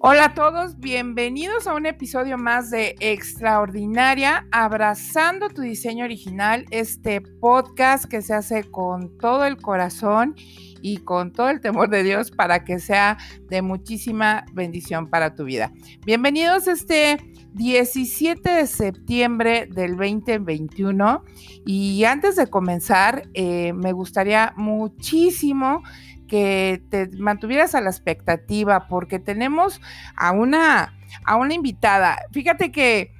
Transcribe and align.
Hola 0.00 0.26
a 0.26 0.34
todos, 0.34 0.78
bienvenidos 0.78 1.66
a 1.66 1.74
un 1.74 1.84
episodio 1.84 2.38
más 2.38 2.70
de 2.70 2.94
Extraordinaria, 3.00 4.46
abrazando 4.52 5.48
tu 5.48 5.62
diseño 5.62 6.04
original, 6.04 6.66
este 6.70 7.20
podcast 7.20 8.04
que 8.04 8.22
se 8.22 8.32
hace 8.32 8.62
con 8.62 9.18
todo 9.18 9.44
el 9.44 9.56
corazón 9.56 10.36
y 10.82 10.98
con 10.98 11.32
todo 11.32 11.48
el 11.48 11.60
temor 11.60 11.88
de 11.90 12.04
Dios 12.04 12.30
para 12.30 12.64
que 12.64 12.78
sea 12.78 13.18
de 13.48 13.60
muchísima 13.60 14.46
bendición 14.52 15.08
para 15.08 15.34
tu 15.34 15.42
vida. 15.44 15.72
Bienvenidos 16.06 16.68
este 16.68 17.18
17 17.54 18.48
de 18.48 18.66
septiembre 18.68 19.66
del 19.66 19.96
2021 19.96 21.24
y 21.66 22.04
antes 22.04 22.36
de 22.36 22.46
comenzar 22.46 23.28
eh, 23.34 23.72
me 23.72 23.90
gustaría 23.90 24.52
muchísimo 24.56 25.82
que 26.28 26.82
te 26.90 27.08
mantuvieras 27.18 27.74
a 27.74 27.80
la 27.80 27.90
expectativa 27.90 28.86
porque 28.86 29.18
tenemos 29.18 29.80
a 30.14 30.30
una, 30.32 30.94
a 31.24 31.36
una 31.36 31.54
invitada. 31.54 32.18
Fíjate 32.30 32.70
que 32.70 33.12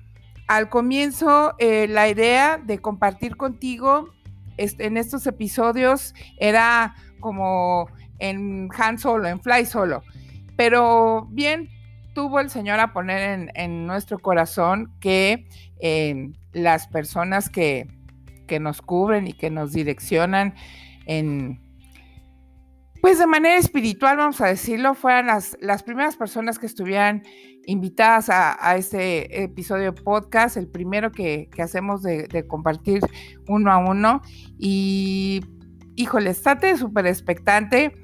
al 0.47 0.69
comienzo 0.69 1.55
eh, 1.59 1.87
la 1.89 2.09
idea 2.09 2.59
de 2.59 2.79
compartir 2.79 3.37
contigo 3.37 4.11
en 4.57 4.97
estos 4.97 5.27
episodios 5.27 6.15
era 6.39 6.95
como 7.21 7.89
en 8.19 8.69
Han 8.77 8.99
Solo, 8.99 9.29
en 9.29 9.41
Fly 9.41 9.67
Solo, 9.67 10.03
pero 10.57 11.29
bien 11.31 11.69
tuvo 12.15 12.41
el 12.41 12.51
Señor 12.51 12.81
a 12.81 12.93
poner 12.93 13.51
en, 13.55 13.87
nuestro 13.87 14.19
corazón 14.19 14.93
que 15.01 15.47
eh, 15.81 16.33
las 16.53 16.89
personas 16.89 17.49
que, 17.49 17.87
que 18.49 18.59
nos 18.59 18.83
cubren 18.83 19.29
y 19.29 19.35
que 19.35 19.51
nos 19.51 19.73
direccionan 19.73 20.55
en 21.07 21.61
pues 23.01 23.19
de 23.19 23.27
manera 23.27 23.57
espiritual, 23.57 24.17
vamos 24.17 24.41
a 24.41 24.47
decirlo, 24.47 24.95
fueran 24.95 25.27
las, 25.27 25.57
las 25.61 25.83
primeras 25.83 26.17
personas 26.17 26.59
que 26.59 26.67
estuvieran 26.67 27.23
invitadas 27.69 28.31
a, 28.31 28.77
este 28.77 29.43
episodio 29.43 29.95
podcast, 29.95 30.57
el 30.57 30.69
primero 30.69 31.13
que, 31.13 31.51
hacemos 31.63 32.03
de, 32.03 32.47
compartir 32.49 33.01
uno 33.47 33.71
a 33.71 33.77
uno. 33.77 34.23
Y 34.59 35.45
híjole, 35.95 36.31
estate 36.31 36.79
súper 36.79 37.07
expectante, 37.07 37.95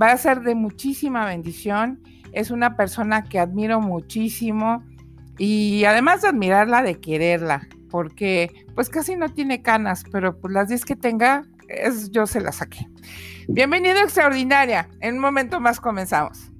va 0.00 0.10
a 0.10 0.18
ser 0.18 0.40
de 0.40 0.56
muchísima 0.56 1.24
bendición. 1.24 2.02
Es 2.32 2.50
una 2.50 2.76
persona 2.76 3.22
que 3.22 3.38
admiro 3.38 3.80
muchísimo 3.80 4.84
y 5.38 5.84
además 5.84 6.22
de 6.22 6.28
admirarla, 6.28 6.82
de 6.82 6.98
quererla, 7.00 7.68
porque 7.90 8.66
pues 8.74 8.90
casi 8.90 9.14
no 9.14 9.28
tiene 9.28 9.62
canas, 9.62 10.02
pero 10.10 10.36
pues 10.40 10.52
las 10.52 10.68
10 10.68 10.84
que 10.84 10.96
tenga, 10.96 11.44
es, 11.68 12.10
yo 12.10 12.26
se 12.26 12.40
las 12.40 12.56
saqué. 12.56 12.88
Bienvenido 13.48 14.00
Extraordinaria. 14.00 14.88
En 15.00 15.14
un 15.14 15.20
momento 15.20 15.60
más 15.60 15.78
comenzamos. 15.78 16.50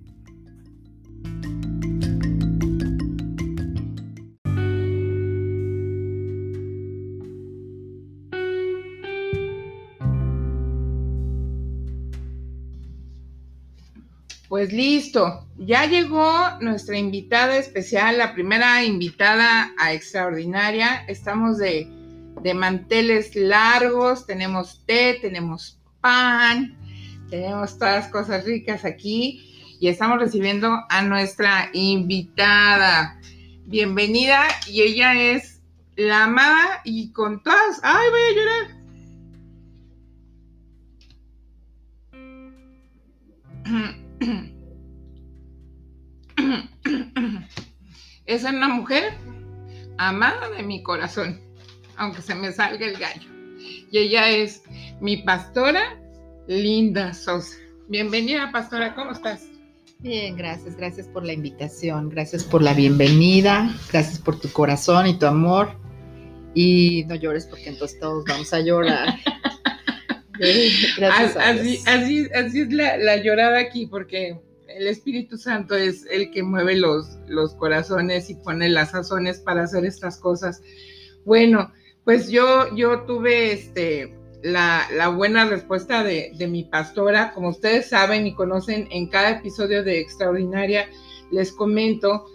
Pues 14.48 14.72
listo, 14.72 15.44
ya 15.58 15.86
llegó 15.86 16.32
nuestra 16.60 16.96
invitada 16.96 17.56
especial, 17.56 18.18
la 18.18 18.32
primera 18.32 18.84
invitada 18.84 19.74
a 19.76 19.92
Extraordinaria. 19.92 21.04
Estamos 21.08 21.58
de, 21.58 21.88
de 22.42 22.54
manteles 22.54 23.34
largos, 23.34 24.24
tenemos 24.24 24.86
té, 24.86 25.18
tenemos 25.20 25.75
tenemos 27.30 27.78
todas 27.78 28.08
cosas 28.08 28.44
ricas 28.44 28.84
aquí 28.84 29.76
y 29.80 29.88
estamos 29.88 30.20
recibiendo 30.20 30.84
a 30.88 31.02
nuestra 31.02 31.68
invitada. 31.72 33.18
Bienvenida 33.64 34.44
y 34.68 34.82
ella 34.82 35.14
es 35.20 35.60
la 35.96 36.24
amada 36.24 36.80
y 36.84 37.12
con 37.12 37.42
todas... 37.42 37.80
¡Ay, 37.82 38.06
voy 38.10 38.20
a 38.22 38.32
llorar! 38.36 38.76
Es 48.26 48.44
una 48.44 48.68
mujer 48.68 49.14
amada 49.98 50.50
de 50.50 50.62
mi 50.62 50.82
corazón, 50.82 51.40
aunque 51.96 52.22
se 52.22 52.34
me 52.34 52.52
salga 52.52 52.86
el 52.86 52.96
gallo. 52.96 53.30
Y 53.90 53.98
ella 53.98 54.28
es 54.28 54.62
mi 55.00 55.18
pastora 55.18 55.96
Linda 56.46 57.12
Sosa. 57.12 57.56
Bienvenida, 57.88 58.50
pastora, 58.52 58.94
¿cómo 58.94 59.10
estás? 59.10 59.48
Bien, 59.98 60.36
gracias, 60.36 60.76
gracias 60.76 61.08
por 61.08 61.24
la 61.24 61.32
invitación, 61.32 62.08
gracias 62.08 62.44
por 62.44 62.62
la 62.62 62.72
bienvenida, 62.72 63.74
gracias 63.90 64.20
por 64.20 64.38
tu 64.38 64.48
corazón 64.52 65.08
y 65.08 65.18
tu 65.18 65.26
amor. 65.26 65.70
Y 66.54 67.04
no 67.08 67.16
llores 67.16 67.46
porque 67.46 67.70
entonces 67.70 67.98
todos 67.98 68.24
vamos 68.26 68.52
a 68.52 68.60
llorar. 68.60 69.14
gracias 70.96 71.36
así, 71.36 71.80
así, 71.84 72.28
así, 72.32 72.60
es 72.60 72.72
la, 72.72 73.16
llorada 73.16 73.58
aquí, 73.58 73.86
porque 73.86 74.38
el 74.68 74.86
Espíritu 74.86 75.36
Santo 75.36 75.74
es 75.74 76.06
el 76.10 76.30
que 76.30 76.44
mueve 76.44 76.76
los, 76.76 77.18
los 77.26 77.54
corazones 77.54 78.30
y 78.30 78.36
pone 78.36 78.68
las 78.68 78.92
sazones 78.92 79.40
para 79.40 79.64
hacer 79.64 79.84
estas 79.84 80.18
cosas. 80.18 80.62
Bueno, 81.24 81.72
pues 82.04 82.30
yo, 82.30 82.72
yo 82.76 83.00
tuve 83.00 83.52
este 83.52 84.15
la, 84.42 85.08
buena 85.08 85.46
respuesta 85.46 86.02
de, 86.02 86.32
mi 86.48 86.64
pastora. 86.64 87.32
Como 87.32 87.48
ustedes 87.48 87.88
saben 87.88 88.26
y 88.26 88.34
conocen, 88.34 88.88
en 88.90 89.08
cada 89.08 89.30
episodio 89.30 89.82
de 89.82 90.00
Extraordinaria 90.00 90.88
les 91.30 91.52
comento 91.52 92.26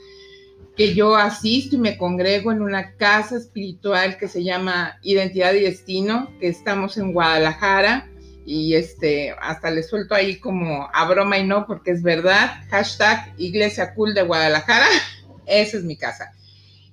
que 0.75 0.93
yo 0.93 1.15
asisto 1.15 1.75
y 1.75 1.79
me 1.79 1.97
congrego 1.97 2.51
en 2.51 2.61
una 2.61 2.95
casa 2.95 3.37
espiritual 3.37 4.17
que 4.17 4.27
se 4.27 4.43
llama 4.43 4.97
Identidad 5.01 5.53
y 5.53 5.61
Destino, 5.61 6.29
que 6.39 6.47
estamos 6.47 6.97
en 6.97 7.13
Guadalajara. 7.13 8.07
Y 8.43 8.73
este, 8.73 9.35
hasta 9.39 9.69
les 9.69 9.87
suelto 9.87 10.15
ahí 10.15 10.39
como 10.39 10.89
a 10.91 11.07
broma 11.07 11.37
y 11.37 11.45
no, 11.45 11.67
porque 11.67 11.91
es 11.91 12.01
verdad. 12.01 12.63
Hashtag 12.69 13.33
Iglesia 13.37 13.93
Cool 13.93 14.13
de 14.13 14.23
Guadalajara. 14.23 14.87
Esa 15.45 15.77
es 15.77 15.83
mi 15.83 15.95
casa. 15.95 16.33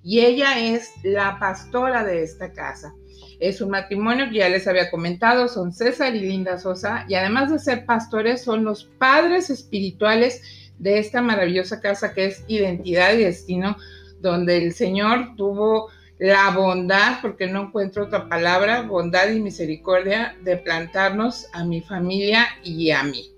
Y 0.02 0.20
ella 0.20 0.58
es 0.58 0.92
la 1.02 1.38
pastora 1.38 2.04
de 2.04 2.22
esta 2.22 2.52
casa. 2.52 2.94
Es 3.40 3.60
un 3.60 3.70
matrimonio 3.70 4.28
que 4.30 4.38
ya 4.38 4.48
les 4.48 4.66
había 4.66 4.90
comentado, 4.90 5.48
son 5.48 5.72
César 5.72 6.14
y 6.16 6.20
Linda 6.20 6.58
Sosa, 6.58 7.04
y 7.08 7.14
además 7.14 7.50
de 7.50 7.58
ser 7.58 7.86
pastores, 7.86 8.42
son 8.42 8.64
los 8.64 8.84
padres 8.84 9.50
espirituales 9.50 10.72
de 10.78 10.98
esta 10.98 11.22
maravillosa 11.22 11.80
casa 11.80 12.12
que 12.12 12.26
es 12.26 12.44
Identidad 12.48 13.14
y 13.14 13.24
Destino, 13.24 13.76
donde 14.20 14.58
el 14.58 14.72
Señor 14.72 15.36
tuvo 15.36 15.88
la 16.18 16.50
bondad, 16.50 17.18
porque 17.22 17.46
no 17.46 17.64
encuentro 17.64 18.04
otra 18.04 18.28
palabra, 18.28 18.82
bondad 18.82 19.30
y 19.30 19.40
misericordia 19.40 20.36
de 20.42 20.56
plantarnos 20.56 21.46
a 21.52 21.64
mi 21.64 21.80
familia 21.80 22.46
y 22.64 22.90
a 22.90 23.04
mí. 23.04 23.30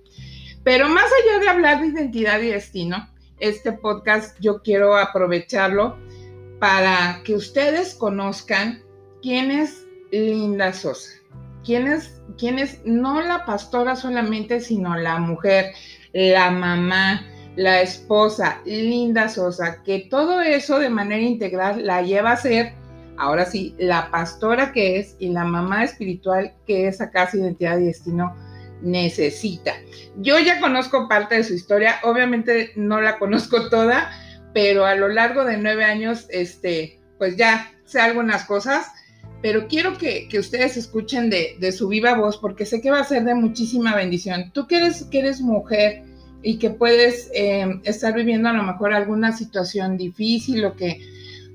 Pero 0.64 0.88
más 0.88 1.04
allá 1.04 1.40
de 1.40 1.48
hablar 1.48 1.80
de 1.80 1.88
identidad 1.88 2.40
y 2.40 2.48
destino, 2.48 3.10
este 3.38 3.72
podcast 3.72 4.38
yo 4.40 4.62
quiero 4.62 4.96
aprovecharlo 4.96 5.98
para 6.58 7.20
que 7.24 7.34
ustedes 7.34 7.94
conozcan 7.94 8.82
quién 9.22 9.50
es 9.50 9.86
Linda 10.12 10.72
Sosa. 10.72 11.10
¿Quién 11.64 11.86
es, 11.86 12.20
quién 12.38 12.58
es 12.58 12.80
no 12.84 13.20
la 13.20 13.44
pastora 13.44 13.96
solamente, 13.96 14.60
sino 14.60 14.96
la 14.96 15.18
mujer, 15.18 15.72
la 16.12 16.50
mamá, 16.50 17.26
la 17.56 17.82
esposa, 17.82 18.60
Linda 18.64 19.28
Sosa, 19.28 19.82
que 19.82 20.06
todo 20.10 20.40
eso 20.40 20.78
de 20.78 20.90
manera 20.90 21.22
integral 21.22 21.86
la 21.86 22.02
lleva 22.02 22.32
a 22.32 22.36
ser, 22.36 22.72
ahora 23.18 23.44
sí, 23.44 23.74
la 23.78 24.10
pastora 24.10 24.72
que 24.72 24.98
es 24.98 25.16
y 25.18 25.28
la 25.28 25.44
mamá 25.44 25.84
espiritual 25.84 26.54
que 26.66 26.88
esa 26.88 27.10
casa 27.10 27.36
identidad 27.36 27.78
y 27.78 27.86
destino 27.86 28.34
necesita. 28.82 29.74
Yo 30.16 30.38
ya 30.38 30.60
conozco 30.60 31.08
parte 31.08 31.36
de 31.36 31.44
su 31.44 31.54
historia, 31.54 31.96
obviamente 32.02 32.72
no 32.76 33.00
la 33.00 33.18
conozco 33.18 33.68
toda, 33.68 34.10
pero 34.54 34.86
a 34.86 34.94
lo 34.94 35.08
largo 35.08 35.44
de 35.44 35.58
nueve 35.58 35.84
años, 35.84 36.26
este, 36.30 36.98
pues 37.18 37.36
ya 37.36 37.70
sé 37.84 38.00
algunas 38.00 38.44
cosas 38.44 38.86
pero 39.42 39.68
quiero 39.68 39.96
que, 39.96 40.28
ustedes 40.38 40.76
escuchen 40.76 41.30
de, 41.30 41.72
su 41.72 41.88
viva 41.88 42.14
voz 42.14 42.36
porque 42.36 42.66
sé 42.66 42.80
que 42.80 42.90
va 42.90 43.00
a 43.00 43.04
ser 43.04 43.24
de 43.24 43.34
muchísima 43.34 43.96
bendición. 43.96 44.50
Tú 44.52 44.66
que 44.66 44.76
eres, 44.76 45.04
que 45.04 45.20
eres 45.20 45.40
mujer 45.40 46.02
y 46.42 46.58
que 46.58 46.70
puedes 46.70 47.30
eh, 47.34 47.80
estar 47.84 48.14
viviendo 48.14 48.48
a 48.48 48.52
lo 48.52 48.62
mejor 48.62 48.92
alguna 48.92 49.32
situación 49.32 49.96
difícil 49.96 50.64
o 50.64 50.76
que, 50.76 51.00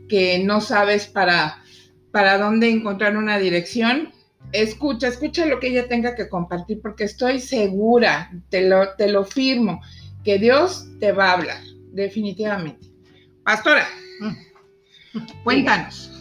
que 0.09 0.39
no 0.39 0.61
sabes 0.61 1.05
para, 1.07 1.63
para 2.11 2.37
dónde 2.37 2.69
encontrar 2.69 3.17
una 3.17 3.37
dirección, 3.37 4.11
escucha, 4.51 5.07
escucha 5.07 5.45
lo 5.45 5.59
que 5.59 5.67
ella 5.67 5.88
tenga 5.88 6.15
que 6.15 6.27
compartir 6.27 6.81
porque 6.81 7.03
estoy 7.03 7.39
segura, 7.39 8.31
te 8.49 8.67
lo, 8.67 8.95
te 8.95 9.09
lo 9.09 9.25
firmo, 9.25 9.81
que 10.23 10.39
Dios 10.39 10.88
te 10.99 11.11
va 11.11 11.29
a 11.29 11.33
hablar, 11.33 11.61
definitivamente. 11.91 12.88
Pastora, 13.43 13.88
mm. 14.21 15.43
cuéntanos. 15.43 16.11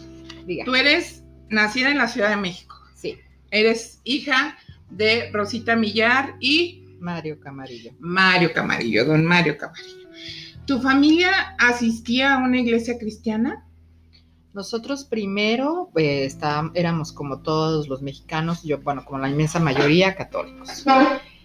Tú 0.67 0.75
eres 0.75 1.24
nacida 1.49 1.91
en 1.91 1.99
la 1.99 2.09
Ciudad 2.09 2.31
de 2.31 2.37
México. 2.37 2.77
Sí. 2.95 3.19
Eres 3.51 4.01
hija 4.05 4.57
de 4.91 5.31
Rosita 5.33 5.77
Millar 5.77 6.37
y 6.41 6.85
Mario 7.01 7.39
Camarillo. 7.41 7.93
Mario 7.99 8.53
Camarillo, 8.53 9.05
don 9.05 9.25
Mario 9.25 9.59
Camarillo. 9.59 10.09
¿Tu 10.67 10.81
familia 10.81 11.55
asistía 11.59 12.35
a 12.35 12.39
una 12.39 12.59
iglesia 12.59 12.99
cristiana? 12.99 13.67
Nosotros 14.55 15.05
primero 15.05 15.91
eh, 15.97 16.33
éramos 16.75 17.13
como 17.13 17.41
todos 17.41 17.89
los 17.89 18.03
mexicanos, 18.03 18.63
yo, 18.63 18.79
bueno, 18.79 19.05
como 19.05 19.19
la 19.19 19.29
inmensa 19.29 19.59
mayoría, 19.59 20.15
católicos. 20.15 20.85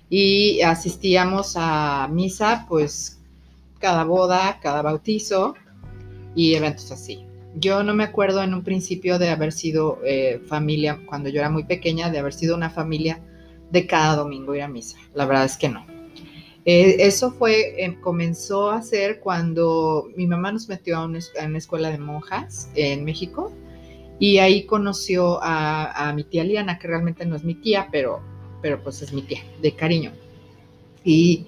Y 0.10 0.62
asistíamos 0.62 1.54
a 1.56 2.08
misa, 2.12 2.66
pues, 2.70 3.20
cada 3.80 4.04
boda, 4.04 4.60
cada 4.62 4.82
bautizo 4.82 5.56
y 6.36 6.54
eventos 6.54 6.92
así. 6.92 7.26
Yo 7.56 7.84
no 7.84 7.94
me 7.94 8.04
acuerdo 8.04 8.44
en 8.44 8.54
un 8.54 8.64
principio 8.64 9.18
de 9.18 9.30
haber 9.30 9.52
sido 9.52 10.00
eh, 10.06 10.42
familia, 10.48 11.00
cuando 11.06 11.30
yo 11.30 11.40
era 11.40 11.50
muy 11.50 11.64
pequeña, 11.64 12.10
de 12.10 12.20
haber 12.20 12.34
sido 12.34 12.56
una 12.56 12.70
familia 12.70 13.22
de 13.72 13.88
cada 13.88 14.16
domingo 14.16 14.56
ir 14.56 14.62
a 14.62 14.68
misa. 14.68 14.98
La 15.14 15.26
verdad 15.26 15.46
es 15.46 15.58
que 15.58 15.70
no. 15.70 15.86
Eh, 16.66 16.98
eso 17.00 17.32
fue, 17.32 17.84
eh, 17.84 17.98
comenzó 18.02 18.70
a 18.70 18.82
ser 18.82 19.20
cuando 19.20 20.10
mi 20.16 20.28
mamá 20.28 20.52
nos 20.52 20.70
metió 20.70 20.98
a 20.98 21.06
una, 21.06 21.20
escuela 21.58 21.90
de 21.90 21.98
monjas 21.98 22.70
en 22.76 23.04
México 23.06 23.52
y 24.20 24.38
ahí 24.38 24.66
conoció 24.66 25.42
a, 25.42 26.10
a 26.10 26.14
mi 26.14 26.24
tía 26.24 26.44
Liana, 26.44 26.78
que 26.78 26.88
realmente 26.88 27.26
no 27.26 27.36
es 27.36 27.44
mi 27.44 27.56
tía, 27.56 27.88
pero, 27.92 28.22
pero 28.62 28.84
pues 28.84 29.02
es 29.02 29.14
mi 29.14 29.24
tía, 29.24 29.42
de 29.62 29.76
cariño. 29.76 30.12
Y 31.04 31.48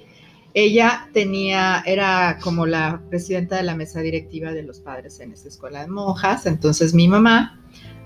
ella 0.54 1.10
tenía, 1.14 1.82
era 1.86 2.40
como 2.44 2.66
la 2.66 3.02
presidenta 3.10 3.58
de 3.58 3.64
la 3.64 3.76
mesa 3.76 4.02
directiva 4.02 4.52
de 4.52 4.64
los 4.64 4.80
padres 4.80 5.20
en 5.20 5.32
esta 5.32 5.48
escuela 5.50 5.82
de 5.82 5.88
monjas, 5.88 6.46
entonces 6.46 6.94
mi 6.94 7.08
mamá 7.08 7.58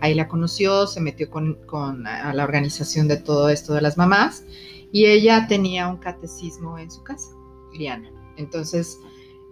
ahí 0.02 0.14
la 0.14 0.28
conoció, 0.28 0.86
se 0.88 1.02
metió 1.02 1.30
con, 1.30 1.56
con 1.66 2.06
a 2.06 2.34
la 2.34 2.44
organización 2.44 3.08
de 3.08 3.18
todo 3.18 3.50
esto 3.50 3.74
de 3.74 3.82
las 3.82 3.98
mamás 3.98 4.44
y 4.92 5.06
ella 5.06 5.48
tenía 5.48 5.88
un 5.88 5.98
catecismo 5.98 6.78
en 6.78 6.92
su 6.92 7.04
casa, 7.04 7.30
Liana. 7.78 8.12
Entonces, 8.38 9.00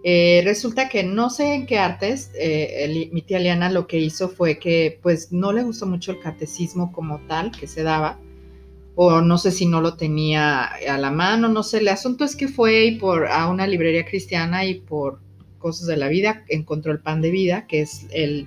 eh, 0.04 0.42
resulta 0.44 0.88
que 0.88 1.02
no 1.02 1.30
sé 1.30 1.54
en 1.54 1.66
qué 1.66 1.78
artes, 1.78 2.30
eh, 2.38 2.84
el- 2.84 3.10
mi 3.12 3.22
tía 3.22 3.38
Liana 3.40 3.70
lo 3.70 3.86
que 3.86 3.98
hizo 3.98 4.28
fue 4.28 4.58
que 4.58 5.00
pues 5.02 5.32
no 5.32 5.50
le 5.52 5.62
gustó 5.62 5.86
mucho 5.86 6.12
el 6.12 6.20
catecismo 6.20 6.92
como 6.92 7.20
tal 7.26 7.50
que 7.50 7.66
se 7.66 7.82
daba, 7.82 8.20
o 8.96 9.20
no 9.20 9.38
sé 9.38 9.50
si 9.50 9.66
no 9.66 9.80
lo 9.80 9.96
tenía 9.96 10.64
a 10.64 10.98
la 10.98 11.10
mano, 11.10 11.48
no 11.48 11.62
sé, 11.62 11.78
el 11.78 11.88
asunto 11.88 12.24
es 12.24 12.36
que 12.36 12.48
fue 12.48 12.84
y 12.86 12.96
por, 12.98 13.26
a 13.26 13.48
una 13.48 13.66
librería 13.66 14.04
cristiana 14.06 14.64
y 14.64 14.74
por 14.80 15.20
cosas 15.58 15.86
de 15.86 15.96
la 15.96 16.08
vida 16.08 16.44
encontró 16.48 16.92
el 16.92 17.00
pan 17.00 17.20
de 17.20 17.30
vida, 17.30 17.66
que 17.66 17.80
es 17.80 18.06
el 18.10 18.46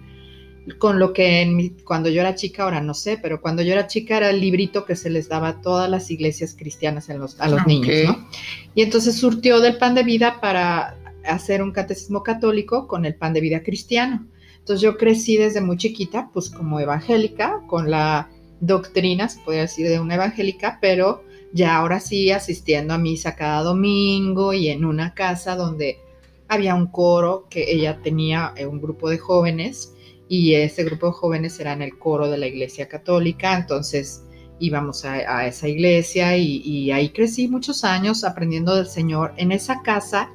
con 0.80 1.00
lo 1.00 1.14
que 1.14 1.42
en 1.42 1.56
mi- 1.56 1.70
cuando 1.70 2.10
yo 2.10 2.20
era 2.20 2.36
chica, 2.36 2.64
ahora 2.64 2.82
no 2.82 2.94
sé, 2.94 3.18
pero 3.22 3.40
cuando 3.42 3.62
yo 3.62 3.72
era 3.72 3.88
chica 3.88 4.18
era 4.18 4.30
el 4.30 4.42
librito 4.42 4.84
que 4.86 4.98
se 4.98 5.10
les 5.10 5.30
daba 5.30 5.48
a 5.48 5.62
todas 5.62 5.90
las 5.90 6.12
iglesias 6.12 6.56
cristianas 6.58 7.08
en 7.10 7.20
los- 7.20 7.40
a 7.40 7.48
los 7.48 7.62
Ok. 7.62 7.68
niños, 7.68 7.96
¿no? 8.06 8.28
Y 8.76 8.82
entonces 8.82 9.16
surtió 9.18 9.62
del 9.62 9.78
pan 9.78 9.96
de 9.96 10.04
vida 10.04 10.42
para 10.42 10.98
hacer 11.26 11.62
un 11.64 11.72
catecismo 11.72 12.22
católico 12.22 12.86
con 12.88 13.06
el 13.06 13.16
pan 13.16 13.34
de 13.34 13.42
vida 13.42 13.64
cristiano. 13.64 14.28
Entonces 14.60 14.82
yo 14.82 14.98
crecí 14.98 15.38
desde 15.38 15.62
muy 15.62 15.78
chiquita, 15.78 16.30
pues 16.34 16.50
como 16.50 16.80
evangélica, 16.82 17.62
con 17.68 17.90
la 17.90 18.30
doctrina, 18.60 19.30
se 19.30 19.40
podría 19.42 19.62
decir, 19.62 19.88
de 19.88 20.00
una 20.00 20.16
evangélica, 20.16 20.80
pero 20.82 21.24
ya 21.54 21.78
ahora 21.78 22.00
sí 22.00 22.32
asistiendo 22.32 22.94
a 22.94 22.98
misa 22.98 23.36
cada 23.36 23.64
domingo 23.64 24.54
y 24.54 24.70
en 24.70 24.86
una 24.86 25.14
casa 25.14 25.56
donde 25.56 26.00
había 26.48 26.76
un 26.76 26.88
coro 26.88 27.48
que 27.50 27.72
ella 27.72 28.00
tenía 28.02 28.54
eh, 28.56 28.66
un 28.66 28.82
grupo 28.82 29.10
de 29.10 29.18
jóvenes 29.18 29.94
y 30.30 30.54
ese 30.56 30.84
grupo 30.84 31.08
de 31.08 31.14
jóvenes 31.14 31.60
era 31.60 31.74
en 31.74 31.82
el 31.82 31.98
coro 31.98 32.30
de 32.30 32.38
la 32.38 32.48
iglesia 32.48 32.88
católica, 32.88 33.58
entonces 33.58 34.24
íbamos 34.60 35.06
a, 35.06 35.46
esa 35.46 35.68
iglesia 35.68 36.36
y, 36.36 36.62
y 36.64 36.92
ahí 36.92 37.10
crecí 37.10 37.48
muchos 37.48 37.84
años 37.84 38.24
aprendiendo 38.24 38.76
del 38.76 38.88
Señor. 38.88 39.34
En 39.38 39.52
esa 39.52 39.82
casa 39.84 40.32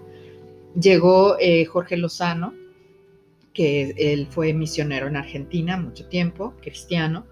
llegó 0.80 1.36
eh, 1.38 1.64
Jorge 1.64 1.96
Lozano, 1.96 2.54
que 3.52 3.94
él 3.96 4.26
fue 4.30 4.52
misionero 4.54 5.08
en 5.08 5.16
Argentina 5.16 5.76
mucho 5.76 6.06
tiempo, 6.06 6.54
cristiano, 6.62 7.26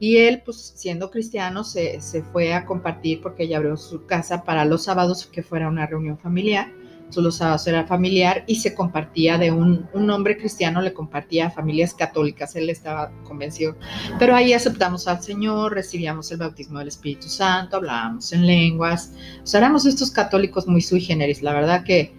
y 0.00 0.16
él, 0.16 0.40
pues 0.42 0.72
siendo 0.76 1.10
cristiano, 1.10 1.62
se, 1.62 2.00
se 2.00 2.22
fue 2.22 2.54
a 2.54 2.64
compartir 2.64 3.20
porque 3.20 3.44
ella 3.44 3.58
abrió 3.58 3.76
su 3.76 4.06
casa 4.06 4.44
para 4.44 4.64
los 4.64 4.84
sábados 4.84 5.26
que 5.26 5.42
fuera 5.42 5.68
una 5.68 5.86
reunión 5.86 6.18
familiar. 6.18 6.72
Entonces 7.00 7.22
los 7.22 7.36
sábados 7.36 7.66
era 7.66 7.86
familiar 7.86 8.44
y 8.46 8.54
se 8.54 8.74
compartía 8.74 9.36
de 9.36 9.50
un, 9.50 9.86
un 9.92 10.08
hombre 10.10 10.38
cristiano, 10.38 10.80
le 10.80 10.94
compartía 10.94 11.48
a 11.48 11.50
familias 11.50 11.92
católicas, 11.92 12.56
él 12.56 12.70
estaba 12.70 13.12
convencido. 13.24 13.76
Pero 14.18 14.34
ahí 14.34 14.54
aceptamos 14.54 15.06
al 15.06 15.22
Señor, 15.22 15.74
recibíamos 15.74 16.30
el 16.32 16.38
bautismo 16.38 16.78
del 16.78 16.88
Espíritu 16.88 17.28
Santo, 17.28 17.76
hablábamos 17.76 18.32
en 18.32 18.46
lenguas, 18.46 19.12
o 19.42 19.46
sea, 19.46 19.58
éramos 19.58 19.84
estos 19.84 20.12
católicos 20.12 20.66
muy 20.66 20.80
sui 20.80 21.00
generis, 21.00 21.42
la 21.42 21.52
verdad 21.52 21.84
que, 21.84 22.14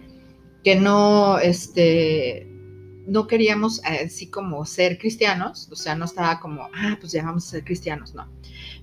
que 0.62 0.76
no, 0.76 1.38
este, 1.38 2.51
no 3.06 3.26
queríamos 3.26 3.78
eh, 3.84 4.04
así 4.06 4.28
como 4.28 4.64
ser 4.64 4.98
cristianos, 4.98 5.68
o 5.70 5.76
sea, 5.76 5.94
no 5.94 6.04
estaba 6.04 6.40
como, 6.40 6.68
ah, 6.74 6.96
pues 7.00 7.12
ya 7.12 7.22
vamos 7.22 7.46
a 7.46 7.50
ser 7.50 7.64
cristianos, 7.64 8.14
no. 8.14 8.28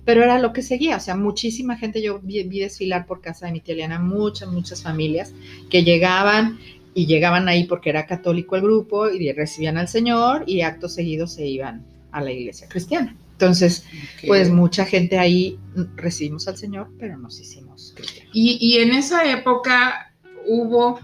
Pero 0.04 0.22
era 0.22 0.38
lo 0.38 0.52
que 0.52 0.62
seguía, 0.62 0.96
o 0.96 1.00
sea, 1.00 1.16
muchísima 1.16 1.76
gente, 1.76 2.02
yo 2.02 2.20
vi, 2.20 2.42
vi 2.44 2.60
desfilar 2.60 3.06
por 3.06 3.20
casa 3.20 3.46
de 3.46 3.52
mi 3.52 3.60
tía 3.60 3.74
Eliana, 3.74 3.98
muchas, 3.98 4.48
muchas 4.48 4.82
familias 4.82 5.32
que 5.70 5.84
llegaban 5.84 6.58
y 6.94 7.06
llegaban 7.06 7.48
ahí 7.48 7.64
porque 7.64 7.90
era 7.90 8.06
católico 8.06 8.56
el 8.56 8.62
grupo 8.62 9.08
y 9.08 9.30
recibían 9.32 9.78
al 9.78 9.88
Señor 9.88 10.44
y 10.46 10.62
acto 10.62 10.88
seguido 10.88 11.26
se 11.26 11.46
iban 11.46 11.84
a 12.10 12.20
la 12.20 12.32
iglesia 12.32 12.68
cristiana. 12.68 13.16
Entonces, 13.32 13.84
pues 14.26 14.50
mucha 14.50 14.84
gente 14.84 15.18
ahí 15.18 15.58
mm, 15.74 15.96
recibimos 15.96 16.46
al 16.48 16.58
Señor, 16.58 16.90
pero 16.98 17.16
nos 17.16 17.40
hicimos 17.40 17.94
cristianos. 17.96 18.30
y, 18.34 18.58
y 18.60 18.80
en 18.80 18.92
esa 18.92 19.30
época 19.30 20.12
hubo 20.46 20.98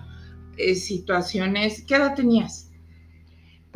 eh, 0.56 0.74
situaciones. 0.74 1.82
¿Qué 1.86 1.96
edad 1.96 2.14
tenías? 2.14 2.65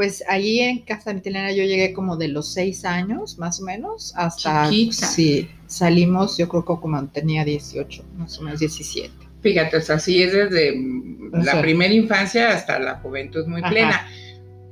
Pues 0.00 0.24
allí 0.28 0.60
en 0.60 0.78
casa 0.78 1.10
de 1.10 1.16
mi 1.16 1.20
tía 1.20 1.28
Eliana 1.28 1.52
yo 1.52 1.62
llegué 1.62 1.92
como 1.92 2.16
de 2.16 2.28
los 2.28 2.54
seis 2.54 2.86
años, 2.86 3.36
más 3.36 3.60
o 3.60 3.64
menos, 3.64 4.14
hasta... 4.16 4.70
Chiquita. 4.70 5.06
Sí, 5.06 5.46
salimos, 5.66 6.38
yo 6.38 6.48
creo 6.48 6.62
que 6.64 6.80
como 6.80 7.06
tenía 7.08 7.44
18, 7.44 8.02
más 8.16 8.38
o 8.38 8.42
menos 8.44 8.60
17. 8.60 9.12
Fíjate, 9.42 9.76
o 9.76 9.80
sea, 9.82 9.98
sí 9.98 10.22
es 10.22 10.32
desde 10.32 10.70
O 10.70 11.36
la 11.36 11.52
sea. 11.52 11.60
primera 11.60 11.92
infancia 11.92 12.48
hasta 12.50 12.78
la 12.78 12.94
juventud 13.00 13.46
muy 13.46 13.60
Ajá. 13.60 13.68
plena. 13.68 14.08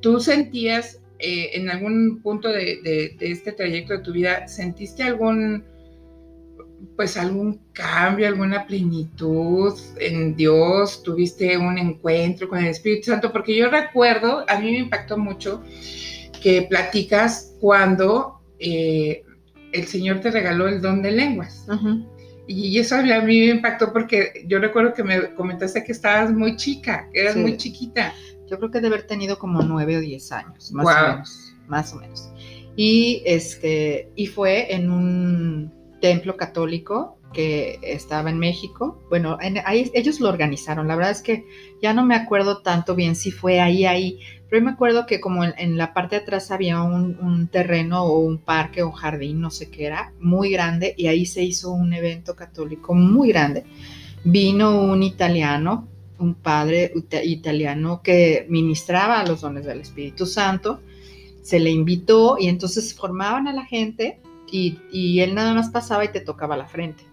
¿Tú 0.00 0.18
sentías 0.18 0.98
eh, 1.18 1.50
en 1.52 1.68
algún 1.68 2.22
punto 2.22 2.48
de, 2.48 2.80
de- 2.82 3.14
de 3.18 3.30
este 3.30 3.52
trayecto 3.52 3.92
de 3.98 3.98
tu 4.02 4.12
vida, 4.14 4.48
sentiste 4.48 5.02
algún, 5.02 5.62
pues 6.96 7.16
algún 7.16 7.60
cambio, 7.72 8.26
alguna 8.26 8.66
plenitud 8.66 9.74
en 10.00 10.34
Dios? 10.36 11.02
¿Tuviste 11.02 11.56
un 11.56 11.78
encuentro 11.78 12.48
con 12.48 12.58
el 12.58 12.66
Espíritu 12.66 13.10
Santo? 13.10 13.32
Porque 13.32 13.56
yo 13.56 13.70
recuerdo, 13.70 14.44
a 14.48 14.58
mí 14.58 14.72
me 14.72 14.78
impactó 14.78 15.16
mucho 15.18 15.62
que 16.42 16.62
platicas 16.62 17.54
cuando 17.60 18.40
eh, 18.58 19.22
el 19.72 19.84
Señor 19.86 20.20
te 20.20 20.30
regaló 20.30 20.68
el 20.68 20.80
don 20.80 21.02
de 21.02 21.12
lenguas. 21.12 21.66
Y 22.46 22.78
eso 22.78 22.96
a 22.96 23.02
mí 23.02 23.40
me 23.40 23.46
impactó 23.46 23.92
porque 23.92 24.44
yo 24.46 24.58
recuerdo 24.58 24.94
que 24.94 25.04
me 25.04 25.34
comentaste 25.34 25.84
que 25.84 25.92
estabas 25.92 26.32
muy 26.32 26.56
chica, 26.56 27.08
que 27.12 27.20
eras 27.20 27.34
Sí. 27.34 27.40
muy 27.40 27.56
chiquita. 27.56 28.14
Yo 28.50 28.56
creo 28.56 28.70
que 28.70 28.80
de 28.80 28.86
haber 28.86 29.06
tenido 29.06 29.38
como 29.38 29.62
nueve 29.62 29.98
o 29.98 30.00
diez 30.00 30.32
años, 30.32 30.72
más 30.72 30.86
o 30.86 31.08
menos, 31.12 31.54
más 31.66 31.92
o 31.92 31.96
menos. 31.96 32.30
Y 32.76 33.22
este, 33.26 34.10
y 34.14 34.26
fue 34.26 34.72
en 34.74 34.90
un 34.90 35.77
templo 36.00 36.36
católico 36.36 37.18
que 37.32 37.78
estaba 37.82 38.30
en 38.30 38.38
México. 38.38 38.98
Bueno, 39.08 39.38
ellos 39.40 40.20
lo 40.20 40.28
organizaron. 40.28 40.88
La 40.88 40.96
verdad 40.96 41.12
es 41.12 41.22
que 41.22 41.44
ya 41.82 41.92
no 41.92 42.04
me 42.04 42.14
acuerdo 42.14 42.58
tanto 42.58 42.94
bien 42.94 43.14
si 43.14 43.30
fue 43.30 43.60
ahí, 43.60 43.84
ahí. 43.84 44.18
Pero 44.48 44.64
me 44.64 44.70
acuerdo 44.70 45.04
que 45.06 45.20
como 45.20 45.44
en, 45.44 45.76
la 45.76 45.92
parte 45.92 46.16
de 46.16 46.22
atrás 46.22 46.50
había 46.50 46.82
un, 46.82 47.18
un 47.20 47.48
terreno 47.48 48.04
o 48.04 48.20
un 48.20 48.38
parque 48.38 48.82
o 48.82 48.92
jardín, 48.92 49.40
no 49.40 49.50
sé 49.50 49.70
qué 49.70 49.84
era, 49.86 50.12
muy 50.20 50.50
grande, 50.50 50.94
y 50.96 51.08
ahí 51.08 51.26
se 51.26 51.42
hizo 51.42 51.70
un 51.70 51.92
evento 51.92 52.34
católico 52.34 52.94
muy 52.94 53.28
grande. 53.28 53.64
Vino 54.24 54.80
un 54.80 55.02
italiano, 55.02 55.86
un 56.18 56.34
padre 56.34 56.92
ita- 56.94 57.22
italiano 57.22 58.00
que 58.02 58.46
ministraba 58.48 59.22
los 59.24 59.42
dones 59.42 59.66
del 59.66 59.80
Espíritu 59.80 60.24
Santo, 60.24 60.80
se 61.42 61.60
le 61.60 61.70
invitó 61.70 62.36
y 62.38 62.48
entonces 62.48 62.94
formaban 62.94 63.48
a 63.48 63.52
la 63.52 63.66
gente 63.66 64.18
y, 64.50 65.20
él 65.20 65.34
nada 65.34 65.54
más 65.54 65.70
pasaba 65.70 66.04
y 66.04 66.12
te 66.12 66.20
tocaba 66.20 66.56
la 66.56 66.66
frente. 66.66 67.04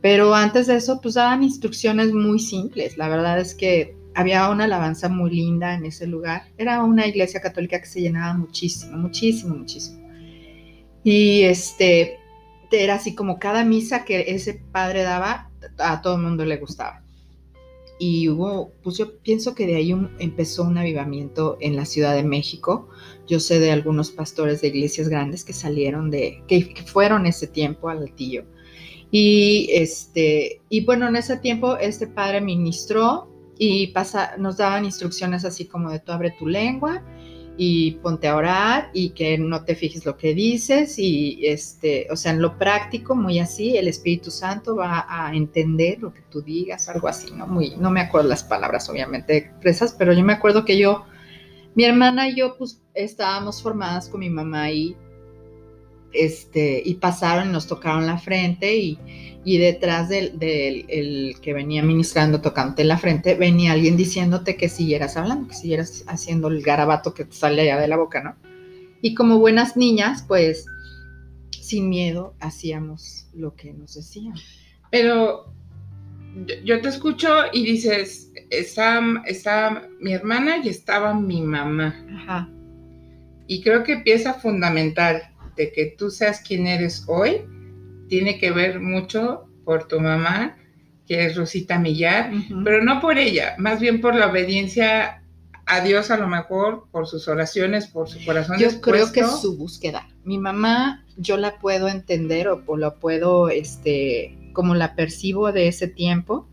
Pero 0.00 0.34
antes 0.34 0.66
de 0.66 0.76
eso, 0.76 1.00
pues 1.00 1.14
daban 1.14 1.42
instrucciones 1.42 2.12
muy 2.12 2.38
simples. 2.38 2.96
La 2.96 3.08
verdad 3.08 3.40
es 3.40 3.54
que 3.54 3.96
había 4.14 4.48
una 4.50 4.64
alabanza 4.64 5.08
muy 5.08 5.30
linda 5.30 5.74
en 5.74 5.84
ese 5.84 6.06
lugar. 6.06 6.44
Era 6.58 6.82
una 6.82 7.06
iglesia 7.06 7.40
católica 7.40 7.80
que 7.80 7.86
se 7.86 8.00
llenaba 8.00 8.34
muchísimo, 8.34 8.96
muchísimo, 8.96 9.54
muchísimo. 9.54 10.06
Y 11.02 11.42
este, 11.42 12.18
era 12.70 12.94
así 12.94 13.14
como 13.14 13.38
cada 13.38 13.64
misa 13.64 14.04
que 14.04 14.24
ese 14.28 14.54
padre 14.72 15.02
daba, 15.02 15.50
a 15.78 16.02
todo 16.02 16.16
el 16.16 16.22
mundo 16.22 16.44
le 16.44 16.56
gustaba. 16.56 17.02
Y 17.98 18.28
hubo, 18.28 18.72
pues 18.82 18.98
yo 18.98 19.18
pienso 19.18 19.54
que 19.54 19.66
de 19.66 19.76
ahí 19.76 19.94
empezó 20.18 20.64
un 20.64 20.76
avivamiento 20.76 21.56
en 21.60 21.76
la 21.76 21.86
Ciudad 21.86 22.14
de 22.14 22.24
México. 22.24 22.88
Yo 23.26 23.40
sé 23.40 23.58
de 23.58 23.70
algunos 23.70 24.10
pastores 24.10 24.60
de 24.60 24.68
iglesias 24.68 25.08
grandes 25.08 25.44
que 25.44 25.52
salieron 25.52 26.10
de, 26.10 26.42
que, 26.46 26.74
fueron 26.86 27.26
ese 27.26 27.46
tiempo 27.46 27.88
al 27.88 27.98
altillo. 27.98 28.44
Y 29.10 29.68
este, 29.72 30.60
y 30.68 30.84
bueno, 30.84 31.08
en 31.08 31.16
ese 31.16 31.36
tiempo 31.36 31.76
este 31.76 32.06
padre 32.06 32.40
ministró 32.40 33.28
y 33.58 33.88
pasa, 33.88 34.36
nos 34.36 34.56
daban 34.56 34.84
instrucciones 34.84 35.44
así 35.44 35.66
como 35.66 35.90
de 35.90 36.00
tú 36.00 36.12
abre 36.12 36.34
tu 36.38 36.46
lengua 36.46 37.02
y 37.56 37.92
ponte 38.02 38.28
a 38.28 38.36
orar 38.36 38.90
y 38.92 39.10
que 39.10 39.38
no 39.38 39.64
te 39.64 39.74
fijes 39.74 40.04
lo 40.04 40.16
que 40.16 40.34
dices 40.34 40.98
y 40.98 41.40
este, 41.46 42.06
o 42.10 42.16
sea, 42.16 42.32
en 42.32 42.42
lo 42.42 42.58
práctico, 42.58 43.14
muy 43.14 43.38
así, 43.38 43.76
el 43.76 43.88
Espíritu 43.88 44.30
Santo 44.30 44.76
va 44.76 45.06
a 45.08 45.34
entender 45.34 46.00
lo 46.00 46.12
que 46.12 46.20
tú 46.30 46.42
digas, 46.42 46.88
algo 46.88 47.08
así, 47.08 47.30
¿no? 47.32 47.46
Muy, 47.46 47.76
no 47.76 47.90
me 47.90 48.00
acuerdo 48.00 48.28
las 48.28 48.44
palabras 48.44 48.88
obviamente 48.90 49.36
expresas, 49.36 49.94
pero 49.98 50.12
yo 50.12 50.22
me 50.22 50.34
acuerdo 50.34 50.64
que 50.64 50.78
yo, 50.78 51.06
mi 51.76 51.84
hermana 51.84 52.28
y 52.28 52.36
yo, 52.36 52.56
pues 52.56 52.82
estábamos 52.94 53.62
formadas 53.62 54.08
con 54.08 54.20
mi 54.20 54.30
mamá 54.30 54.70
y 54.72 54.96
este, 56.12 56.82
y 56.84 56.94
pasaron 56.94 57.50
y 57.50 57.52
nos 57.52 57.66
tocaron 57.66 58.06
la 58.06 58.18
frente 58.18 58.76
y, 58.76 58.98
y 59.44 59.58
detrás 59.58 60.08
del, 60.08 60.38
el 60.40 61.36
que 61.42 61.52
venía 61.52 61.82
ministrando, 61.82 62.40
tocándote 62.40 62.84
la 62.84 62.96
frente, 62.96 63.34
venía 63.34 63.72
alguien 63.72 63.96
diciéndote 63.96 64.56
que 64.56 64.70
siguieras 64.70 65.18
hablando, 65.18 65.48
que 65.48 65.54
siguieras 65.54 66.04
haciendo 66.08 66.48
el 66.48 66.62
garabato 66.62 67.12
que 67.12 67.26
te 67.26 67.34
sale 67.34 67.62
allá 67.62 67.78
de 67.78 67.88
la 67.88 67.98
boca, 67.98 68.22
¿no? 68.22 68.34
Y 69.02 69.14
como 69.14 69.38
buenas 69.38 69.76
niñas, 69.76 70.24
pues 70.26 70.64
sin 71.50 71.90
miedo 71.90 72.34
hacíamos 72.40 73.28
lo 73.34 73.54
que 73.54 73.74
nos 73.74 73.94
decían. 73.94 74.34
Pero 74.90 75.52
yo 76.64 76.80
te 76.80 76.88
escucho 76.88 77.28
y 77.52 77.64
dices, 77.64 78.25
está, 78.50 79.00
está 79.26 79.88
mi 80.00 80.12
hermana 80.12 80.58
y 80.62 80.68
estaba 80.68 81.14
mi 81.14 81.42
mamá. 81.42 81.94
Ajá. 82.14 82.48
Y 83.46 83.62
creo 83.62 83.84
que 83.84 83.98
pieza 83.98 84.34
fundamental 84.34 85.22
de 85.56 85.72
que 85.72 85.94
tú 85.98 86.10
seas 86.10 86.40
quien 86.40 86.66
eres 86.66 87.04
hoy 87.06 87.42
tiene 88.08 88.38
que 88.38 88.50
ver 88.50 88.80
mucho 88.80 89.48
por 89.64 89.88
tu 89.88 90.00
mamá, 90.00 90.56
que 91.06 91.26
es 91.26 91.36
Rosita 91.36 91.78
Millar, 91.78 92.30
pero 92.64 92.82
no 92.82 93.00
por 93.00 93.18
ella, 93.18 93.54
más 93.58 93.80
bien 93.80 94.00
por 94.00 94.14
la 94.14 94.28
obediencia 94.28 95.22
a 95.66 95.80
Dios 95.80 96.10
a 96.10 96.16
lo 96.16 96.28
mejor, 96.28 96.86
por 96.92 97.06
sus 97.06 97.26
oraciones, 97.26 97.88
por 97.88 98.08
su 98.08 98.24
corazón. 98.24 98.58
Yo 98.58 98.80
creo 98.80 99.10
que 99.10 99.20
es 99.20 99.40
su 99.40 99.56
búsqueda. 99.56 100.08
Mi 100.24 100.38
mamá, 100.38 101.04
yo 101.16 101.36
la 101.36 101.58
puedo 101.58 101.88
entender 101.88 102.48
o, 102.48 102.62
o 102.66 102.76
la 102.76 102.94
puedo, 102.94 103.48
este, 103.48 104.38
como 104.52 104.74
la 104.76 104.94
percibo 104.94 105.52
de 105.52 105.66
ese 105.66 105.88
tiempo, 105.88 106.48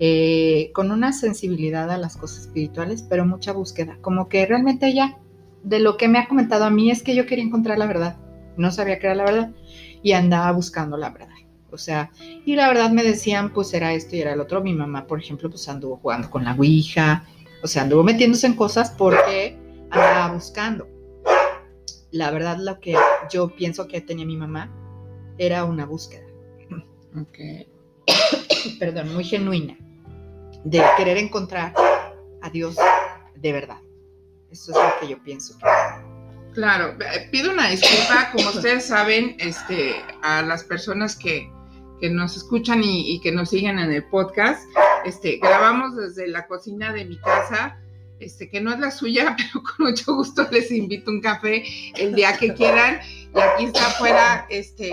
eh, 0.00 0.72
con 0.74 0.90
una 0.90 1.12
sensibilidad 1.12 1.90
a 1.90 1.98
las 1.98 2.16
cosas 2.16 2.40
espirituales, 2.40 3.02
pero 3.02 3.24
mucha 3.24 3.52
búsqueda. 3.52 3.98
Como 4.00 4.28
que 4.28 4.44
realmente 4.46 4.88
ella, 4.88 5.18
de 5.62 5.78
lo 5.78 5.96
que 5.96 6.08
me 6.08 6.18
ha 6.18 6.26
comentado 6.26 6.64
a 6.64 6.70
mí, 6.70 6.90
es 6.90 7.02
que 7.02 7.14
yo 7.14 7.26
quería 7.26 7.44
encontrar 7.44 7.78
la 7.78 7.86
verdad 7.86 8.16
no 8.60 8.70
sabía 8.70 8.98
qué 8.98 9.06
era 9.06 9.16
la 9.16 9.24
verdad 9.24 9.50
y 10.02 10.12
andaba 10.12 10.52
buscando 10.52 10.96
la 10.96 11.10
verdad. 11.10 11.28
O 11.72 11.78
sea, 11.78 12.10
y 12.44 12.56
la 12.56 12.68
verdad 12.68 12.90
me 12.90 13.02
decían, 13.02 13.52
pues 13.52 13.72
era 13.74 13.92
esto 13.92 14.16
y 14.16 14.20
era 14.20 14.32
el 14.32 14.40
otro. 14.40 14.60
Mi 14.60 14.74
mamá, 14.74 15.06
por 15.06 15.20
ejemplo, 15.20 15.48
pues 15.48 15.68
anduvo 15.68 15.96
jugando 15.96 16.28
con 16.28 16.44
la 16.44 16.54
Ouija, 16.54 17.24
o 17.62 17.66
sea, 17.66 17.82
anduvo 17.82 18.02
metiéndose 18.02 18.46
en 18.46 18.54
cosas 18.54 18.90
porque 18.90 19.56
andaba 19.90 20.34
buscando. 20.34 20.88
La 22.10 22.30
verdad, 22.32 22.58
lo 22.58 22.80
que 22.80 22.96
yo 23.32 23.54
pienso 23.54 23.86
que 23.86 24.00
tenía 24.00 24.26
mi 24.26 24.36
mamá 24.36 24.72
era 25.38 25.64
una 25.64 25.86
búsqueda. 25.86 26.26
Ok. 27.16 27.38
Perdón, 28.78 29.14
muy 29.14 29.24
genuina. 29.24 29.76
De 30.64 30.82
querer 30.96 31.16
encontrar 31.16 31.74
a 32.42 32.50
Dios 32.50 32.76
de 33.36 33.52
verdad. 33.52 33.78
Eso 34.50 34.72
es 34.72 34.76
lo 34.76 35.00
que 35.00 35.08
yo 35.08 35.22
pienso. 35.22 35.56
Claro, 36.54 36.96
pido 37.30 37.52
una 37.52 37.68
disculpa, 37.68 38.30
como 38.32 38.48
ustedes 38.54 38.86
saben, 38.86 39.36
este, 39.38 39.94
a 40.22 40.42
las 40.42 40.64
personas 40.64 41.16
que, 41.16 41.50
nos 42.02 42.34
escuchan 42.34 42.80
y, 42.82 43.20
que 43.20 43.30
nos 43.30 43.50
siguen 43.50 43.78
en 43.78 43.92
el 43.92 44.04
podcast. 44.08 44.66
Este, 45.04 45.36
grabamos 45.36 45.96
desde 45.96 46.28
la 46.28 46.46
cocina 46.46 46.92
de 46.92 47.04
mi 47.04 47.18
casa, 47.18 47.78
este, 48.20 48.48
que 48.48 48.60
no 48.60 48.72
es 48.72 48.80
la 48.80 48.90
suya, 48.90 49.36
pero 49.52 49.62
con 49.62 49.86
mucho 49.86 50.14
gusto 50.14 50.48
les 50.50 50.70
invito 50.70 51.10
un 51.10 51.20
café 51.20 51.62
el 51.96 52.14
día 52.14 52.36
que 52.38 52.54
quieran. 52.54 53.00
Y 53.34 53.38
aquí 53.38 53.64
está 53.66 53.86
afuera 53.86 54.46
este, 54.48 54.90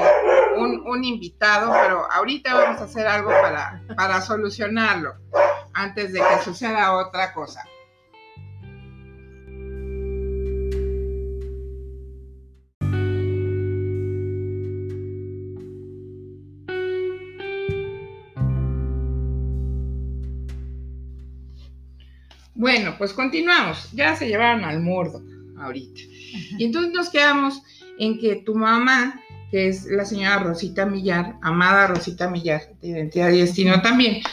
un, 0.57 0.83
un 0.85 1.03
invitado, 1.03 1.71
pero 1.71 2.11
ahorita 2.11 2.53
vamos 2.53 2.81
a 2.81 2.83
hacer 2.83 3.07
algo 3.07 3.29
para, 3.29 3.81
para 3.95 4.21
solucionarlo 4.21 5.15
antes 5.77 6.11
de 6.11 6.19
que 6.19 6.43
suceda 6.43 6.97
otra 6.97 7.33
cosa. 7.33 7.63
Bueno, 22.55 22.95
pues 22.97 23.13
continuamos. 23.13 23.91
Ya 23.93 24.15
se 24.15 24.27
llevaron 24.27 24.65
al 24.65 24.81
mordo 24.81 25.21
ahorita. 25.59 26.01
Y 26.57 26.65
entonces 26.65 26.91
nos 26.91 27.09
quedamos 27.11 27.61
en 27.99 28.17
que 28.17 28.37
tu 28.37 28.55
mamá, 28.55 29.21
que 29.51 29.67
es 29.67 29.85
la 29.85 30.05
señora 30.05 30.39
Rosita 30.39 30.87
Millar, 30.87 31.35
amada 31.43 31.85
Rosita 31.85 32.27
Millar, 32.27 32.63
de 32.81 32.87
Identidad 32.87 33.29
y 33.29 33.41
Destino 33.41 33.79
también, 33.83 34.23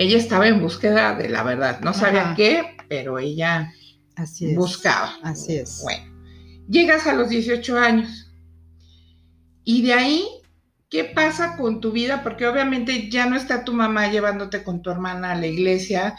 ella 0.00 0.16
estaba 0.16 0.48
en 0.48 0.62
búsqueda 0.62 1.14
de 1.14 1.28
la 1.28 1.42
verdad. 1.42 1.80
No 1.82 1.92
sabía 1.92 2.32
qué, 2.34 2.74
pero 2.88 3.18
ella 3.18 3.70
Así 4.16 4.54
buscaba. 4.54 5.12
Así 5.22 5.56
es. 5.56 5.80
Bueno, 5.82 6.04
llegas 6.70 7.06
a 7.06 7.12
los 7.12 7.28
18 7.28 7.78
años 7.78 8.32
y 9.62 9.82
de 9.82 9.92
ahí 9.92 10.24
¿qué 10.88 11.04
pasa 11.04 11.58
con 11.58 11.82
tu 11.82 11.92
vida? 11.92 12.22
Porque 12.22 12.46
obviamente 12.46 13.10
ya 13.10 13.26
no 13.26 13.36
está 13.36 13.62
tu 13.62 13.74
mamá 13.74 14.10
llevándote 14.10 14.62
con 14.62 14.80
tu 14.80 14.90
hermana 14.90 15.32
a 15.32 15.36
la 15.36 15.46
iglesia, 15.46 16.16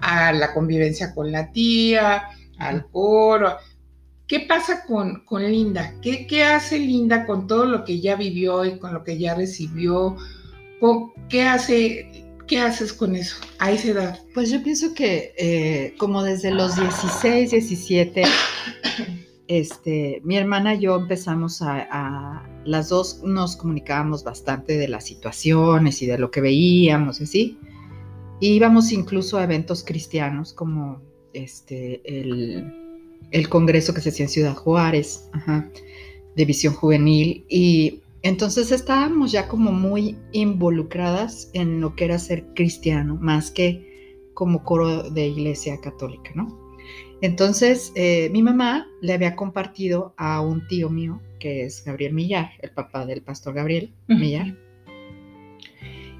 a 0.00 0.32
la 0.32 0.54
convivencia 0.54 1.14
con 1.14 1.30
la 1.30 1.52
tía, 1.52 2.30
al 2.56 2.88
coro. 2.90 3.58
¿Qué 4.26 4.40
pasa 4.40 4.86
con, 4.86 5.26
con 5.26 5.42
Linda? 5.42 5.92
¿Qué, 6.00 6.26
¿Qué, 6.26 6.44
hace 6.44 6.78
Linda 6.78 7.26
con 7.26 7.46
todo 7.46 7.66
lo 7.66 7.84
que 7.84 8.00
ya 8.00 8.16
vivió 8.16 8.64
y 8.64 8.78
con 8.78 8.94
lo 8.94 9.04
que 9.04 9.18
ya 9.18 9.34
recibió? 9.34 10.16
¿Qué 11.28 11.42
hace? 11.42 12.27
¿Qué 12.48 12.58
haces 12.60 12.94
con 12.94 13.14
eso 13.14 13.36
a 13.58 13.70
esa 13.70 13.88
edad? 13.88 14.20
Pues 14.32 14.50
yo 14.50 14.62
pienso 14.62 14.94
que 14.94 15.34
eh, 15.36 15.94
como 15.98 16.22
desde 16.22 16.50
los 16.50 16.76
16, 16.76 17.50
17, 17.50 18.22
este, 19.48 20.20
mi 20.24 20.36
hermana 20.38 20.74
y 20.74 20.80
yo 20.80 20.96
empezamos 20.96 21.60
a, 21.60 21.86
a, 21.90 22.48
las 22.64 22.88
dos 22.88 23.22
nos 23.22 23.54
comunicábamos 23.54 24.24
bastante 24.24 24.78
de 24.78 24.88
las 24.88 25.04
situaciones 25.04 26.00
y 26.00 26.06
de 26.06 26.18
lo 26.18 26.30
que 26.30 26.40
veíamos 26.40 27.20
y 27.20 27.24
así. 27.24 27.58
Íbamos 28.40 28.92
incluso 28.92 29.36
a 29.36 29.44
eventos 29.44 29.84
cristianos 29.84 30.52
como 30.54 31.02
este, 31.32 32.00
el, 32.04 33.48
congreso 33.48 33.92
que 33.94 34.00
se 34.00 34.08
hacía 34.08 34.24
en 34.24 34.30
Ciudad 34.30 34.54
Juárez, 34.54 35.28
de 36.34 36.44
visión 36.44 36.72
juvenil, 36.72 37.44
y 37.48 38.00
entonces 38.22 38.72
estábamos 38.72 39.32
ya 39.32 39.48
como 39.48 39.72
muy 39.72 40.16
involucradas 40.32 41.50
en 41.52 41.80
lo 41.80 41.94
que 41.94 42.04
era 42.04 42.18
ser 42.18 42.46
cristiano, 42.54 43.16
más 43.20 43.50
que 43.50 44.24
como 44.34 44.62
coro 44.64 45.10
de 45.10 45.26
iglesia 45.26 45.80
católica, 45.80 46.30
¿no? 46.34 46.58
Entonces, 47.20 47.92
eh, 47.96 48.28
mi 48.30 48.42
mamá 48.42 48.86
le 49.00 49.12
había 49.12 49.34
compartido 49.34 50.14
a 50.16 50.40
un 50.40 50.66
tío 50.68 50.88
mío, 50.88 51.20
que 51.40 51.64
es 51.64 51.84
Gabriel 51.84 52.12
Millar, 52.12 52.50
el 52.60 52.70
papá 52.70 53.04
del 53.06 53.22
pastor 53.22 53.54
Gabriel 53.54 53.92
Millar, 54.06 54.56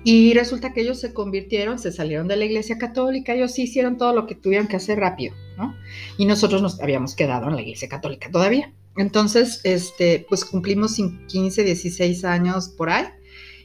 y 0.05 0.33
resulta 0.33 0.73
que 0.73 0.81
ellos 0.81 0.99
se 0.99 1.13
convirtieron, 1.13 1.79
se 1.79 1.93
salieron 1.93 2.29
de 2.29 2.37
la 2.37 2.45
iglesia 2.45 2.79
católica, 2.79 3.35
ellos 3.35 3.53
sí 3.53 3.63
hicieron 3.63 3.97
todo 3.97 4.15
lo 4.15 4.27
que 4.27 4.35
tuvieron 4.35 4.69
que 4.69 4.77
hacer 4.77 4.99
rápido, 4.99 5.35
¿no? 5.57 5.75
Y 6.17 6.27
nosotros 6.27 6.63
nos 6.63 6.81
habíamos 6.81 7.15
quedado 7.15 7.49
en 7.49 7.57
la 7.57 7.63
iglesia 7.63 7.89
católica 7.89 8.31
todavía. 8.31 8.73
Entonces, 8.97 9.61
este, 9.65 10.27
pues 10.29 10.45
cumplimos 10.45 10.97
15, 11.27 11.65
16 11.65 12.25
años 12.25 12.69
por 12.69 12.91
ahí. 12.91 13.07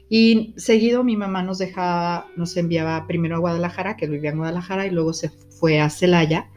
Y 0.10 0.54
seguido 0.58 1.04
mi 1.04 1.18
mamá 1.18 1.42
nos 1.42 1.58
dejaba, 1.58 2.28
nos 2.36 2.56
enviaba 2.56 3.08
primero 3.08 3.36
a 3.36 3.40
Guadalajara, 3.40 3.98
que 3.98 4.08
vivía 4.08 4.32
en 4.32 4.38
Guadalajara, 4.38 4.86
y 4.86 4.92
luego 4.92 5.14
se 5.14 5.30
fue 5.60 5.80
a 5.80 5.90
Celaya 5.90 6.50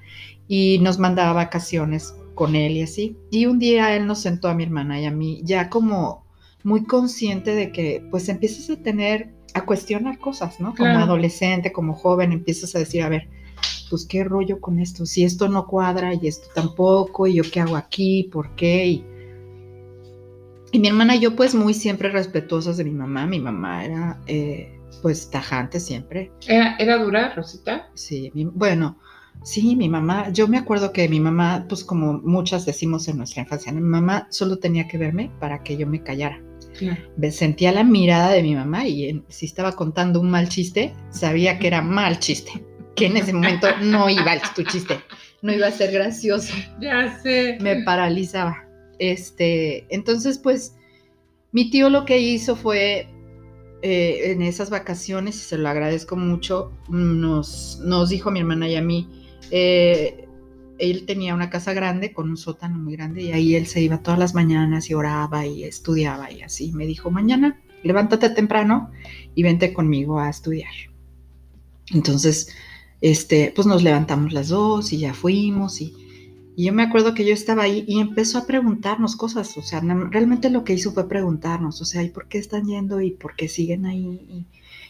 y 0.49 0.79
nos 0.81 0.99
mandaba 0.99 1.33
vacaciones 1.33 2.15
con 2.35 2.55
él 2.55 2.73
y 2.73 2.83
así. 2.83 3.17
Y 3.31 3.47
un 3.47 3.59
día 3.59 3.97
él 3.97 4.07
nos 4.07 4.21
sentó 4.21 4.49
a 4.49 4.55
mi 4.55 4.65
hermana 4.65 5.01
y 5.01 5.07
a 5.07 5.11
mí, 5.11 5.41
ya 5.45 5.71
como 5.71 6.27
muy 6.63 6.85
consciente 6.85 7.55
de 7.55 7.73
que 7.73 8.07
pues 8.11 8.29
empiezas 8.29 8.69
a 8.71 8.83
tener 8.83 9.35
a 9.55 9.65
cuestionar 9.65 10.19
cosas, 10.19 10.61
¿no? 10.61 10.75
Como 10.75 10.91
adolescente, 10.91 11.73
como 11.73 11.95
joven, 11.95 12.33
empiezas 12.33 12.75
a 12.75 12.81
decir, 12.81 13.03
a 13.03 13.09
ver, 13.09 13.29
pues 13.89 14.07
qué 14.07 14.25
rollo 14.25 14.61
con 14.61 14.79
esto, 14.79 15.07
si 15.07 15.25
esto 15.25 15.49
no 15.49 15.67
cuadra 15.67 16.15
y 16.15 16.27
esto 16.27 16.49
tampoco, 16.55 17.27
y 17.27 17.35
yo 17.35 17.43
qué 17.51 17.61
hago 17.61 17.77
aquí, 17.77 18.29
por 18.33 18.55
qué. 18.55 18.87
Y, 18.87 19.05
mi 20.79 20.89
hermana 20.89 21.17
y 21.17 21.21
yo, 21.21 21.35
pues 21.35 21.55
muy 21.55 21.73
siempre 21.73 22.11
respetuosas 22.11 22.77
de 22.77 22.85
mi 22.85 22.91
mamá, 22.91 23.27
mi 23.27 23.41
mamá 23.41 23.85
era 23.85 24.21
eh, 24.27 24.79
pues 25.01 25.31
tajante 25.31 25.81
siempre. 25.81 26.31
¿Era, 26.47 26.77
¿Era 26.77 26.99
dura, 26.99 27.33
Rosita? 27.35 27.89
Sí, 27.95 28.31
bueno, 28.35 28.99
sí, 29.43 29.75
mi 29.75 29.89
mamá, 29.89 30.31
yo 30.31 30.49
me 30.49 30.59
acuerdo 30.59 30.93
que 30.93 31.09
mi 31.09 31.21
mamá, 31.21 31.65
pues 31.69 31.83
como 31.83 32.15
muchas 32.15 32.67
decimos 32.67 33.09
en 33.09 33.19
nuestra 33.19 33.43
infancia, 33.43 33.73
mi 33.73 33.81
mamá 33.81 34.27
solo 34.31 34.59
tenía 34.59 34.87
que 34.87 34.99
verme 34.99 35.31
para 35.41 35.63
que 35.63 35.77
yo 35.77 35.87
me 35.87 36.03
callara. 36.03 36.43
Sentía 37.31 37.73
la 37.73 37.85
mirada 37.85 38.31
de 38.31 38.43
mi 38.43 38.55
mamá 38.55 38.87
y 38.87 39.25
si 39.29 39.47
estaba 39.47 39.73
contando 39.73 40.21
un 40.21 40.31
mal 40.31 40.49
chiste, 40.49 40.95
sabía 41.11 41.59
que 41.59 41.69
era 41.69 41.81
mal 41.81 42.19
chiste. 42.19 42.53
Que 42.97 43.07
en 43.07 43.17
ese 43.17 43.33
momento 43.33 43.69
no 43.83 44.09
iba, 44.09 44.33
tu 44.55 44.63
chiste, 44.65 45.01
no 45.43 45.53
iba 45.53 45.69
a 45.69 45.71
ser 45.71 45.93
gracioso. 45.93 46.55
Ya 46.81 47.19
sé. 47.23 47.59
Me 47.61 47.83
paralizaba. 47.85 48.65
Este, 48.99 49.87
entonces, 49.95 50.39
pues, 50.39 50.75
mi 51.53 51.71
tío 51.71 51.91
lo 51.91 52.05
que 52.05 52.19
hizo 52.19 52.57
fue 52.57 53.09
eh, 53.83 54.33
en 54.33 54.43
esas 54.43 54.71
vacaciones, 54.71 55.37
y 55.37 55.41
se 55.41 55.59
lo 55.59 55.69
agradezco 55.69 56.17
mucho, 56.17 56.73
nos, 56.89 57.79
nos 57.85 58.09
dijo 58.09 58.31
a 58.31 58.33
mi 58.33 58.41
hermana 58.41 58.69
y 58.69 58.77
a 58.77 58.83
mí, 58.83 59.09
eh, 59.51 60.27
él 60.79 61.07
tenía 61.07 61.35
una 61.35 61.51
casa 61.51 61.73
grande 61.73 62.13
con 62.13 62.29
un 62.29 62.37
sótano 62.37 62.79
muy 62.79 62.97
grande 62.97 63.23
y 63.23 63.33
ahí 63.33 63.55
él 63.55 63.67
se 63.67 63.81
iba 63.81 64.03
todas 64.03 64.19
las 64.19 64.35
mañanas 64.35 64.91
y 64.91 64.95
oraba 64.95 65.47
y 65.47 65.65
estudiaba 65.65 66.31
y 66.31 66.43
así. 66.43 66.73
Me 66.73 66.87
dijo, 66.87 67.11
mañana 67.11 67.61
levántate 67.83 68.31
temprano 68.31 68.91
y 69.35 69.43
vente 69.43 69.73
conmigo 69.73 70.19
a 70.19 70.29
estudiar. 70.29 70.73
Entonces, 71.95 72.55
este, 73.01 73.53
pues 73.55 73.67
nos 73.67 73.83
levantamos 73.83 74.33
las 74.33 74.49
dos 74.49 74.93
y 74.93 74.99
ya 74.99 75.15
fuimos 75.15 75.81
y, 75.81 75.95
yo 76.59 76.73
me 76.73 76.85
acuerdo 76.85 77.13
que 77.13 77.27
yo 77.27 77.35
estaba 77.35 77.65
ahí 77.65 77.85
y 77.87 78.01
empezó 78.01 78.39
a 78.39 78.47
preguntarnos 78.47 79.15
cosas, 79.15 79.55
o 79.59 79.63
sea, 79.63 79.81
realmente 79.81 80.49
lo 80.49 80.65
que 80.65 80.73
hizo 80.73 80.91
fue 80.93 81.07
preguntarnos, 81.07 81.83
o 81.83 81.85
sea, 81.85 82.03
¿y 82.03 82.09
por 82.09 82.29
qué 82.29 82.39
están 82.39 82.65
yendo 82.65 83.03
y 83.03 83.11
por 83.11 83.37
qué 83.37 83.47
siguen 83.47 83.85
ahí 83.85 84.47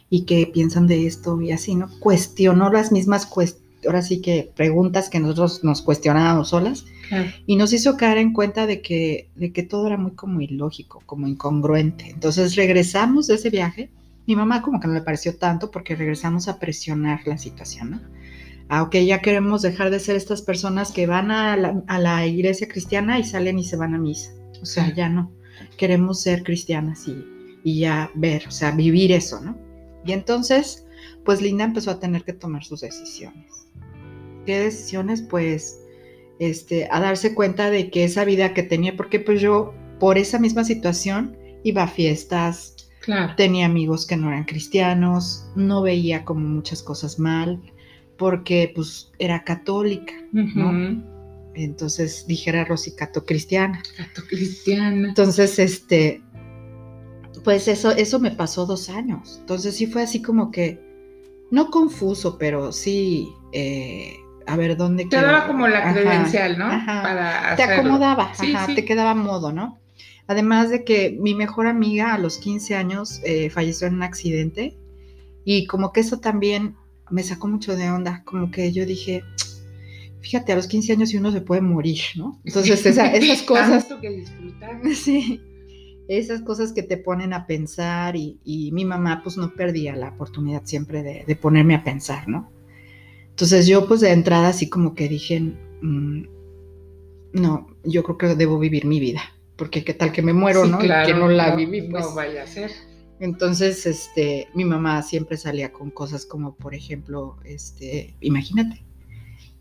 y, 0.09 0.21
qué 0.27 0.47
piensan 0.47 0.87
de 0.87 1.09
esto 1.09 1.41
y 1.41 1.51
así, 1.51 1.75
¿no? 1.75 1.91
Cuestionó 1.99 2.71
las 2.71 2.93
mismas 2.93 3.27
cuestiones 3.27 3.67
ahora 3.87 4.03
sí 4.03 4.21
que 4.21 4.51
preguntas 4.55 5.09
que 5.09 5.21
nosotros 5.21 5.65
nos 5.65 5.83
cuestionábamos 5.83 6.49
solas 6.49 6.85
y 7.47 7.57
nos 7.57 7.73
hizo 7.73 7.97
caer 7.97 8.19
en 8.19 8.33
cuenta 8.33 8.67
de 8.67 8.81
que, 8.81 9.29
de 9.37 9.53
que 9.53 9.63
todo 9.63 9.87
era 9.87 9.97
muy 9.97 10.13
como 10.13 10.41
ilógico, 10.41 11.03
como 11.07 11.29
incongruente. 11.29 12.11
Entonces 12.11 12.57
regresamos 12.57 13.29
de 13.29 13.37
ese 13.37 13.51
viaje. 13.51 13.91
Mi 14.27 14.37
mamá 14.37 14.63
como 14.63 14.81
que 14.81 14.89
no 14.89 14.95
le 14.95 15.03
pareció 15.03 15.37
tanto 15.37 15.71
porque 15.71 15.95
regresamos 15.95 16.49
a 16.49 16.59
presionar 16.59 17.21
la 17.27 17.39
situación, 17.39 17.91
¿no? 17.91 18.01
Ah, 18.69 18.83
ok, 18.83 18.97
ya 18.97 19.21
queremos 19.21 19.63
dejar 19.63 19.91
de 19.91 20.01
ser 20.01 20.17
estas 20.17 20.43
personas 20.43 20.91
que 20.91 21.07
van 21.07 21.31
a 21.31 21.57
la, 21.57 22.27
iglesia 22.27 22.67
cristiana 22.67 23.19
y 23.19 23.25
salen 23.25 23.59
y 23.61 23.65
se 23.65 23.77
van 23.77 23.95
a 23.95 23.99
misa. 23.99 24.33
O 24.61 24.67
sea, 24.67 24.93
ya 24.93 25.09
no. 25.09 25.31
Queremos 25.77 26.21
ser 26.21 26.43
cristianas 26.43 27.07
y, 27.07 27.25
y 27.63 27.81
ya 27.81 28.11
ver, 28.15 28.49
o 28.49 28.51
sea, 28.51 28.73
vivir 28.73 29.13
eso, 29.13 29.41
¿no? 29.41 29.57
Y 30.05 30.13
entonces, 30.13 30.85
pues 31.25 31.41
Linda 31.41 31.65
empezó 31.65 31.93
a 31.93 32.01
tener 32.01 32.25
que 32.25 32.33
tomar 32.33 32.65
sus 32.65 32.81
decisiones 32.81 33.67
qué 34.47 34.61
decisiones, 34.61 35.21
pues, 35.21 35.79
este, 36.39 36.89
a 36.91 37.01
darse 37.01 37.35
cuenta 37.35 37.71
de 37.71 37.91
que 37.91 38.05
esa 38.05 38.25
vida 38.25 38.55
que 38.55 38.63
tenía, 38.63 38.97
porque 38.97 39.21
pues 39.21 39.43
yo, 39.43 39.75
por 39.99 40.17
esa 40.17 40.39
misma 40.39 40.65
situación, 40.65 41.37
iba 41.65 41.83
a 41.83 41.89
fiestas, 41.89 42.76
tenía 43.37 43.67
amigos 43.67 44.07
que 44.07 44.17
no 44.17 44.29
eran 44.29 44.45
cristianos, 44.45 45.47
no 45.55 45.83
veía 45.83 46.25
como 46.25 46.41
muchas 46.41 46.83
cosas 46.83 47.19
mal, 47.19 47.61
porque 48.17 48.73
pues 48.75 49.13
era 49.19 49.45
católica, 49.45 50.15
¿no? 50.33 51.05
Entonces 51.55 52.27
dijera 52.27 52.65
Rosy, 52.65 52.95
cato 52.95 53.25
cristiana. 53.25 53.83
Cato 53.97 54.23
cristiana. 54.29 55.09
Entonces, 55.09 55.59
este, 55.59 56.23
pues 57.45 57.67
eso, 57.69 57.93
eso 57.93 58.19
me 58.19 58.31
pasó 58.31 58.67
dos 58.67 58.91
años. 58.91 59.39
Entonces 59.41 59.75
sí 59.75 59.87
fue 59.87 60.03
así 60.03 60.21
como 60.21 60.51
que, 60.51 60.85
no 61.51 61.71
confuso, 61.71 62.37
pero 62.39 62.73
sí, 62.73 63.29
eh, 63.53 64.17
a 64.47 64.57
ver 64.57 64.77
dónde 64.77 65.07
Te 65.07 65.17
daba 65.17 65.47
como 65.47 65.67
la 65.67 65.93
credencial, 65.93 66.59
¿no? 66.59 66.69
Para 66.69 67.57
te 67.57 67.63
acomodaba, 67.63 68.33
ajá, 68.33 68.67
te 68.75 68.85
quedaba 68.85 69.15
modo, 69.15 69.53
¿no? 69.53 69.79
Además 70.27 70.71
de 70.71 70.85
que 70.85 71.17
mi 71.21 71.35
mejor 71.35 71.67
amiga 71.67 72.15
a 72.15 72.19
los 72.19 72.39
15 72.39 72.75
años 72.75 73.21
eh, 73.25 73.51
falleció 73.51 73.87
en 73.87 73.95
un 73.95 74.03
accidente 74.03 74.77
y 75.45 75.67
como 75.67 75.93
que 75.93 76.01
eso 76.01 76.19
también 76.19 76.75
me 77.11 77.23
sacó 77.23 77.47
mucho 77.47 77.77
de 77.77 77.91
onda, 77.91 78.23
como 78.25 78.51
que 78.51 78.73
yo 78.73 78.85
dije, 78.85 79.23
fíjate, 80.21 80.53
a 80.53 80.57
los 80.57 80.67
15 80.67 80.93
años 80.95 81.15
y 81.15 81.19
uno 81.19 81.31
se 81.31 81.41
puede 81.41 81.61
morir, 81.61 82.01
¿no? 82.17 82.41
Entonces 82.45 82.85
esas 82.87 83.43
cosas... 83.43 83.87
que 84.01 84.11
disfrutar. 84.11 84.81
Sí, 84.95 85.41
esas 86.09 86.43
cosas 86.43 86.73
que 86.73 86.83
te 86.83 86.97
ponen 86.97 87.33
a 87.33 87.47
pensar 87.47 88.17
y, 88.17 88.71
mi 88.73 88.85
mamá 88.85 89.21
pues 89.23 89.37
no 89.37 89.55
perdía 89.55 89.95
la 89.95 90.09
oportunidad 90.09 90.63
siempre 90.65 91.03
de 91.03 91.37
ponerme 91.37 91.75
a 91.75 91.85
pensar, 91.85 92.29
¿no? 92.29 92.51
Entonces 93.37 93.67
yo 93.67 93.87
pues 93.87 94.01
de 94.01 94.13
entrada 94.13 94.49
así 94.49 94.71
como 94.71 94.95
que 94.95 95.11
dije, 95.11 95.39
mm, 95.83 96.23
no, 97.35 97.67
yo 97.85 98.03
creo 98.03 98.17
que 98.17 98.35
debo 98.35 98.59
vivir 98.59 98.87
mi 98.87 98.99
vida, 98.99 99.21
porque 99.57 99.85
qué 99.85 99.95
tal 99.95 100.13
que 100.13 100.23
me 100.23 100.33
muero, 100.33 100.67
¿no? 100.67 100.79
Claro, 100.79 101.07
que 101.07 101.15
no 101.15 101.29
la 101.29 101.55
viví, 101.55 101.83
pues. 101.83 102.05
No 102.05 102.15
vaya 102.15 102.43
a 102.43 102.47
ser. 102.47 102.71
Entonces, 103.19 103.87
este, 103.87 104.49
mi 104.55 104.65
mamá 104.65 105.03
siempre 105.03 105.37
salía 105.37 105.73
con 105.73 105.91
cosas 105.91 106.27
como, 106.27 106.55
por 106.55 106.75
ejemplo, 106.75 107.37
este, 107.45 108.15
imagínate, 108.21 108.85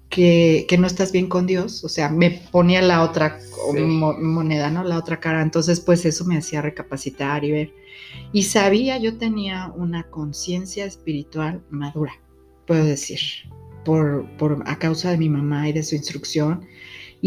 que, 0.10 0.78
no 0.78 0.88
estás 0.88 1.12
bien 1.12 1.28
con 1.28 1.46
Dios, 1.46 1.84
o 1.84 1.90
sea, 1.90 2.10
me 2.10 2.32
ponía 2.52 2.82
la 2.82 3.02
otra 3.02 3.40
moneda, 3.74 4.70
¿no? 4.70 4.84
La 4.84 4.98
otra 4.98 5.20
cara. 5.20 5.42
Entonces, 5.42 5.80
pues 5.80 6.06
eso 6.06 6.26
me 6.26 6.38
hacía 6.38 6.62
recapacitar 6.62 7.44
y 7.44 7.52
ver. 7.52 7.74
Y 8.32 8.44
sabía, 8.44 8.98
yo 8.98 9.18
tenía 9.18 9.72
una 9.76 10.04
conciencia 10.04 10.86
espiritual 10.86 11.64
madura, 11.70 12.14
puedo 12.66 12.84
decir 12.84 13.20
por, 13.86 14.64
a 14.66 14.80
causa 14.80 15.12
de 15.12 15.18
mi 15.18 15.30
mamá 15.30 15.70
y 15.70 15.74
de 15.74 15.84
su 15.84 15.96
instrucción 15.96 16.66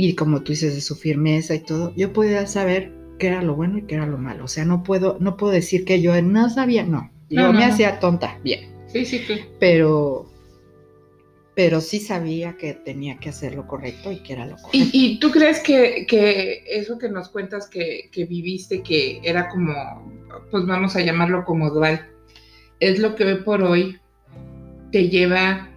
y 0.01 0.15
como 0.15 0.43
tú 0.43 0.53
dices, 0.53 0.77
de 0.77 0.81
su 0.81 0.95
firmeza 0.95 1.57
y 1.57 1.59
todo, 1.59 1.93
yo 1.97 2.13
podía 2.13 2.47
saber 2.47 2.93
qué 3.19 3.27
era 3.27 3.43
lo 3.43 3.57
bueno 3.57 3.79
y 3.79 3.83
qué 3.83 3.97
era 3.97 4.07
lo 4.07 4.17
malo. 4.17 4.45
O 4.45 4.47
sea, 4.47 4.65
no 4.65 4.85
puedo, 4.85 5.17
no 5.19 5.37
puedo 5.37 5.53
decir 5.53 5.85
que 5.85 6.01
yo 6.01 6.23
no 6.23 6.49
sabía, 6.51 6.85
no. 6.85 7.11
Yo 7.31 7.53
me 7.53 7.65
hacía 7.65 7.99
tonta, 7.99 8.39
bien. 8.45 8.73
Sí, 8.87 9.05
sí, 9.05 9.19
sí. 9.27 9.41
Pero, 9.59 10.31
pero 11.57 11.81
sí 11.81 11.99
sabía 11.99 12.57
que 12.57 12.75
tenía 12.75 13.19
que 13.19 13.31
hacer 13.31 13.57
lo 13.57 13.67
correcto 13.67 14.13
y 14.13 14.23
que 14.23 14.35
era 14.35 14.47
lo 14.47 14.55
correcto. 14.55 14.89
¿Y, 14.93 15.19
tú 15.19 15.33
crees 15.33 15.59
que, 15.59 16.07
que, 16.09 16.63
eso 16.71 16.97
que 16.97 17.09
nos 17.09 17.29
cuentas 17.29 17.69
que, 17.69 18.09
que, 18.13 18.25
viviste, 18.25 18.85
que 18.85 19.21
era 19.25 19.49
como, 19.49 19.75
pues 20.53 20.65
vamos 20.65 20.95
a 20.95 21.01
llamarlo 21.01 21.45
como 21.45 21.71
dual, 21.71 22.09
es 22.79 23.01
lo 23.01 23.17
que 23.17 23.25
hoy 23.25 23.43
por 23.43 23.65
hoy 23.65 23.99
te 24.93 25.09
lleva 25.09 25.69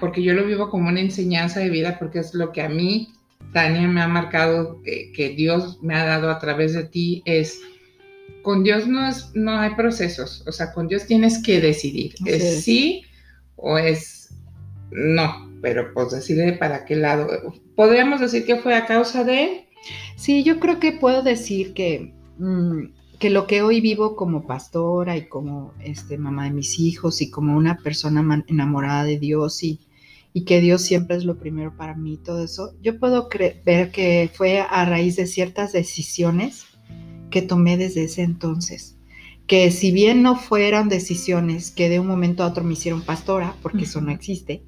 porque 0.00 0.22
yo 0.22 0.34
lo 0.34 0.44
vivo 0.44 0.70
como 0.70 0.88
una 0.88 1.00
enseñanza 1.00 1.60
de 1.60 1.70
vida, 1.70 1.96
porque 1.98 2.20
es 2.20 2.34
lo 2.34 2.52
que 2.52 2.62
a 2.62 2.68
mí, 2.68 3.12
Tania, 3.56 3.88
me 3.88 4.02
ha 4.02 4.06
marcado, 4.06 4.82
que 4.82 5.34
Dios 5.34 5.82
me 5.82 5.94
ha 5.94 6.04
dado 6.04 6.28
a 6.28 6.38
través 6.38 6.74
de 6.74 6.84
ti, 6.84 7.22
es, 7.24 7.58
con 8.42 8.62
Dios 8.62 8.86
no, 8.86 9.08
es, 9.08 9.30
no 9.32 9.58
hay 9.58 9.70
procesos, 9.74 10.44
o 10.46 10.52
sea, 10.52 10.74
con 10.74 10.88
Dios 10.88 11.06
tienes 11.06 11.42
que 11.42 11.58
decidir, 11.62 12.12
es 12.26 12.62
sí 12.64 13.04
o 13.56 13.78
es 13.78 14.28
no, 14.90 15.50
pero 15.62 15.94
pues 15.94 16.10
decirle 16.10 16.52
para 16.52 16.84
qué 16.84 16.96
lado. 16.96 17.28
¿Podríamos 17.74 18.20
decir 18.20 18.44
que 18.44 18.56
fue 18.56 18.74
a 18.74 18.84
causa 18.84 19.24
de 19.24 19.66
Sí, 20.16 20.44
yo 20.44 20.60
creo 20.60 20.78
que 20.78 20.92
puedo 20.92 21.22
decir 21.22 21.72
que... 21.72 22.12
Mm, 22.36 22.90
que 23.18 23.30
lo 23.30 23.46
que 23.46 23.62
hoy 23.62 23.80
vivo 23.80 24.14
como 24.14 24.46
pastora 24.46 25.16
y 25.16 25.26
como 25.26 25.72
este, 25.82 26.18
mamá 26.18 26.44
de 26.44 26.50
mis 26.50 26.78
hijos 26.78 27.22
y 27.22 27.30
como 27.30 27.56
una 27.56 27.78
persona 27.78 28.44
enamorada 28.48 29.04
de 29.04 29.18
Dios 29.18 29.62
y, 29.62 29.80
y 30.32 30.44
que 30.44 30.60
Dios 30.60 30.82
siempre 30.82 31.16
es 31.16 31.24
lo 31.24 31.38
primero 31.38 31.76
para 31.76 31.94
mí, 31.94 32.18
todo 32.18 32.44
eso, 32.44 32.74
yo 32.82 32.98
puedo 32.98 33.28
ver 33.64 33.90
que 33.90 34.30
fue 34.32 34.60
a 34.60 34.84
raíz 34.84 35.16
de 35.16 35.26
ciertas 35.26 35.72
decisiones 35.72 36.64
que 37.30 37.42
tomé 37.42 37.76
desde 37.76 38.04
ese 38.04 38.22
entonces. 38.22 38.96
Que 39.46 39.70
si 39.70 39.92
bien 39.92 40.22
no 40.22 40.36
fueron 40.36 40.88
decisiones 40.88 41.70
que 41.70 41.88
de 41.88 42.00
un 42.00 42.06
momento 42.06 42.42
a 42.42 42.48
otro 42.48 42.64
me 42.64 42.72
hicieron 42.72 43.02
pastora, 43.02 43.54
porque 43.62 43.84
eso 43.84 44.00
no 44.00 44.10
existe, 44.10 44.62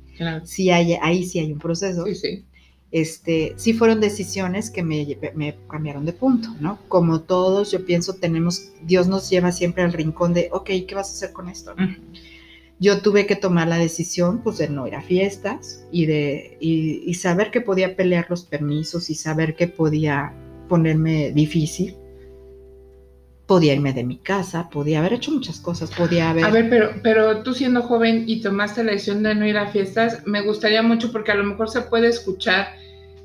sí 0.45 0.71
hay, 0.71 0.95
ahí 0.95 1.25
sí 1.25 1.41
hay 1.41 1.53
un 1.53 1.59
proceso. 1.59 2.05
Sí, 2.07 2.15
sí 2.15 2.45
este, 2.91 3.53
sí 3.57 3.75
fueron 3.75 4.01
decisiones 4.01 4.71
que 4.71 4.83
me, 4.83 5.07
cambiaron 5.69 6.07
de 6.07 6.13
punto, 6.13 6.49
¿no? 6.61 6.79
Como 6.89 7.21
todos, 7.21 7.71
yo 7.71 7.85
pienso, 7.85 8.15
tenemos, 8.15 8.71
Dios 8.83 9.09
nos 9.09 9.29
lleva 9.29 9.53
siempre 9.53 9.83
al 9.83 9.93
rincón 9.93 10.33
de, 10.33 10.49
ok, 10.53 10.71
¿qué 10.87 10.95
vas 10.95 11.11
a 11.11 11.13
hacer 11.13 11.33
con 11.33 11.49
esto? 11.49 11.75
Yo 12.81 13.01
tuve 13.03 13.27
que 13.27 13.35
tomar 13.35 13.67
la 13.67 13.77
decisión, 13.77 14.41
pues, 14.43 14.59
de 14.59 14.69
no 14.69 14.87
ir 14.87 14.95
a 14.95 15.03
fiestas 15.03 15.85
y 15.91 16.07
de 16.07 16.57
y, 16.61 17.13
saber 17.15 17.51
que 17.51 17.61
podía 17.61 17.97
pelear 17.97 18.27
los 18.29 18.45
permisos 18.45 19.11
y 19.11 19.15
saber 19.15 19.57
que 19.57 19.67
podía 19.67 20.33
ponerme 20.69 21.33
difícil. 21.33 21.97
Podía 23.47 23.73
irme 23.73 23.95
de 23.95 24.05
mi 24.05 24.19
casa, 24.19 24.69
podía 24.69 24.99
haber 24.99 25.15
hecho 25.15 25.31
muchas 25.31 25.59
cosas, 25.59 25.91
podía 25.91 26.31
haber... 26.31 26.45
A 26.45 26.51
ver, 26.51 26.69
pero, 26.69 26.91
pero 27.03 27.43
tú 27.43 27.55
siendo 27.55 27.83
joven 27.83 28.25
y 28.27 28.43
tomaste 28.43 28.85
la 28.85 28.93
decisión 28.93 29.23
de 29.23 29.35
no 29.35 29.47
ir 29.47 29.57
a 29.57 29.69
fiestas, 29.69 30.27
me 30.27 30.43
gustaría 30.43 30.83
mucho 30.83 31.11
porque 31.11 31.33
a 31.33 31.37
lo 31.37 31.45
mejor 31.45 31.71
se 31.71 31.81
puede 31.81 32.09
escuchar 32.09 32.69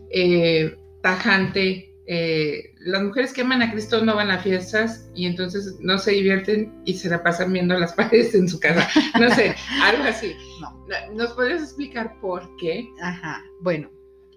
eh, 0.10 0.78
tajante. 1.02 1.93
Eh, 2.06 2.76
las 2.80 3.02
mujeres 3.02 3.32
que 3.32 3.42
aman 3.42 3.62
a 3.62 3.72
Cristo 3.72 4.04
no 4.04 4.16
van 4.16 4.30
a 4.30 4.40
fiestas 4.40 5.08
y 5.16 5.26
entonces 5.26 5.78
no 5.80 5.98
se 5.98 6.12
divierten 6.12 6.74
y 6.84 6.96
se 6.96 7.10
la 7.10 7.24
pasan 7.24 7.54
viendo 7.54 7.78
las 7.78 7.94
paredes 7.96 8.36
en 8.36 8.48
su 8.48 8.60
casa. 8.60 8.90
No 9.20 9.34
sé, 9.34 9.56
algo 9.82 10.04
así. 10.04 10.34
No. 10.60 10.84
¿Nos 11.14 11.34
puedes 11.34 11.62
explicar 11.62 12.20
por 12.20 12.50
qué? 12.58 12.90
Ajá, 13.02 13.42
bueno, 13.62 13.90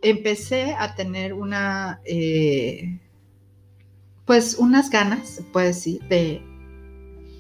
empecé 0.03 0.75
a 0.79 0.95
tener 0.95 1.33
una, 1.33 2.01
eh, 2.05 2.99
pues 4.25 4.55
unas 4.55 4.91
ganas, 4.91 5.29
se 5.29 5.43
puede 5.43 5.69
decir, 5.69 6.03
de, 6.09 6.43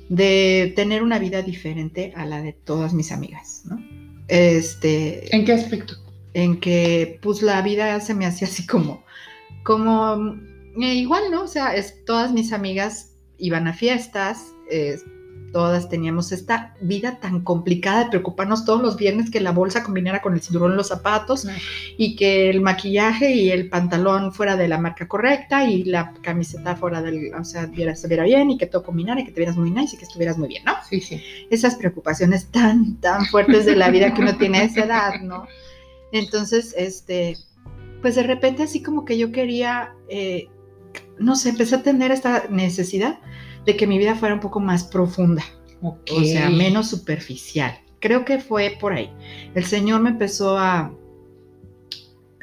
de 0.09 0.73
tener 0.75 1.03
una 1.03 1.19
vida 1.19 1.43
diferente 1.43 2.13
a 2.17 2.27
la 2.27 2.43
de 2.43 2.53
todas 2.53 2.93
mis 2.93 3.13
amigas, 3.13 3.63
¿no? 3.65 3.79
Este, 4.29 5.35
¿En 5.35 5.45
qué 5.45 5.53
aspecto? 5.53 5.95
en 6.37 6.61
que 6.61 7.19
pues 7.23 7.41
la 7.41 7.63
vida 7.63 7.99
se 8.03 8.13
me 8.13 8.27
hacía 8.27 8.47
así 8.47 8.67
como, 8.67 9.06
como, 9.67 10.37
eh, 10.81 10.95
igual, 10.95 11.25
¿no? 11.33 11.43
O 11.43 11.49
sea, 11.49 11.75
es, 11.75 12.05
todas 12.05 12.33
mis 12.33 12.53
amigas 12.53 13.11
iban 13.37 13.67
a 13.67 13.73
fiestas, 13.73 14.53
eh, 14.71 14.97
todas 15.53 15.89
teníamos 15.89 16.31
esta 16.33 16.77
vida 16.81 17.19
tan 17.19 17.41
complicada 17.41 18.05
de 18.05 18.11
preocuparnos 18.11 18.65
todos 18.65 18.81
los 18.81 18.97
viernes 18.97 19.31
que 19.31 19.41
la 19.41 19.51
bolsa 19.51 19.83
combinara 19.83 20.23
con 20.23 20.35
el 20.35 20.41
cinturón 20.41 20.77
los 20.77 20.89
zapatos 20.89 21.49
y 21.97 22.15
que 22.15 22.49
el 22.51 22.61
maquillaje 22.61 23.35
y 23.35 23.51
el 23.51 23.69
pantalón 23.69 24.33
fuera 24.33 24.57
de 24.57 24.69
la 24.69 24.79
marca 24.79 25.09
correcta 25.09 25.69
y 25.69 25.83
la 25.83 26.13
camiseta 26.23 26.77
fuera 26.77 27.03
del, 27.03 27.35
o 27.35 27.45
sea, 27.45 27.69
se 27.95 28.09
viera 28.09 28.25
bien 28.25 28.51
y 28.51 28.59
que 28.59 28.67
todo 28.67 28.85
combinara 28.85 29.21
y 29.21 29.25
que 29.25 29.33
te 29.33 29.41
vieras 29.41 29.57
muy 29.57 29.71
nice 29.71 29.97
y 29.97 29.99
que 29.99 30.05
estuvieras 30.05 30.39
muy 30.39 30.49
bien, 30.49 30.63
¿no? 30.65 30.75
Sí, 30.89 31.01
sí. 31.01 31.21
Esas 31.51 31.75
preocupaciones 31.75 32.47
tan, 32.53 33.01
tan 33.01 33.27
fuertes 33.27 33.67
de 33.67 33.75
la 33.75 33.91
vida 33.91 34.15
que 34.15 34.23
uno 34.23 34.37
tiene 34.37 34.59
a 34.59 34.65
esa 34.65 34.85
edad, 34.85 35.21
¿no? 35.23 35.47
Entonces, 36.13 36.75
este, 36.77 37.37
pues 38.03 38.15
de 38.15 38.23
repente 38.23 38.63
así 38.63 38.83
como 38.83 39.05
que 39.05 39.19
yo 39.19 39.33
quería, 39.33 39.95
eh, 40.09 40.49
no 41.19 41.37
sé, 41.37 41.51
empecé 41.51 41.77
a 41.77 41.83
tener 41.83 42.11
esta 42.13 42.45
necesidad 42.51 43.19
de 43.65 43.77
que 43.77 43.87
mi 43.87 43.99
vida 43.99 44.15
fuera 44.15 44.35
un 44.35 44.41
poco 44.41 44.61
más 44.61 44.85
profunda, 44.85 45.43
Ok. 45.83 46.11
o 46.17 46.23
sea, 46.25 46.51
menos 46.51 46.89
superficial. 46.89 47.77
Creo 48.01 48.25
que 48.25 48.39
fue 48.39 48.77
por 48.81 48.93
ahí. 48.93 49.11
El 49.55 49.65
Señor 49.65 50.01
me 50.03 50.11
empezó 50.11 50.57
a... 50.59 50.93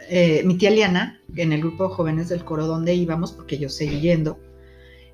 eh, 0.10 0.44
mi 0.46 0.58
tía 0.58 0.70
Liana, 0.72 1.22
en 1.36 1.54
el 1.54 1.62
grupo 1.62 1.88
de 1.88 1.94
jóvenes 1.96 2.30
del 2.30 2.44
coro 2.44 2.68
donde 2.68 2.94
íbamos, 2.96 3.32
porque 3.32 3.58
yo 3.58 3.70
seguí 3.70 4.02
yendo, 4.02 4.40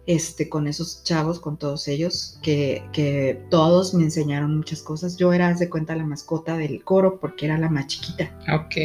este, 0.07 0.49
con 0.49 0.67
esos 0.67 1.03
chavos, 1.03 1.39
con 1.39 1.57
todos 1.57 1.87
ellos, 1.87 2.39
que, 2.41 2.83
que 2.91 3.45
todos 3.51 3.93
me 3.93 4.03
enseñaron 4.03 4.57
muchas 4.57 4.81
cosas. 4.81 5.17
Yo 5.17 5.31
era, 5.33 5.49
haz 5.49 5.59
de 5.59 5.69
cuenta, 5.69 5.95
la 5.95 6.05
mascota 6.05 6.57
del 6.57 6.83
coro 6.83 7.19
porque 7.19 7.45
era 7.45 7.57
la 7.59 7.69
más 7.69 7.87
chiquita. 7.87 8.35
Ok. 8.51 8.75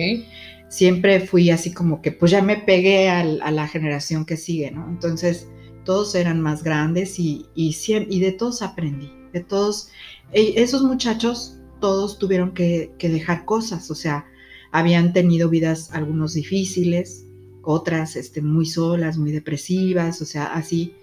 Siempre 0.77 1.21
fui 1.21 1.51
así 1.51 1.73
como 1.73 2.03
que, 2.03 2.11
pues 2.11 2.33
ya 2.33 2.43
me 2.43 2.57
pegué 2.57 3.09
a 3.09 3.23
la 3.53 3.69
generación 3.69 4.25
que 4.27 4.37
sigue, 4.37 4.71
¿no? 4.73 4.89
Entonces, 4.89 5.47
todos 5.85 6.15
eran 6.17 6.41
más 6.41 6.65
grandes 6.65 7.19
y, 7.21 7.47
y, 7.55 7.77
y 8.11 8.21
de 8.21 8.33
todos 8.33 8.61
aprendí. 8.61 9.09
De 9.33 9.41
todos, 9.41 9.91
e- 10.33 10.55
esos 10.57 10.83
muchachos, 10.83 11.59
todos 11.81 12.19
tuvieron 12.19 12.55
que, 12.55 12.93
que 12.99 13.09
dejar 13.09 13.45
cosas, 13.45 13.89
o 13.91 13.95
sea, 13.95 14.27
habían 14.73 15.13
tenido 15.13 15.49
vidas 15.49 15.91
algunos 15.93 16.35
difíciles, 16.35 17.25
otras 17.63 18.17
este, 18.17 18.43
muy 18.43 18.67
solas, 18.67 19.17
muy 19.17 19.31
depresivas, 19.31 20.21
o 20.23 20.25
sea, 20.25 20.47
así. 20.55 20.95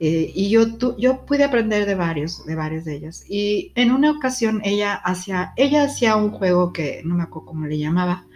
Eh, 0.00 0.32
y 0.34 0.48
yo, 0.50 0.76
tu- 0.76 0.96
yo 0.98 1.24
pude 1.26 1.44
aprender 1.44 1.86
de 1.86 1.94
varios, 1.94 2.44
de 2.46 2.54
varias 2.56 2.84
de 2.84 2.96
ellas. 2.96 3.24
Y 3.28 3.70
en 3.76 3.92
una 3.92 4.10
ocasión 4.10 4.60
ella 4.64 4.94
hacía, 4.94 5.52
ella 5.56 5.84
hacía 5.84 6.16
un 6.16 6.30
juego 6.32 6.72
que 6.72 7.02
no 7.04 7.14
me 7.16 7.22
acuerdo 7.22 7.46
cómo 7.46 7.66
le 7.66 7.78
llamaba, 7.78 8.26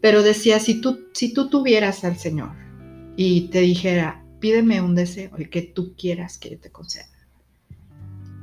pero 0.00 0.22
decía, 0.22 0.60
si 0.60 0.80
tú, 0.80 1.08
si 1.14 1.32
tú 1.34 1.48
tuvieras 1.50 2.04
al 2.04 2.16
Señor 2.18 2.52
y 3.16 3.48
te 3.50 3.60
dijera, 3.60 4.26
pídeme 4.40 4.80
un 4.82 4.94
deseo, 4.94 5.36
el 5.36 5.50
que 5.50 5.62
tú 5.62 5.94
quieras 5.96 6.38
que 6.38 6.50
yo 6.50 6.58
te 6.60 6.70
conceda, 6.70 7.06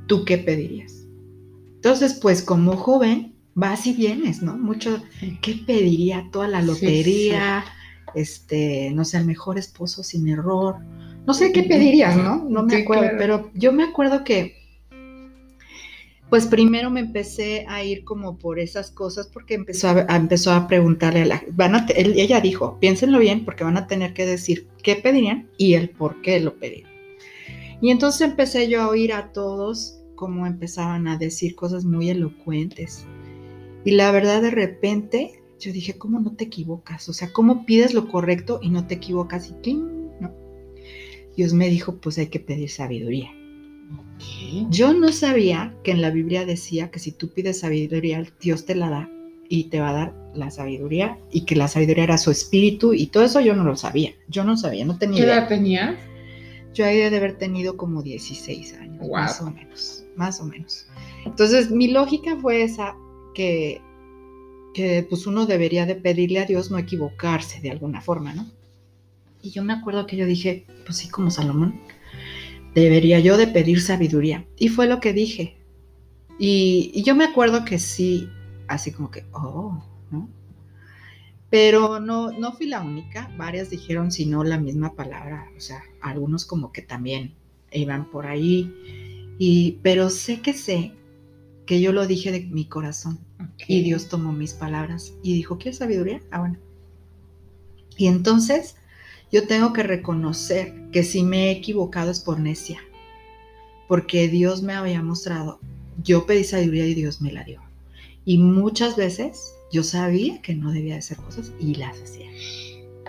¿tú 0.06 0.24
qué 0.24 0.38
pedirías? 0.38 1.08
Entonces, 1.76 2.14
pues 2.14 2.42
como 2.42 2.76
joven, 2.76 3.36
vas 3.54 3.86
y 3.86 3.94
vienes, 3.94 4.42
¿no? 4.42 4.58
Mucho, 4.58 5.02
¿qué 5.42 5.54
pediría? 5.66 6.28
Toda 6.32 6.48
la 6.48 6.62
Sí, 6.62 6.66
lotería, 6.66 7.64
este, 8.14 8.90
no 8.92 9.04
sé, 9.04 9.18
el 9.18 9.26
mejor 9.26 9.58
esposo 9.58 10.02
sin 10.02 10.28
error. 10.28 10.76
No 11.26 11.34
sé 11.34 11.52
qué 11.52 11.64
pedirías, 11.64 12.16
¿no? 12.16 12.44
No 12.48 12.64
me 12.64 12.74
Sí, 12.74 12.82
acuerdo, 12.82 13.02
claro. 13.10 13.18
pero 13.18 13.50
yo 13.54 13.72
me 13.72 13.84
acuerdo 13.84 14.24
que, 14.24 14.57
pues 16.30 16.46
primero 16.46 16.90
me 16.90 17.00
empecé 17.00 17.64
a 17.68 17.82
ir 17.82 18.04
como 18.04 18.36
por 18.36 18.58
esas 18.60 18.90
cosas 18.90 19.28
porque 19.28 19.54
empezó 19.54 19.88
a, 19.88 20.16
empezó 20.16 20.52
a 20.52 20.66
preguntarle 20.66 21.22
a 21.22 21.26
la, 21.26 21.42
van 21.52 21.74
a, 21.74 21.86
él- 21.96 22.18
ella 22.18 22.40
dijo, 22.40 22.78
piénsenlo 22.80 23.18
bien 23.18 23.44
porque 23.44 23.64
van 23.64 23.76
a 23.78 23.86
tener 23.86 24.12
que 24.12 24.26
decir 24.26 24.66
qué 24.82 24.96
pedirían 24.96 25.48
y 25.56 25.74
el 25.74 25.88
por 25.90 26.20
qué 26.20 26.38
lo 26.40 26.56
pedirían. 26.58 26.90
Y 27.80 27.90
entonces 27.90 28.22
empecé 28.22 28.68
yo 28.68 28.82
a 28.82 28.88
oír 28.88 29.12
a 29.12 29.32
todos 29.32 30.00
cómo 30.16 30.46
empezaban 30.46 31.06
a 31.08 31.16
decir 31.16 31.54
cosas 31.54 31.84
muy 31.84 32.10
elocuentes. 32.10 33.06
Y 33.84 33.92
la 33.92 34.10
verdad 34.10 34.42
de 34.42 34.50
repente 34.50 35.40
yo 35.60 35.72
dije, 35.72 35.96
¿cómo 35.96 36.20
no 36.20 36.34
te 36.36 36.44
equivocas? 36.44 37.08
O 37.08 37.12
sea, 37.12 37.32
¿cómo 37.32 37.64
pides 37.64 37.94
lo 37.94 38.08
correcto 38.08 38.58
y 38.62 38.70
no 38.70 38.86
te 38.86 38.94
equivocas? 38.94 39.50
Y. 39.64 39.74
¿no? 39.74 40.32
Dios 41.36 41.52
me 41.54 41.68
dijo, 41.68 41.96
pues 41.96 42.18
hay 42.18 42.26
que 42.26 42.40
pedir 42.40 42.68
sabiduría. 42.68 43.30
Yo 44.70 44.92
no 44.92 45.12
sabía 45.12 45.74
que 45.84 45.90
en 45.92 46.02
la 46.02 46.10
Biblia 46.10 46.44
decía 46.44 46.90
que 46.90 46.98
si 46.98 47.12
tú 47.12 47.28
pides 47.28 47.60
sabiduría, 47.60 48.24
Dios 48.40 48.64
te 48.66 48.74
la 48.74 48.90
da 48.90 49.10
y 49.48 49.64
te 49.64 49.80
va 49.80 49.90
a 49.90 49.92
dar 49.92 50.14
la 50.34 50.50
sabiduría 50.50 51.18
y 51.30 51.42
que 51.44 51.56
la 51.56 51.68
sabiduría 51.68 52.04
era 52.04 52.18
su 52.18 52.30
espíritu 52.30 52.92
y 52.94 53.06
todo 53.06 53.24
eso 53.24 53.40
yo 53.40 53.54
no 53.54 53.64
lo 53.64 53.76
sabía. 53.76 54.12
Yo 54.28 54.44
no 54.44 54.56
sabía, 54.56 54.84
no 54.84 54.98
tenía 54.98 55.16
¿Qué 55.18 55.22
idea. 55.24 55.34
edad 55.38 55.48
tenías? 55.48 55.96
Yo 56.74 56.84
ahí 56.84 56.96
de 56.98 57.16
haber 57.16 57.38
tenido 57.38 57.76
como 57.76 58.02
16 58.02 58.74
años, 58.74 58.98
Wow. 59.00 59.10
más 59.12 59.40
o 59.40 59.50
menos, 59.50 60.04
más 60.16 60.40
o 60.40 60.44
menos. 60.44 60.86
Entonces, 61.24 61.70
mi 61.70 61.88
lógica 61.88 62.36
fue 62.36 62.62
esa, 62.62 62.94
que, 63.34 63.80
que 64.74 65.04
pues 65.08 65.26
uno 65.26 65.46
debería 65.46 65.86
de 65.86 65.94
pedirle 65.94 66.40
a 66.40 66.44
Dios 66.44 66.70
no 66.70 66.78
equivocarse 66.78 67.60
de 67.60 67.70
alguna 67.70 68.00
forma, 68.00 68.34
¿no? 68.34 68.46
Y 69.42 69.50
yo 69.50 69.62
me 69.64 69.72
acuerdo 69.72 70.06
que 70.06 70.16
yo 70.16 70.26
dije, 70.26 70.66
pues 70.84 70.98
sí, 70.98 71.08
como 71.08 71.30
Salomón, 71.30 71.80
debería 72.78 73.20
yo 73.20 73.36
de 73.36 73.46
pedir 73.46 73.80
sabiduría. 73.80 74.46
Y 74.56 74.68
fue 74.68 74.86
lo 74.86 75.00
que 75.00 75.12
dije. 75.12 75.56
Y, 76.38 76.90
y 76.94 77.02
yo 77.02 77.14
me 77.14 77.24
acuerdo 77.24 77.64
que 77.64 77.78
sí, 77.78 78.28
así 78.68 78.92
como 78.92 79.10
que, 79.10 79.24
oh, 79.32 79.82
¿no? 80.10 80.28
Pero 81.50 81.98
no, 81.98 82.30
no 82.30 82.52
fui 82.52 82.66
la 82.66 82.82
única, 82.82 83.30
varias 83.36 83.70
dijeron 83.70 84.12
si 84.12 84.26
no 84.26 84.44
la 84.44 84.58
misma 84.58 84.94
palabra, 84.94 85.50
o 85.56 85.60
sea, 85.60 85.82
algunos 86.02 86.44
como 86.44 86.72
que 86.72 86.82
también 86.82 87.34
iban 87.72 88.10
por 88.10 88.26
ahí, 88.26 88.72
y, 89.38 89.78
pero 89.82 90.10
sé 90.10 90.40
que 90.40 90.52
sé 90.52 90.92
que 91.64 91.80
yo 91.80 91.92
lo 91.92 92.06
dije 92.06 92.32
de 92.32 92.40
mi 92.46 92.66
corazón 92.66 93.18
y 93.66 93.82
Dios 93.82 94.08
tomó 94.08 94.32
mis 94.32 94.52
palabras 94.52 95.14
y 95.22 95.34
dijo, 95.34 95.58
¿quieres 95.58 95.78
sabiduría? 95.78 96.20
Ah, 96.30 96.40
bueno. 96.40 96.58
Y 97.96 98.06
entonces 98.06 98.76
yo 99.30 99.46
tengo 99.46 99.72
que 99.72 99.82
reconocer 99.82 100.74
que 100.92 101.02
si 101.02 101.22
me 101.22 101.48
he 101.48 101.50
equivocado 101.50 102.10
es 102.10 102.20
por 102.20 102.40
necia, 102.40 102.80
porque 103.86 104.28
Dios 104.28 104.62
me 104.62 104.74
había 104.74 105.02
mostrado, 105.02 105.60
yo 106.02 106.26
pedí 106.26 106.44
sabiduría 106.44 106.86
y 106.86 106.94
Dios 106.94 107.20
me 107.20 107.32
la 107.32 107.44
dio. 107.44 107.60
Y 108.24 108.38
muchas 108.38 108.96
veces 108.96 109.54
yo 109.72 109.82
sabía 109.82 110.40
que 110.42 110.54
no 110.54 110.72
debía 110.72 110.94
de 110.94 111.00
hacer 111.00 111.18
cosas 111.18 111.52
y 111.58 111.74
las 111.74 112.00
hacía. 112.00 112.30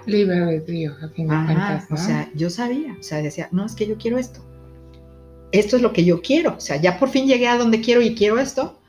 Libre 0.06 0.38
albedrío, 0.40 0.96
a 1.02 1.10
fin 1.10 1.28
de 1.28 1.36
Ajá, 1.36 1.46
cuentas, 1.46 1.90
¿no? 1.90 1.96
o 1.96 2.00
sea, 2.00 2.32
yo 2.34 2.50
sabía, 2.50 2.96
o 3.00 3.04
sea, 3.04 3.22
decía, 3.22 3.50
no, 3.52 3.66
es 3.66 3.76
que 3.76 3.88
yo 3.88 3.98
quiero 3.98 4.18
esto. 4.18 4.42
Esto 5.52 5.76
es 5.76 5.82
lo 5.82 5.94
que 5.94 6.06
yo 6.06 6.22
quiero, 6.22 6.56
o 6.56 6.60
sea, 6.60 6.78
ya 6.78 7.00
por 7.00 7.10
fin 7.10 7.28
llegué 7.28 7.48
a 7.48 7.58
donde 7.58 7.82
quiero 7.82 8.02
y 8.02 8.16
quiero 8.16 8.40
esto, 8.40 8.80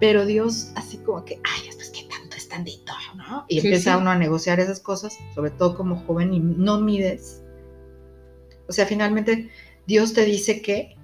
pero 0.00 0.26
Dios 0.26 0.72
así 0.74 0.98
como 0.98 1.24
que, 1.24 1.40
ay, 1.44 1.68
tanto 1.68 1.82
es 1.82 1.90
tantito, 2.50 2.92
¿no? 3.16 3.44
Y 3.48 3.60
Sí, 3.60 3.66
empieza 3.68 3.94
sí. 3.94 3.98
uno 4.00 4.10
a 4.10 4.16
negociar 4.18 4.60
esas 4.60 4.80
cosas, 4.80 5.16
sobre 5.34 5.50
todo 5.52 5.74
como 5.76 5.96
joven, 6.04 6.34
y 6.34 6.40
no 6.40 6.80
mides. 6.80 7.42
O 8.68 8.72
sea, 8.72 8.84
finalmente 8.86 9.48
Dios 9.86 10.12
te 10.12 10.24
dice 10.24 10.60
que, 10.60 10.96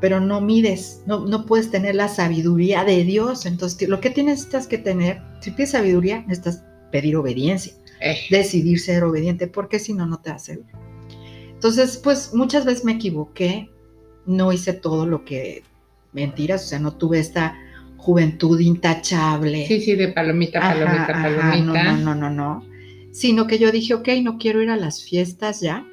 pero 0.00 0.20
no 0.20 0.40
mides, 0.40 1.02
no, 1.06 1.24
no 1.24 1.46
puedes 1.46 1.70
tener 1.70 1.94
la 1.94 2.08
sabiduría 2.08 2.84
de 2.84 3.04
Dios. 3.04 3.46
Entonces, 3.46 3.88
lo 3.88 4.00
que 4.00 4.10
tienes 4.10 4.46
que 4.46 4.78
tener, 4.78 5.22
si 5.40 5.52
pides 5.52 5.70
sabiduría, 5.70 6.22
necesitas 6.22 6.64
pedir 6.90 7.16
obediencia 7.16 7.72
Eh, 8.00 8.16
decidir 8.30 8.80
ser 8.80 9.04
obediente, 9.04 9.46
porque 9.46 9.78
si 9.78 9.94
no, 9.94 10.06
no 10.06 10.18
te 10.20 10.30
hace. 10.30 10.60
Entonces, 11.54 11.96
pues 11.96 12.34
muchas 12.34 12.64
veces 12.66 12.84
me 12.84 12.92
equivoqué, 12.92 13.70
no 14.26 14.52
hice 14.52 14.74
todo 14.74 15.06
lo 15.06 15.24
que 15.24 15.62
mentiras, 16.12 16.64
o 16.64 16.66
sea, 16.68 16.78
no 16.80 16.92
tuve 16.96 17.18
esta 17.18 17.56
juventud 18.04 18.60
intachable. 18.60 19.66
sí, 19.66 19.80
sí, 19.80 19.94
de 19.94 20.08
palomita, 20.08 20.60
palomita, 20.60 21.04
ajá, 21.04 21.22
palomita. 21.22 21.84
No, 21.84 21.96
no, 21.96 22.14
no, 22.14 22.28
no, 22.28 22.30
no. 22.30 22.66
Sino 23.12 23.46
que 23.46 23.58
yo 23.58 23.72
dije, 23.72 23.94
ok, 23.94 24.08
no 24.22 24.36
quiero 24.36 24.60
ir 24.60 24.68
a 24.68 24.76
las 24.76 25.02
fiestas 25.02 25.62
ya, 25.62 25.86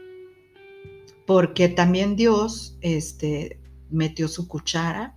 porque 1.25 1.69
también 1.69 2.17
Dios 2.17 2.77
este, 2.81 3.59
metió 3.89 4.27
su 4.27 4.49
cuchara 4.49 5.15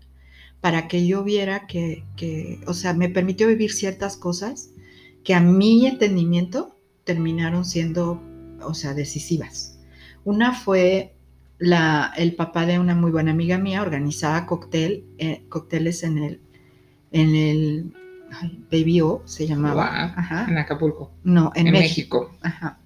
para 0.61 0.87
que 0.87 1.04
yo 1.04 1.24
viera 1.24 1.66
que, 1.66 2.04
que, 2.16 2.61
o 2.68 2.74
sea, 2.74 2.94
me 2.94 3.09
permitió 3.09 3.48
vivir 3.48 3.72
ciertas 3.72 4.16
cosas 4.16 4.70
que 5.24 5.35
a 5.35 5.40
mi 5.40 5.87
entendimiento 5.87 6.78
terminaron 7.02 7.64
siendo, 7.64 8.22
o 8.62 8.74
sea, 8.74 8.94
decisivas. 8.94 9.80
Una 10.22 10.54
fue 10.54 11.16
la, 11.59 12.12
el 12.16 12.37
papá 12.37 12.66
de 12.66 12.78
una 12.78 12.94
muy 12.94 13.11
buena 13.11 13.33
amiga 13.33 13.59
mía, 13.59 13.83
organizaba 13.83 14.46
cóctel, 14.46 15.07
eh, 15.18 15.44
cócteles 15.48 16.04
en 16.04 16.18
el, 16.18 16.40
en 17.14 17.35
el 17.35 17.92
ay, 18.33 18.59
Baby 18.70 19.00
O, 19.00 19.22
se 19.24 19.46
llamaba. 19.46 19.85
Guau, 19.87 20.12
Ajá. 20.16 20.46
En 20.50 20.59
Acapulco, 20.59 21.11
No, 21.24 21.50
en, 21.55 21.68
en, 21.68 21.72
México. 21.72 22.31
México. 22.33 22.38
Ajá. 22.42 22.79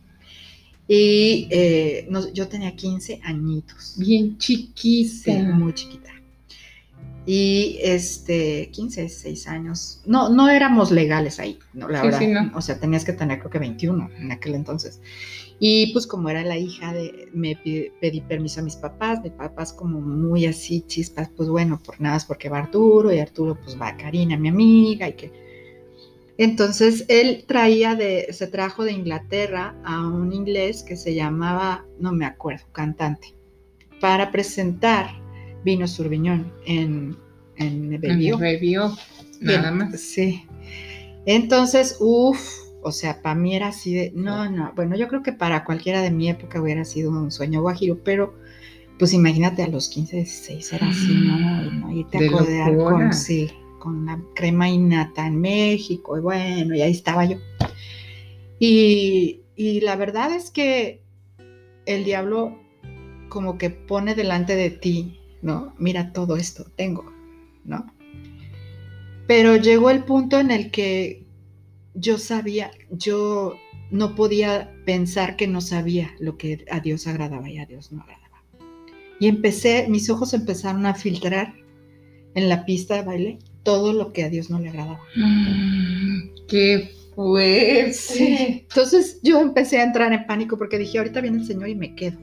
Y 0.87 1.49
eh, 1.51 2.07
no- 2.11 2.33
yo 2.33 2.49
tenía 2.49 2.75
15 2.77 3.21
añitos. 3.25 3.95
Bien 3.99 4.37
Sí, 4.39 4.73
chiquita. 4.75 5.33
muy 5.55 5.75
chiquita. 5.75 6.11
Y 7.27 7.79
este, 7.83 8.71
15, 8.73 9.03
16 9.03 9.49
años. 9.49 10.01
No, 10.07 10.31
no 10.31 10.49
éramos 10.49 10.91
legales 10.91 11.39
ahí, 11.41 11.59
no, 11.75 11.89
la 11.89 12.01
Sí, 12.01 12.07
verdad. 12.07 12.19
sí, 12.21 12.27
no. 12.29 12.53
O 12.57 12.63
sea, 12.63 12.81
tenías 12.81 13.05
que 13.05 13.13
tener 13.13 13.39
creo 13.39 13.51
que 13.51 13.59
21 13.59 14.09
en 14.19 14.33
aquel 14.33 14.55
entonces. 14.55 15.01
Y 15.61 15.93
pues 15.93 16.07
como 16.07 16.29
era 16.29 16.45
la 16.45 16.57
hija 16.57 16.93
de, 16.93 17.29
me 17.33 17.57
pedí 18.01 18.21
permiso 18.21 18.61
a 18.61 18.65
mis 18.65 18.77
papás, 18.77 19.21
mis 19.23 19.33
papás 19.33 19.73
como 19.73 20.01
muy 20.01 20.47
así 20.47 20.83
chispas, 20.83 21.31
pues 21.37 21.49
bueno, 21.49 21.81
por 21.85 22.01
nada 22.01 22.17
es 22.17 22.25
porque 22.25 22.49
va 22.49 22.59
Arturo 22.59 23.13
y 23.13 23.19
Arturo 23.19 23.59
pues 23.63 23.81
va 23.81 23.97
Karina, 23.97 24.37
mi 24.37 24.49
amiga, 24.49 25.09
y 25.09 25.13
que... 25.15 25.49
Entonces 26.37 27.05
él 27.09 27.45
traía 27.49 27.97
de, 27.97 28.29
se 28.33 28.47
trajo 28.47 28.85
de 28.85 28.93
Inglaterra 28.93 29.75
a 29.85 30.07
un 30.07 30.33
inglés 30.33 30.85
que 30.85 30.97
se 30.97 31.13
llamaba, 31.13 31.85
no 31.99 32.13
me 32.13 32.25
acuerdo, 32.25 32.65
cantante, 32.71 33.35
para 34.01 34.31
presentar 34.31 35.11
Vino 35.65 35.89
Surviñón 35.89 36.53
en, 36.65 37.17
en 37.57 37.95
En 37.95 38.01
Bebió. 38.01 38.37
el 38.37 38.41
review, 38.41 38.83
nada 39.41 39.73
más. 39.73 40.01
Sí. 40.01 40.45
Entonces, 41.27 41.97
uff, 41.99 42.39
o 42.83 42.93
sea, 42.93 43.23
para 43.23 43.35
mí 43.35 43.55
era 43.55 43.69
así 43.69 43.95
de, 43.95 44.13
no, 44.15 44.51
no, 44.51 44.73
bueno, 44.75 44.97
yo 44.97 45.09
creo 45.09 45.23
que 45.23 45.33
para 45.33 45.65
cualquiera 45.65 46.03
de 46.03 46.11
mi 46.11 46.29
época 46.29 46.61
hubiera 46.61 46.85
sido 46.85 47.11
un 47.11 47.31
sueño 47.31 47.61
guajiro, 47.61 47.99
pero 48.05 48.35
pues 48.99 49.13
imagínate 49.13 49.63
a 49.63 49.69
los 49.69 49.89
15, 49.89 50.17
16 50.17 50.73
era 50.73 50.89
así, 50.89 51.15
¿no? 51.15 51.65
Y, 51.65 51.71
¿no? 51.71 51.93
Irte 51.93 52.19
De 52.19 52.29
a 52.29 52.33
codear 52.33 52.73
locura. 52.73 52.97
con, 52.97 53.15
sí, 53.15 53.51
con 53.79 54.07
la 54.07 54.21
crema 54.35 54.69
innata 54.69 55.27
en 55.27 55.41
México, 55.41 56.19
y 56.19 56.21
bueno, 56.21 56.75
y 56.75 56.83
ahí 56.83 56.93
estaba 56.93 57.25
yo. 57.25 57.39
Y, 58.59 59.43
y 59.55 59.81
la 59.81 59.97
verdad 59.97 60.33
es 60.33 60.51
que 60.51 61.03
el 61.87 62.05
diablo 62.05 62.59
como 63.29 63.59
que 63.59 63.71
pone 63.71 64.15
delante 64.15 64.57
de 64.57 64.71
ti, 64.71 65.21
¿no? 65.43 65.75
Mira 65.79 66.13
todo 66.13 66.37
esto, 66.37 66.65
tengo, 66.77 67.13
¿no? 67.65 67.87
Pero 69.27 69.57
llegó 69.57 69.91
el 69.91 70.05
punto 70.05 70.41
en 70.41 70.51
el 70.51 70.71
que 70.71 71.28
yo 71.99 72.19
sabía, 72.19 72.71
yo 72.91 73.55
no 73.91 74.15
podía 74.15 74.73
pensar 74.85 75.37
que 75.37 75.47
no 75.49 75.61
sabía 75.61 76.15
lo 76.19 76.37
que 76.37 76.65
a 76.71 76.81
Dios 76.81 77.07
agradaba 77.07 77.49
y 77.49 77.59
a 77.59 77.67
Dios 77.67 77.93
no 77.93 78.03
agradaba. 78.03 78.43
Y 79.21 79.27
empecé, 79.27 79.87
mis 79.89 80.09
ojos 80.11 80.33
empezaron 80.35 80.87
a 80.87 80.95
filtrar 80.95 81.55
en 82.35 82.49
la 82.49 82.65
pista 82.65 82.95
de 82.97 83.03
baile 83.03 83.39
todo 83.63 83.93
lo 83.93 84.13
que 84.13 84.25
a 84.25 84.29
Dios 84.29 84.49
no 84.51 84.59
le 84.61 84.69
agradaba. 84.69 85.01
Mm, 85.17 86.47
¡Qué 86.49 86.91
fuerte! 87.15 87.93
Sí. 87.93 88.37
Entonces 88.69 89.19
yo 89.23 89.41
empecé 89.41 89.79
a 89.79 89.85
entrar 89.85 90.13
en 90.13 90.27
pánico 90.27 90.57
porque 90.57 90.79
dije, 90.79 90.99
ahorita 90.99 91.21
viene 91.21 91.39
el 91.39 91.47
Señor 91.47 91.69
y 91.69 91.75
me 91.75 91.95
quedo. 91.95 92.19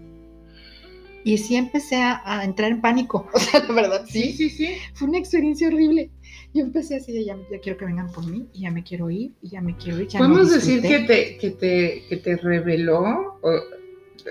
Y 1.26 1.38
sí 1.40 1.56
empecé 1.56 1.96
a, 1.98 2.22
a 2.24 2.46
entrar 2.46 2.72
en 2.72 2.82
pánico. 2.82 3.28
O 3.34 3.40
sea, 3.40 3.60
la 3.68 3.74
verdad, 3.74 4.06
Sí, 4.08 4.32
sí. 4.32 4.34
sí, 4.34 4.50
sí. 4.50 4.68
Fue 4.94 5.08
una 5.10 5.18
experiencia 5.18 5.68
horrible. 5.68 6.12
Yo 6.56 6.64
empecé 6.64 6.96
así 6.96 7.12
de, 7.12 7.26
ya, 7.26 7.38
ya 7.52 7.60
quiero 7.60 7.78
que 7.78 7.84
vengan 7.84 8.10
por 8.14 8.26
mí, 8.26 8.48
y 8.54 8.62
ya 8.62 8.72
me 8.72 8.82
quiero 8.82 9.10
ir, 9.12 9.34
y 9.42 9.50
ya 9.50 9.60
me 9.60 9.76
quiero 9.76 10.00
ir. 10.00 10.08
ya 10.08 10.22
no 10.22 10.28
¿Podemos 10.30 10.50
decir 10.54 10.82
que 10.82 11.00
disfruté". 11.00 11.08
te, 11.08 11.38
que 11.38 11.52
te, 11.52 12.04
que 12.08 12.18
te 12.18 12.38
reveló? 12.38 13.02
o- 13.42 13.62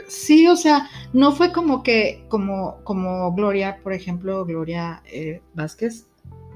Sí, 0.08 0.46
o 0.48 0.56
sea, 0.56 0.88
no 1.12 1.32
fue 1.32 1.52
como 1.52 1.82
que, 1.82 2.24
como, 2.28 2.78
como 2.82 3.32
Gloria, 3.34 3.78
por 3.82 3.92
ejemplo, 3.92 4.44
Gloria 4.46 5.02
eh, 5.04 5.42
Vázquez, 5.52 6.06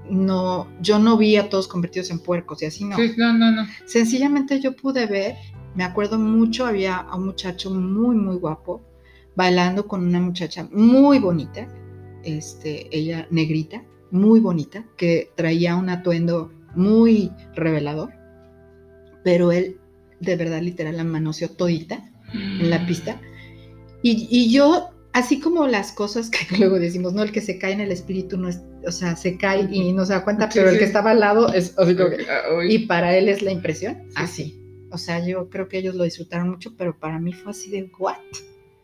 no, 0.08 0.66
yo 0.80 0.98
no 0.98 1.18
vi 1.18 1.36
a 1.36 1.50
todos 1.50 1.68
convertidos 1.68 2.10
en 2.10 2.20
puercos 2.20 2.62
y 2.62 2.66
así 2.66 2.84
no. 2.86 2.96
Sí, 2.96 3.12
no, 3.18 3.34
no, 3.34 3.50
no. 3.50 3.66
Sencillamente 3.84 4.58
yo 4.60 4.74
pude 4.74 5.04
ver, 5.04 5.36
me 5.74 5.84
acuerdo 5.84 6.18
mucho, 6.18 6.64
había 6.64 6.96
a 6.96 7.14
un 7.16 7.26
muchacho 7.26 7.70
muy, 7.70 8.16
muy 8.16 8.36
guapo, 8.36 8.80
bailando 9.36 9.86
con 9.86 10.02
una 10.06 10.18
muchacha 10.20 10.66
muy 10.72 11.18
bonita, 11.18 11.68
este, 12.24 12.88
ella 12.90 13.28
negrita, 13.30 13.84
muy 14.10 14.40
bonita, 14.40 14.84
que 14.96 15.30
traía 15.36 15.76
un 15.76 15.88
atuendo 15.88 16.52
muy 16.74 17.30
revelador, 17.54 18.10
pero 19.24 19.52
él 19.52 19.78
de 20.20 20.36
verdad 20.36 20.60
literal 20.62 20.96
la 20.96 21.04
manoseó 21.04 21.48
todita 21.50 22.10
en 22.32 22.70
la 22.70 22.86
pista. 22.86 23.20
Y, 24.02 24.26
y 24.30 24.50
yo, 24.52 24.90
así 25.12 25.40
como 25.40 25.66
las 25.66 25.92
cosas 25.92 26.30
que 26.30 26.38
luego 26.58 26.78
decimos, 26.78 27.12
no, 27.12 27.22
el 27.22 27.32
que 27.32 27.40
se 27.40 27.58
cae 27.58 27.72
en 27.72 27.80
el 27.80 27.92
espíritu 27.92 28.36
no 28.36 28.48
es, 28.48 28.60
o 28.86 28.92
sea, 28.92 29.16
se 29.16 29.36
cae 29.36 29.68
y 29.70 29.92
no 29.92 30.04
se 30.06 30.12
da 30.12 30.24
cuenta, 30.24 30.48
pero 30.52 30.70
el 30.70 30.78
que 30.78 30.84
estaba 30.84 31.10
al 31.10 31.20
lado 31.20 31.52
es 31.52 31.76
así 31.78 31.94
como 31.96 32.10
que- 32.10 32.26
Ay, 32.28 32.74
y 32.74 32.78
para 32.86 33.16
él 33.16 33.28
es 33.28 33.42
la 33.42 33.52
impresión, 33.52 33.96
Sí, 34.08 34.12
así. 34.16 34.54
O 34.90 34.96
sea, 34.96 35.24
yo 35.26 35.50
creo 35.50 35.68
que 35.68 35.78
ellos 35.78 35.94
lo 35.96 36.04
disfrutaron 36.04 36.48
mucho, 36.48 36.74
pero 36.76 36.98
para 36.98 37.18
mí 37.18 37.32
fue 37.34 37.50
así 37.50 37.70
de, 37.70 37.90
¿what? 37.98 38.16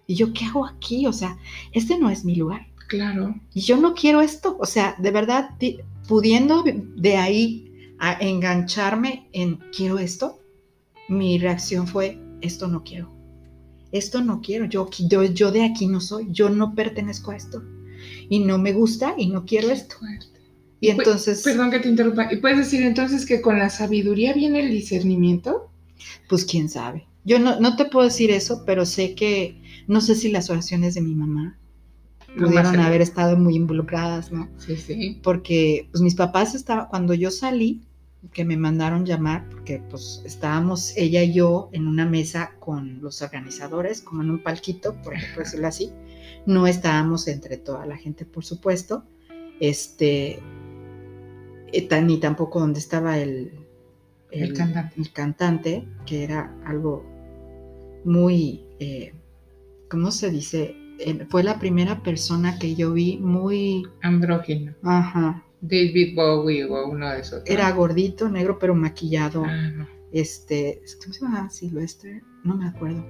Y 0.06 0.16
yo, 0.16 0.34
¿qué 0.34 0.44
hago 0.44 0.66
aquí? 0.66 1.06
O 1.06 1.12
sea, 1.14 1.38
este 1.72 1.98
no 1.98 2.10
es 2.10 2.26
mi 2.26 2.34
lugar. 2.34 2.66
Claro. 2.88 3.34
Y 3.52 3.60
yo 3.60 3.76
no 3.76 3.94
quiero 3.94 4.20
esto. 4.20 4.56
O 4.60 4.66
sea, 4.66 4.94
de 4.98 5.10
verdad, 5.10 5.50
di- 5.58 5.78
pudiendo 6.08 6.62
de 6.96 7.16
ahí 7.16 7.72
a 7.98 8.14
engancharme 8.20 9.28
en 9.32 9.56
quiero 9.76 9.98
esto, 9.98 10.40
mi 11.08 11.38
reacción 11.38 11.86
fue, 11.86 12.18
esto 12.40 12.68
no 12.68 12.82
quiero. 12.84 13.12
Esto 13.92 14.22
no 14.22 14.40
quiero. 14.40 14.64
Yo, 14.66 14.88
yo, 15.08 15.22
yo 15.24 15.52
de 15.52 15.64
aquí 15.64 15.86
no 15.86 16.00
soy. 16.00 16.26
Yo 16.30 16.50
no 16.50 16.74
pertenezco 16.74 17.30
a 17.30 17.36
esto. 17.36 17.62
Y 18.28 18.40
no 18.40 18.58
me 18.58 18.72
gusta 18.72 19.14
y 19.16 19.28
no 19.28 19.44
quiero 19.44 19.70
esto. 19.70 19.96
Fuerte. 19.98 20.26
Y 20.80 20.92
Pues, 20.92 20.98
entonces, 21.06 21.42
Perdón 21.42 21.70
que 21.70 21.78
te 21.78 21.88
interrumpa. 21.88 22.30
¿Y 22.32 22.36
puedes 22.38 22.58
decir 22.58 22.82
entonces 22.82 23.24
que 23.24 23.40
con 23.40 23.58
la 23.58 23.70
sabiduría 23.70 24.32
viene 24.34 24.60
el 24.60 24.70
discernimiento? 24.70 25.70
pues 26.28 26.44
quién 26.44 26.68
sabe. 26.68 27.06
Yo 27.24 27.38
no, 27.38 27.58
no 27.60 27.76
te 27.76 27.86
puedo 27.86 28.04
decir 28.06 28.30
eso, 28.30 28.64
pero 28.66 28.84
sé 28.84 29.14
que, 29.14 29.62
no 29.86 30.00
sé 30.02 30.14
si 30.16 30.30
las 30.30 30.50
oraciones 30.50 30.94
de 30.94 31.00
mi 31.00 31.14
mamá 31.14 31.58
pudieron 32.36 32.80
haber 32.80 33.00
estado 33.00 33.36
muy 33.36 33.56
involucradas, 33.56 34.32
¿no? 34.32 34.48
Sí, 34.58 34.76
sí. 34.76 35.20
Porque 35.22 35.88
pues 35.90 36.02
mis 36.02 36.14
papás 36.14 36.54
estaban, 36.54 36.86
cuando 36.88 37.14
yo 37.14 37.30
salí, 37.30 37.82
que 38.32 38.44
me 38.44 38.56
mandaron 38.56 39.04
llamar, 39.04 39.48
porque 39.50 39.82
pues 39.90 40.22
estábamos 40.24 40.96
ella 40.96 41.22
y 41.22 41.34
yo 41.34 41.68
en 41.72 41.86
una 41.86 42.06
mesa 42.06 42.52
con 42.58 43.00
los 43.02 43.22
organizadores, 43.22 44.00
como 44.00 44.22
en 44.22 44.30
un 44.30 44.42
palquito, 44.42 44.94
por 45.02 45.14
ejemplo, 45.14 45.42
decirlo 45.42 45.68
así. 45.68 45.92
No 46.46 46.66
estábamos 46.66 47.28
entre 47.28 47.56
toda 47.56 47.86
la 47.86 47.96
gente, 47.96 48.24
por 48.24 48.44
supuesto. 48.44 49.04
Este, 49.60 50.40
eh, 51.72 52.02
ni 52.02 52.18
tampoco 52.18 52.60
donde 52.60 52.80
estaba 52.80 53.18
el, 53.18 53.52
El 54.30 54.52
cantante. 54.52 55.00
el 55.00 55.12
cantante, 55.12 55.88
que 56.06 56.24
era 56.24 56.54
algo 56.66 57.04
muy, 58.04 58.64
eh, 58.78 59.14
¿cómo 59.88 60.10
se 60.10 60.30
dice? 60.30 60.76
Eh, 60.98 61.26
fue 61.28 61.42
la 61.42 61.58
primera 61.58 62.02
persona 62.02 62.58
que 62.58 62.74
yo 62.74 62.92
vi 62.92 63.18
muy, 63.18 63.86
Andrógino. 64.02 64.74
ajá, 64.82 65.44
David 65.60 66.14
Bowie 66.14 66.64
o 66.64 66.88
uno 66.88 67.10
de 67.10 67.20
esos. 67.20 67.40
¿no? 67.40 67.44
era 67.46 67.70
gordito, 67.72 68.28
negro, 68.28 68.58
pero 68.58 68.74
maquillado. 68.74 69.44
Ah, 69.44 69.70
no. 69.70 69.88
Este, 70.12 70.80
¿cómo 71.02 71.12
se 71.12 71.20
llama? 71.22 71.50
Silvestre, 71.50 72.22
no 72.44 72.56
me 72.56 72.66
acuerdo. 72.66 73.04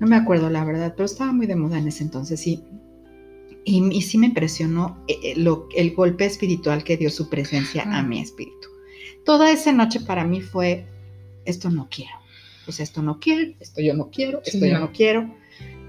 No 0.00 0.06
me 0.06 0.16
acuerdo 0.16 0.48
la 0.50 0.64
verdad, 0.64 0.94
pero 0.96 1.04
estaba 1.06 1.32
muy 1.32 1.46
de 1.46 1.56
moda 1.56 1.78
en 1.78 1.86
ese 1.88 2.02
entonces, 2.04 2.40
sí. 2.40 2.62
Y, 3.66 3.82
y 3.96 4.02
sí 4.02 4.18
me 4.18 4.26
impresionó 4.28 5.02
eh, 5.08 5.18
eh, 5.22 5.34
lo, 5.36 5.68
el 5.76 5.94
golpe 5.94 6.24
espiritual 6.26 6.84
que 6.84 6.96
dio 6.96 7.10
su 7.10 7.28
presencia 7.30 7.82
a 7.82 8.02
mi 8.02 8.20
espíritu. 8.20 8.68
Toda 9.24 9.50
esa 9.50 9.72
noche 9.72 10.00
para 10.00 10.24
mí 10.24 10.40
fue, 10.40 10.86
esto 11.44 11.70
no 11.70 11.88
quiero. 11.90 12.12
Pues 12.64 12.80
esto 12.80 13.02
no 13.02 13.20
quiero, 13.20 13.52
esto 13.60 13.80
yo 13.82 13.94
no 13.94 14.10
quiero, 14.10 14.40
Sí, 14.44 14.56
esto 14.56 14.66
yo 14.66 14.74
no. 14.74 14.80
no 14.80 14.92
quiero. 14.92 15.34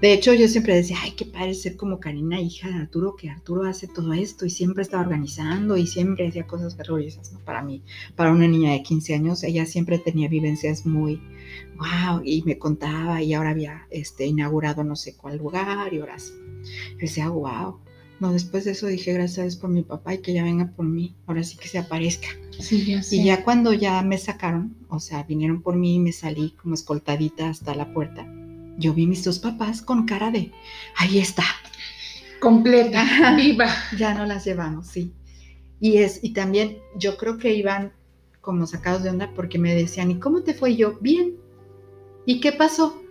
De 0.00 0.12
hecho, 0.12 0.34
yo 0.34 0.46
siempre 0.46 0.74
decía, 0.74 0.98
ay, 1.02 1.12
qué 1.12 1.24
padre 1.24 1.54
ser 1.54 1.76
como 1.76 2.00
Karina, 2.00 2.38
hija 2.38 2.68
de 2.68 2.74
Arturo, 2.74 3.16
que 3.16 3.30
Arturo 3.30 3.64
hace 3.64 3.88
todo 3.88 4.12
esto 4.12 4.44
y 4.44 4.50
siempre 4.50 4.82
estaba 4.82 5.02
organizando 5.02 5.78
y 5.78 5.86
siempre 5.86 6.28
hacía 6.28 6.46
cosas 6.46 6.76
gloriosas, 6.76 7.32
¿no? 7.32 7.38
Para 7.40 7.62
mí, 7.62 7.82
para 8.14 8.30
una 8.30 8.46
niña 8.46 8.72
de 8.72 8.82
15 8.82 9.14
años, 9.14 9.42
ella 9.42 9.64
siempre 9.64 9.98
tenía 9.98 10.28
vivencias 10.28 10.84
muy, 10.84 11.18
wow, 11.78 12.20
y 12.22 12.42
me 12.42 12.58
contaba 12.58 13.22
y 13.22 13.32
ahora 13.32 13.50
había 13.50 13.86
este, 13.90 14.26
inaugurado 14.26 14.84
no 14.84 14.96
sé 14.96 15.16
cuál 15.16 15.38
lugar 15.38 15.92
y 15.94 16.00
ahora 16.00 16.18
sí. 16.18 16.34
Yo 16.92 16.98
decía, 17.00 17.30
wow. 17.30 17.78
No, 18.20 18.32
después 18.32 18.64
de 18.64 18.72
eso 18.72 18.86
dije, 18.86 19.12
gracias 19.12 19.56
por 19.56 19.70
mi 19.70 19.82
papá 19.82 20.14
y 20.14 20.18
que 20.18 20.32
ya 20.32 20.42
venga 20.44 20.72
por 20.74 20.86
mí, 20.86 21.14
ahora 21.26 21.42
sí 21.42 21.56
que 21.56 21.68
se 21.68 21.78
aparezca. 21.78 22.28
Sí, 22.58 22.84
ya 22.84 23.02
sé. 23.02 23.16
Y 23.16 23.24
ya 23.24 23.44
cuando 23.44 23.72
ya 23.72 24.02
me 24.02 24.18
sacaron, 24.18 24.76
o 24.88 25.00
sea, 25.00 25.22
vinieron 25.22 25.62
por 25.62 25.76
mí 25.76 25.96
y 25.96 26.00
me 26.00 26.12
salí 26.12 26.54
como 26.62 26.74
escoltadita 26.74 27.50
hasta 27.50 27.74
la 27.74 27.92
puerta, 27.92 28.26
yo 28.78 28.94
vi 28.94 29.06
mis 29.06 29.24
dos 29.24 29.38
papás 29.38 29.82
con 29.82 30.06
cara 30.06 30.30
de, 30.30 30.52
ahí 30.96 31.18
está, 31.18 31.44
Completa, 32.40 33.00
Ajá. 33.02 33.34
viva. 33.36 33.66
ya 33.96 34.14
no 34.14 34.26
las 34.26 34.44
llevamos, 34.44 34.86
sí. 34.88 35.12
Y 35.80 35.98
es, 35.98 36.20
y 36.22 36.32
también 36.32 36.78
yo 36.96 37.16
creo 37.16 37.38
que 37.38 37.54
iban 37.54 37.92
como 38.40 38.66
sacados 38.66 39.02
de 39.02 39.10
onda 39.10 39.32
porque 39.34 39.58
me 39.58 39.74
decían, 39.74 40.10
¿y 40.10 40.18
cómo 40.18 40.42
te 40.42 40.54
fue? 40.54 40.70
Y 40.72 40.76
yo, 40.76 40.98
bien. 41.00 41.36
¿Y 42.26 42.40
qué 42.40 42.52
pasó? 42.52 43.02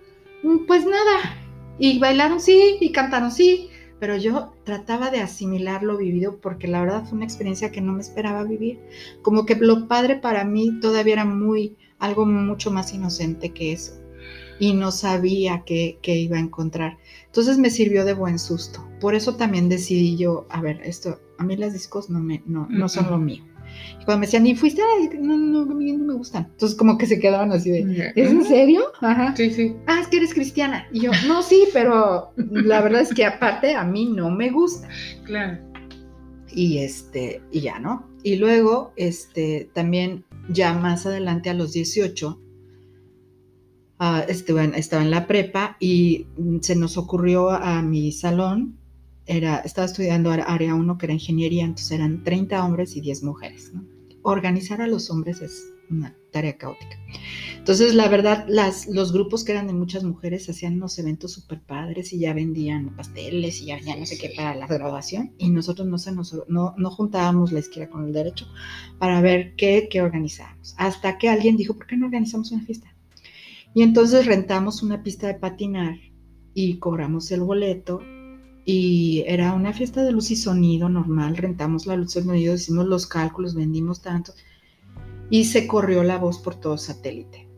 "Mm, 0.44 0.66
Pues 0.68 0.86
nada. 0.86 1.36
Y 1.80 2.00
bailaron 2.00 2.40
sí, 2.40 2.78
y 2.80 2.92
cantaron 2.92 3.32
sí. 3.32 3.70
Pero 4.00 4.18
yo 4.18 4.54
trataba 4.64 5.10
de 5.10 5.22
asimilar 5.22 5.82
lo 5.84 5.98
vivido 5.98 6.38
porque 6.42 6.68
la 6.68 6.82
verdad 6.82 7.04
fue 7.06 7.16
una 7.16 7.26
experiencia 7.26 7.72
que 7.72 7.82
no 7.82 7.94
me 7.94 8.02
esperaba 8.02 8.44
vivir. 8.44 8.80
Como 9.22 9.46
que 9.46 9.56
lo 9.56 9.88
padre 9.88 10.16
para 10.18 10.44
mí 10.44 10.80
todavía 10.82 11.14
era 11.14 11.26
muy, 11.26 11.78
algo 12.00 12.26
mucho 12.26 12.72
más 12.72 12.94
inocente 12.94 13.52
que 13.54 13.72
eso. 13.74 13.94
Y 14.60 14.74
no 14.74 14.92
sabía 14.92 15.64
qué, 15.66 16.00
qué 16.02 16.16
iba 16.16 16.38
a 16.38 16.42
encontrar. 16.42 16.98
Entonces 17.26 17.58
me 17.58 17.70
sirvió 17.70 18.06
de 18.06 18.14
buen 18.14 18.40
susto. 18.40 18.88
Por 19.02 19.16
eso 19.16 19.36
también 19.36 19.70
decidí 19.70 20.16
yo, 20.16 20.46
a 20.50 20.62
ver, 20.62 20.82
esto 20.84 21.20
A 21.38 21.44
mí 21.44 21.58
las 21.58 21.74
discos 21.74 22.10
no, 22.10 22.20
me, 22.20 22.42
no, 22.46 22.68
no 22.70 22.88
son 22.88 23.10
lo 23.10 23.18
mío. 23.18 23.44
Y 24.00 24.06
cuando 24.06 24.20
me 24.20 24.26
decían, 24.26 24.48
¿y 24.48 24.56
fuiste? 24.56 24.82
a 24.82 24.86
no, 25.20 25.38
no, 25.38 25.62
a 25.62 25.76
mí 25.76 25.92
no 25.92 26.06
me 26.06 26.14
gustan. 26.14 26.48
Entonces 26.52 26.78
como 26.78 26.98
que 26.98 27.06
se 27.06 27.20
quedaban 27.20 27.52
así 27.52 27.72
de, 27.72 28.14
¿es 28.16 28.32
en 28.32 28.46
serio? 28.46 28.84
Ajá. 29.02 29.36
Sí, 29.36 29.50
sí. 29.52 29.76
Ah, 29.88 30.00
es 30.02 30.08
que 30.08 30.18
eres 30.18 30.34
cristiana. 30.34 30.88
Y 30.92 31.02
yo, 31.02 31.12
no, 31.28 31.42
sí, 31.42 31.66
pero 31.74 32.32
la 32.36 32.82
verdad 32.82 33.02
es 33.02 33.14
que 33.14 33.26
aparte 33.26 33.76
a 33.76 33.84
mí 33.84 34.06
no 34.06 34.30
me 34.30 34.50
gusta. 34.50 34.88
Claro. 35.26 35.60
Y 36.52 36.78
este, 36.78 37.42
y 37.52 37.62
ya, 37.62 37.80
¿no? 37.80 38.08
Y 38.24 38.38
luego, 38.38 38.94
este, 38.96 39.70
también 39.74 40.24
ya 40.50 40.74
más 40.74 41.06
adelante 41.06 41.50
a 41.50 41.54
los 41.54 41.74
18, 41.74 42.40
ah, 44.06 44.26
este, 44.28 44.54
bueno, 44.54 44.76
estaba 44.76 45.04
en 45.04 45.12
la 45.12 45.28
prepa 45.28 45.78
y 45.80 46.28
se 46.62 46.76
nos 46.76 46.98
ocurrió 46.98 47.50
a 47.50 47.82
mi 47.82 48.12
salón 48.12 48.78
era, 49.26 49.58
estaba 49.60 49.86
estudiando 49.86 50.32
área 50.32 50.76
1 50.76 50.98
que 50.98 51.06
era 51.06 51.14
ingeniería, 51.14 51.64
entonces 51.64 51.92
eran 51.92 52.24
30 52.24 52.64
hombres 52.64 52.96
y 52.96 53.02
10 53.02 53.24
mujeres. 53.24 53.72
¿no? 53.74 53.84
Organizar 54.22 54.82
a 54.82 54.88
los 54.88 55.10
hombres 55.10 55.42
es 55.42 55.66
una 55.90 56.16
tarea 56.32 56.58
caótica. 56.58 56.98
Entonces, 57.58 57.94
la 57.94 58.08
verdad, 58.08 58.46
las, 58.48 58.88
los 58.88 59.14
grupos 59.14 59.44
que 59.44 59.52
eran 59.52 59.68
de 59.68 59.74
muchas 59.74 60.04
mujeres 60.04 60.50
hacían 60.50 60.76
unos 60.76 60.98
eventos 61.00 61.32
súper 61.32 61.62
padres 61.62 62.12
y 62.14 62.20
ya 62.20 62.34
vendían 62.34 62.96
pasteles 62.96 63.62
y 63.62 63.68
ya, 63.68 63.80
ya 63.80 63.96
no 63.96 64.06
sé 64.06 64.18
qué 64.18 64.32
para 64.36 64.56
la 64.56 64.68
graduación. 64.68 65.34
Y 65.38 65.50
nosotros 65.50 65.88
no, 65.88 65.98
se 65.98 66.12
nos, 66.12 66.36
no, 66.48 66.74
no 66.78 66.92
juntábamos 66.92 67.52
la 67.52 67.60
izquierda 67.60 67.92
con 67.92 68.06
el 68.06 68.14
derecho 68.14 68.48
para 69.00 69.22
ver 69.22 69.56
qué, 69.56 69.88
qué 69.90 70.02
organizábamos. 70.02 70.76
Hasta 70.78 71.18
que 71.18 71.30
alguien 71.30 71.58
dijo, 71.58 71.76
¿por 71.76 71.88
qué 71.88 71.98
no 71.98 72.06
organizamos 72.08 72.52
una 72.52 72.64
fiesta? 72.64 72.95
Y 73.76 73.84
entonces 73.84 74.26
rentamos 74.26 74.82
una 74.82 75.04
pista 75.04 75.28
de 75.28 75.34
patinar 75.34 75.98
y 76.54 76.80
cobramos 76.80 77.30
el 77.32 77.42
boleto 77.42 78.00
y 78.64 79.26
era 79.28 79.52
una 79.52 79.74
fiesta 79.74 80.02
de 80.02 80.14
luz 80.14 80.32
y 80.32 80.38
sonido 80.38 80.88
normal, 80.88 81.36
rentamos 81.36 81.86
la 81.86 81.98
luz 81.98 82.16
y 82.16 82.22
sonido, 82.22 82.56
hicimos 82.56 82.88
los 82.88 83.06
cálculos, 83.06 83.54
vendimos 83.54 84.02
tanto 84.02 84.34
y 85.30 85.44
se 85.44 85.68
corrió 85.68 86.04
la 86.04 86.18
voz 86.18 86.40
por 86.40 86.56
todo 86.56 86.78
satélite. 86.78 87.50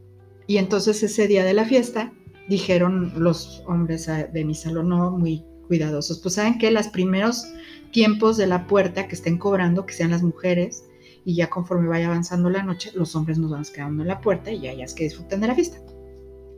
Y 0.48 0.58
entonces 0.58 1.04
ese 1.04 1.28
día 1.28 1.46
de 1.46 1.54
la 1.54 1.66
fiesta 1.66 2.12
dijeron 2.50 3.14
los 3.16 3.64
hombres 3.68 4.08
de 4.08 4.44
mi 4.44 4.56
salón, 4.56 4.90
no, 4.90 5.12
muy 5.12 5.46
cuidadosos, 5.68 6.18
pues 6.18 6.34
saben 6.34 6.58
que 6.58 6.72
los 6.72 6.88
primeros 6.88 7.46
tiempos 7.92 8.38
de 8.38 8.48
la 8.48 8.66
puerta 8.66 9.08
que 9.08 9.14
estén 9.14 9.38
cobrando, 9.38 9.86
que 9.86 9.94
sean 9.94 10.10
las 10.10 10.24
mujeres, 10.24 10.84
y 11.26 11.36
ya 11.36 11.48
conforme 11.52 11.90
vaya 11.90 12.08
avanzando 12.08 12.50
la 12.50 12.64
noche, 12.64 12.90
los 12.96 13.16
hombres 13.16 13.38
nos 13.38 13.52
vamos 13.52 13.70
quedando 13.70 14.02
en 14.02 14.08
la 14.08 14.20
puerta 14.20 14.50
y 14.50 14.62
ya, 14.62 14.74
ya 14.74 14.86
es 14.86 14.96
que 14.96 15.04
disfruten 15.04 15.42
de 15.42 15.48
la 15.48 15.56
fiesta. 15.56 15.78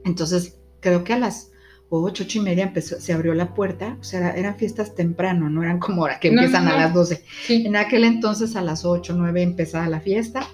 Entonces, 0.06 0.60
creo 0.80 1.04
que 1.04 1.14
a 1.14 1.20
las 1.20 1.52
ocho, 1.90 2.24
ocho 2.24 2.40
y 2.40 2.42
media 2.42 2.64
empezó, 2.64 3.00
se 3.00 3.14
abrió 3.14 3.34
la 3.34 3.54
puerta, 3.54 3.98
o 4.00 4.04
sea, 4.04 4.32
eran 4.32 4.56
fiestas 4.56 4.96
temprano, 4.96 5.50
no 5.50 5.64
eran 5.64 5.80
como 5.80 6.04
ahora 6.04 6.20
que 6.20 6.30
empiezan 6.30 6.68
a 6.68 6.78
las 6.78 6.94
12. 6.94 7.24
En 7.50 7.76
aquel 7.76 8.04
entonces 8.04 8.56
a 8.56 8.62
las 8.62 8.86
8, 8.86 9.16
9 9.18 9.42
empezaba 9.42 9.90
la 9.90 10.00
fiesta. 10.00 10.48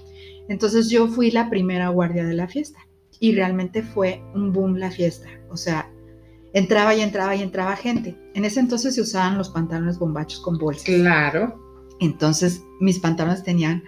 Entonces 0.48 0.90
yo 0.90 1.08
fui 1.08 1.32
la 1.32 1.50
primera 1.50 1.90
guardia 1.90 2.24
de 2.24 2.36
la 2.36 2.48
fiesta 2.48 2.80
y 3.20 3.34
realmente 3.34 3.84
fue 3.84 4.24
un 4.34 4.54
boom 4.54 4.78
la 4.78 4.92
fiesta. 4.92 5.28
O 5.50 5.58
sea, 5.58 5.90
entraba 6.54 6.96
y 6.96 7.02
entraba 7.02 7.36
y 7.36 7.42
entraba 7.42 7.76
gente. 7.76 8.18
En 8.34 8.46
ese 8.46 8.60
entonces 8.60 8.96
se 8.96 9.02
usaban 9.02 9.38
los 9.38 9.50
pantalones 9.50 9.98
bombachos 9.98 10.40
con 10.40 10.58
bolsas. 10.58 10.86
Claro. 10.86 11.60
Entonces 12.00 12.62
mis 12.80 13.00
pantalones 13.00 13.44
tenían 13.44 13.84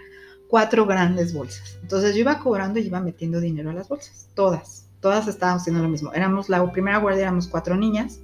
cuatro 0.48 0.84
grandes 0.84 1.32
bolsas. 1.32 1.78
Entonces 1.82 2.14
yo 2.14 2.20
iba 2.20 2.40
cobrando 2.40 2.78
y 2.78 2.86
iba 2.86 3.00
metiendo 3.00 3.40
dinero 3.40 3.70
a 3.70 3.74
las 3.74 3.88
bolsas, 3.88 4.28
todas 4.34 4.87
todas 5.00 5.28
estábamos 5.28 5.62
haciendo 5.62 5.82
lo 5.82 5.88
mismo. 5.88 6.12
Éramos 6.12 6.48
la 6.48 6.70
primera 6.72 6.98
guardia, 6.98 7.22
éramos 7.22 7.48
cuatro 7.48 7.76
niñas 7.76 8.20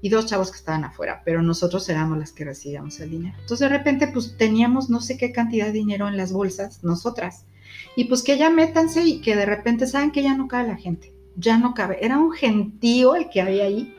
y 0.00 0.08
dos 0.08 0.26
chavos 0.26 0.50
que 0.50 0.58
estaban 0.58 0.84
afuera, 0.84 1.22
pero 1.24 1.42
nosotros 1.42 1.88
éramos 1.88 2.18
las 2.18 2.32
que 2.32 2.44
recibíamos 2.44 2.98
el 3.00 3.10
dinero. 3.10 3.36
Entonces 3.40 3.60
de 3.60 3.76
repente 3.76 4.08
pues 4.08 4.36
teníamos 4.36 4.90
no 4.90 5.00
sé 5.00 5.16
qué 5.16 5.32
cantidad 5.32 5.66
de 5.66 5.72
dinero 5.72 6.08
en 6.08 6.16
las 6.16 6.32
bolsas, 6.32 6.82
nosotras. 6.82 7.46
Y 7.96 8.04
pues 8.04 8.22
que 8.22 8.36
ya 8.36 8.50
métanse 8.50 9.04
y 9.04 9.20
que 9.20 9.36
de 9.36 9.46
repente 9.46 9.86
saben 9.86 10.10
que 10.10 10.22
ya 10.22 10.36
no 10.36 10.48
cabe 10.48 10.68
la 10.68 10.76
gente, 10.76 11.14
ya 11.36 11.56
no 11.56 11.72
cabe. 11.74 12.04
Era 12.04 12.18
un 12.18 12.32
gentío 12.32 13.14
el 13.14 13.30
que 13.30 13.40
había 13.40 13.64
ahí. 13.64 13.96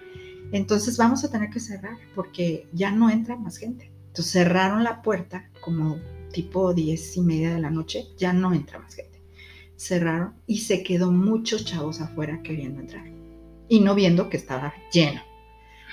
Entonces 0.52 0.98
vamos 0.98 1.24
a 1.24 1.32
tener 1.32 1.50
que 1.50 1.60
cerrar 1.60 1.98
porque 2.14 2.68
ya 2.74 2.92
no 2.92 3.10
entra 3.10 3.38
más 3.38 3.58
gente. 3.58 3.92
Entonces 4.08 4.34
cerraron 4.34 4.84
la 4.84 5.02
puerta 5.02 5.50
como 5.62 5.98
tipo 6.32 6.74
diez 6.74 7.16
y 7.16 7.22
media 7.22 7.54
de 7.54 7.62
la 7.62 7.70
noche, 7.70 8.08
ya 8.18 8.34
no 8.34 8.54
entra 8.54 8.80
más 8.80 8.94
gente 8.94 9.13
cerraron 9.84 10.34
y 10.48 10.60
se 10.60 10.84
quedó 10.84 11.12
muchos 11.12 11.66
chavos 11.66 12.02
afuera 12.02 12.42
queriendo 12.44 12.82
entrar 12.82 13.06
y 13.68 13.80
no 13.80 13.96
viendo 13.96 14.30
que 14.30 14.38
estaba 14.38 14.74
lleno. 14.92 15.22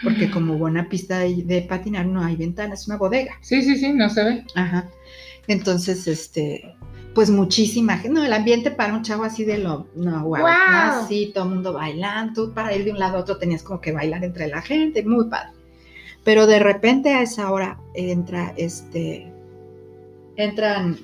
Porque 0.03 0.31
como 0.31 0.57
buena 0.57 0.89
pista 0.89 1.19
de, 1.19 1.67
patinar 1.69 2.07
no 2.07 2.23
hay 2.23 2.35
ventanas, 2.35 2.81
es 2.83 2.89
una 2.89 2.97
bodega. 2.97 3.35
Sí, 3.43 3.63
sí, 3.63 3.77
sí, 3.77 3.93
no 3.93 4.09
se 4.09 4.25
ve. 4.25 4.45
Ajá. 4.55 4.89
Entonces, 5.47 6.07
este, 6.07 6.75
pues 7.15 7.29
muchísima 7.29 7.99
gente, 7.99 8.19
no, 8.19 8.25
el 8.25 8.33
ambiente 8.33 8.71
para 8.71 8.95
un 8.95 9.03
chavo 9.03 9.25
así 9.25 9.45
de 9.45 9.59
lo, 9.59 9.89
no, 9.95 10.25
wow, 10.25 10.47
así, 10.47 11.33
todo 11.35 11.45
el 11.45 11.51
mundo 11.51 11.73
bailando, 11.75 12.55
para 12.55 12.75
ir 12.75 12.85
de 12.85 12.93
un 12.93 12.99
lado 12.99 13.19
a 13.19 13.21
otro 13.21 13.37
tenías 13.37 13.63
como 13.63 13.81
que 13.81 13.93
bailar 13.93 14.25
entre 14.25 14.49
la 14.49 14.63
gente, 14.63 15.03
muy 15.05 15.29
padre. 15.29 15.53
Pero 16.25 16.47
de 16.47 16.61
repente 16.61 17.11
a 17.11 17.23
esa 17.23 17.51
hora 17.51 17.79
entra, 17.95 18.55
este, 18.57 19.31
entran 20.37 20.99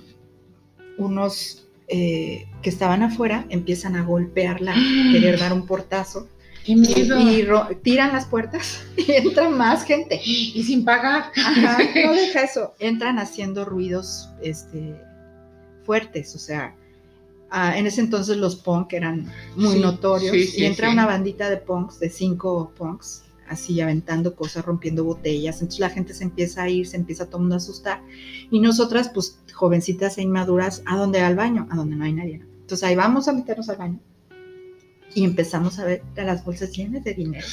unos 0.98 1.65
eh, 1.88 2.48
que 2.62 2.70
estaban 2.70 3.02
afuera 3.02 3.46
empiezan 3.48 3.96
a 3.96 4.02
golpearla, 4.02 4.74
querer 5.12 5.38
dar 5.38 5.52
un 5.52 5.66
portazo. 5.66 6.28
Qué 6.64 6.74
miedo. 6.74 7.20
Y, 7.20 7.46
tiran 7.82 8.12
las 8.12 8.26
puertas 8.26 8.84
y 8.96 9.12
entra 9.12 9.48
más 9.48 9.84
gente. 9.84 10.20
Y 10.24 10.62
sin 10.64 10.84
pagar. 10.84 11.30
Ajá, 11.36 11.78
no 12.04 12.12
deja 12.12 12.42
eso. 12.42 12.74
Entran 12.80 13.18
haciendo 13.18 13.64
ruidos 13.64 14.30
este, 14.42 14.96
fuertes, 15.86 16.34
o 16.34 16.38
sea, 16.38 16.74
ah, 17.50 17.78
en 17.78 17.86
ese 17.86 18.00
entonces 18.00 18.36
los 18.36 18.56
punk 18.56 18.92
eran 18.92 19.32
muy 19.54 19.78
notorios. 19.78 20.34
y 20.34 20.66
entra 20.66 20.90
una 20.90 21.06
bandita 21.06 21.48
de 21.48 21.58
punks, 21.58 22.00
de 22.00 22.10
cinco 22.10 22.72
punks, 22.76 23.22
así 23.48 23.80
aventando 23.80 24.34
cosas, 24.34 24.64
rompiendo 24.64 25.04
botellas. 25.04 25.56
Entonces 25.56 25.80
la 25.80 25.90
gente 25.90 26.14
se 26.14 26.24
empieza 26.24 26.62
a 26.62 26.68
ir, 26.68 26.86
se 26.86 26.96
empieza 26.96 27.26
todo 27.26 27.38
el 27.38 27.42
mundo 27.42 27.54
a 27.54 27.58
asustar. 27.58 28.02
Y 28.50 28.60
nosotras, 28.60 29.10
pues 29.12 29.40
jovencitas 29.52 30.18
e 30.18 30.22
inmaduras, 30.22 30.82
¿a 30.86 30.96
dónde? 30.96 31.20
Al 31.20 31.36
baño, 31.36 31.66
a 31.70 31.76
donde 31.76 31.96
no 31.96 32.04
hay 32.04 32.12
nadie. 32.12 32.42
Entonces 32.60 32.84
ahí 32.84 32.96
vamos 32.96 33.28
a 33.28 33.32
meternos 33.32 33.68
al 33.68 33.76
baño. 33.76 34.00
Y 35.14 35.24
empezamos 35.24 35.78
a 35.78 35.84
ver 35.84 36.02
las 36.16 36.44
bolsas 36.44 36.72
llenas 36.72 37.04
de 37.04 37.14
dinero. 37.14 37.46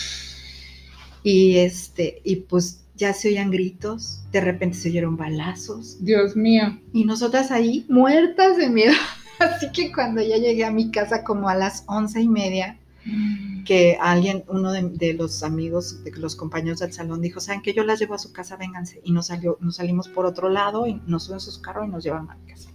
Y 1.24 1.58
este, 1.58 2.22
y 2.24 2.38
pues 2.38 2.84
ya 2.96 3.14
se 3.14 3.30
oían 3.30 3.52
gritos, 3.52 4.22
de 4.32 4.42
repente 4.42 4.78
se 4.78 4.90
oyeron 4.90 5.18
balazos. 5.18 6.04
Dios 6.04 6.36
mío. 6.36 6.80
Y 6.92 7.06
nosotras 7.06 7.52
ahí 7.52 7.86
muertas 7.90 8.58
de 8.58 8.70
miedo. 8.70 8.94
Así 9.40 9.72
que 9.72 9.92
cuando 9.92 10.22
ya 10.22 10.38
llegué 10.38 10.66
a 10.66 10.72
mi 10.72 10.92
casa 10.92 11.24
como 11.24 11.50
a 11.50 11.56
las 11.56 11.84
once 11.88 12.22
y 12.22 12.28
media, 12.28 12.78
que 13.66 13.98
alguien, 14.00 14.44
uno 14.48 14.72
de, 14.72 15.14
los 15.14 15.44
amigos, 15.44 16.04
de 16.04 16.12
los 16.12 16.36
compañeros 16.36 16.80
del 16.80 16.94
salón 16.94 17.22
dijo, 17.22 17.40
saben 17.40 17.62
que 17.62 17.74
yo 17.74 17.84
las 17.84 18.00
llevo 18.00 18.14
a 18.14 18.20
su 18.20 18.32
casa, 18.32 18.56
vénganse. 18.56 19.02
Y 19.04 19.12
nos, 19.12 19.28
salió, 19.28 19.58
nos 19.62 19.78
salimos 19.78 20.10
por 20.10 20.26
otro 20.26 20.50
lado 20.50 20.88
y 20.88 21.02
nos 21.08 21.24
suben 21.24 21.40
sus 21.40 21.58
carros 21.58 21.86
y 21.88 21.90
nos 21.90 22.04
llevan 22.04 22.30
a 22.30 22.36
mi 22.36 22.46
casa. 22.46 22.70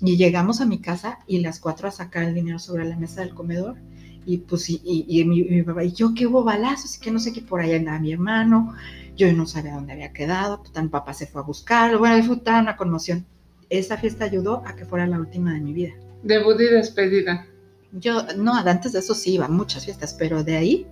Y 0.00 0.16
llegamos 0.16 0.60
a 0.60 0.66
mi 0.66 0.78
casa 0.78 1.18
y 1.26 1.40
las 1.40 1.60
cuatro 1.60 1.88
a 1.88 1.90
sacar 1.90 2.24
el 2.24 2.34
dinero 2.34 2.58
sobre 2.58 2.84
la 2.84 2.96
mesa 2.96 3.20
del 3.22 3.34
comedor. 3.34 3.76
Y 4.24 4.38
pues, 4.38 4.68
y, 4.68 4.80
y, 4.84 5.24
mi, 5.24 5.62
papá, 5.62 5.84
y 5.84 5.92
yo 5.92 6.12
que 6.12 6.26
hubo 6.26 6.42
balazos 6.42 6.96
y 6.96 7.00
que 7.00 7.12
no 7.12 7.20
sé 7.20 7.32
qué, 7.32 7.42
por 7.42 7.60
ahí 7.60 7.74
andaba 7.74 8.00
mi 8.00 8.12
hermano. 8.12 8.74
Yo 9.16 9.32
no 9.32 9.46
sabía 9.46 9.74
dónde 9.74 9.92
había 9.92 10.12
quedado, 10.12 10.62
pues, 10.62 10.82
mi 10.82 10.88
papá 10.88 11.14
se 11.14 11.26
fue 11.26 11.40
a 11.40 11.44
buscarlo. 11.44 12.00
Bueno, 12.00 12.24
fue 12.24 12.36
toda 12.38 12.60
una 12.60 12.76
conmoción. 12.76 13.24
Esa 13.70 13.96
fiesta 13.96 14.24
ayudó 14.24 14.62
a 14.66 14.74
que 14.74 14.84
fuera 14.84 15.06
la 15.06 15.18
última 15.18 15.52
de 15.54 15.60
mi 15.60 15.72
vida. 15.72 15.94
Debut 16.22 16.60
y 16.60 16.64
despedida. 16.64 17.46
Yo, 17.92 18.22
no, 18.36 18.54
antes 18.54 18.92
de 18.92 18.98
eso 18.98 19.14
sí 19.14 19.34
iba 19.34 19.46
a 19.46 19.48
muchas 19.48 19.84
fiestas, 19.84 20.14
pero 20.14 20.44
de 20.44 20.56
ahí 20.56 20.86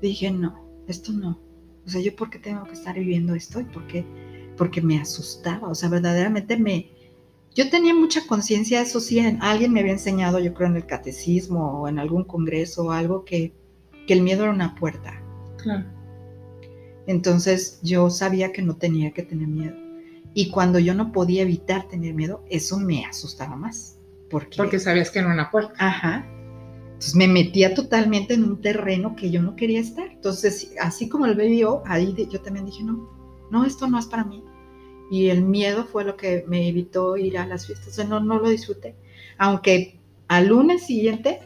dije, 0.00 0.30
no, 0.30 0.64
esto 0.86 1.12
no. 1.12 1.38
O 1.86 1.90
sea, 1.90 2.00
yo 2.00 2.14
por 2.14 2.30
qué 2.30 2.38
tengo 2.38 2.64
que 2.64 2.72
estar 2.72 2.94
viviendo 2.94 3.34
esto 3.34 3.60
y 3.60 3.64
por 3.64 3.86
qué, 3.86 4.04
porque 4.56 4.82
me 4.82 5.00
asustaba, 5.00 5.68
o 5.68 5.74
sea, 5.74 5.88
verdaderamente 5.88 6.56
me... 6.56 6.90
Yo 7.54 7.70
tenía 7.70 7.94
mucha 7.94 8.26
conciencia, 8.26 8.82
eso 8.82 9.00
sí, 9.00 9.20
alguien 9.40 9.72
me 9.72 9.80
había 9.80 9.92
enseñado, 9.92 10.38
yo 10.38 10.54
creo 10.54 10.68
en 10.68 10.76
el 10.76 10.86
catecismo 10.86 11.80
o 11.80 11.88
en 11.88 11.98
algún 11.98 12.24
congreso 12.24 12.84
o 12.84 12.92
algo, 12.92 13.24
que, 13.24 13.52
que 14.06 14.14
el 14.14 14.22
miedo 14.22 14.44
era 14.44 14.52
una 14.52 14.74
puerta. 14.74 15.20
Claro. 15.56 15.84
Entonces 17.06 17.80
yo 17.82 18.10
sabía 18.10 18.52
que 18.52 18.62
no 18.62 18.76
tenía 18.76 19.12
que 19.12 19.22
tener 19.22 19.48
miedo. 19.48 19.74
Y 20.34 20.50
cuando 20.50 20.78
yo 20.78 20.94
no 20.94 21.10
podía 21.10 21.42
evitar 21.42 21.88
tener 21.88 22.14
miedo, 22.14 22.44
eso 22.50 22.78
me 22.78 23.04
asustaba 23.06 23.56
más. 23.56 23.96
Porque, 24.30 24.56
porque 24.58 24.78
sabías 24.78 25.10
que 25.10 25.20
era 25.20 25.32
una 25.32 25.50
puerta. 25.50 25.74
Ajá. 25.78 26.26
Entonces 26.98 27.14
me 27.14 27.28
metía 27.28 27.74
totalmente 27.74 28.34
en 28.34 28.42
un 28.42 28.60
terreno 28.60 29.14
que 29.14 29.30
yo 29.30 29.40
no 29.40 29.54
quería 29.54 29.78
estar. 29.78 30.08
Entonces, 30.08 30.74
así 30.80 31.08
como 31.08 31.26
él 31.26 31.36
vio, 31.36 31.80
ahí 31.86 32.12
yo 32.28 32.40
también 32.40 32.66
dije, 32.66 32.82
no, 32.82 33.08
no, 33.52 33.64
esto 33.64 33.86
no 33.86 34.00
es 34.00 34.06
para 34.06 34.24
mí. 34.24 34.42
Y 35.08 35.28
el 35.28 35.42
miedo 35.42 35.84
fue 35.84 36.02
lo 36.02 36.16
que 36.16 36.44
me 36.48 36.68
evitó 36.68 37.16
ir 37.16 37.38
a 37.38 37.46
las 37.46 37.68
fiestas. 37.68 37.86
O 37.86 37.92
sea, 37.92 38.04
no, 38.04 38.18
no 38.18 38.40
lo 38.40 38.48
disfruté. 38.48 38.96
Aunque 39.38 40.00
al 40.26 40.48
lunes 40.48 40.86
siguiente 40.86 41.38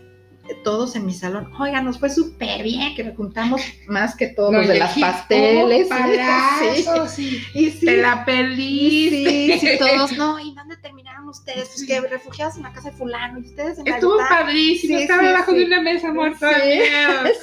todos 0.64 0.96
en 0.96 1.06
mi 1.06 1.12
salón, 1.12 1.52
oiga, 1.58 1.82
nos 1.82 1.98
fue 1.98 2.10
súper 2.10 2.62
bien, 2.62 2.94
que 2.94 3.04
me 3.04 3.14
juntamos 3.14 3.60
más 3.88 4.16
que 4.16 4.28
todos 4.28 4.52
los 4.52 4.68
de 4.68 4.78
las 4.78 4.98
pasteles. 4.98 5.88
Palazo, 5.88 7.08
sí. 7.08 7.42
Y 7.54 7.70
sí, 7.70 7.86
Te 7.86 7.98
la 7.98 8.24
perdiste. 8.24 9.58
Sí, 9.58 9.66
sí, 9.66 9.78
todos, 9.78 10.16
no, 10.16 10.40
¿y 10.40 10.54
dónde 10.54 10.76
terminaron 10.78 11.01
ustedes? 11.32 11.68
Pues 11.68 11.86
que 11.86 12.00
refugiados 12.00 12.56
en 12.56 12.62
la 12.62 12.72
casa 12.72 12.90
de 12.90 12.96
fulano, 12.96 13.38
y 13.38 13.42
ustedes 13.42 13.78
en 13.78 13.84
la 13.84 13.96
Estuvo 13.96 14.16
padrísimo, 14.18 14.98
estaba 14.98 15.22
debajo 15.22 15.52
de 15.52 15.64
una 15.64 15.80
mesa 15.82 16.12
muerta 16.12 16.50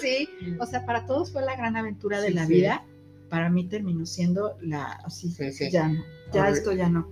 Sí, 0.01 0.29
o 0.59 0.65
sea, 0.65 0.85
para 0.85 1.05
todos 1.05 1.31
fue 1.31 1.43
la 1.43 1.55
gran 1.55 1.75
aventura 1.75 2.21
de 2.21 2.31
la 2.31 2.45
vida. 2.45 2.85
Para 3.29 3.49
mí 3.49 3.65
terminó 3.65 4.05
siendo 4.05 4.57
la, 4.61 4.99
así, 5.05 5.31
ya 5.71 5.87
no, 5.87 6.03
ya 6.33 6.49
esto 6.49 6.71
ya 6.71 6.89
no. 6.89 7.07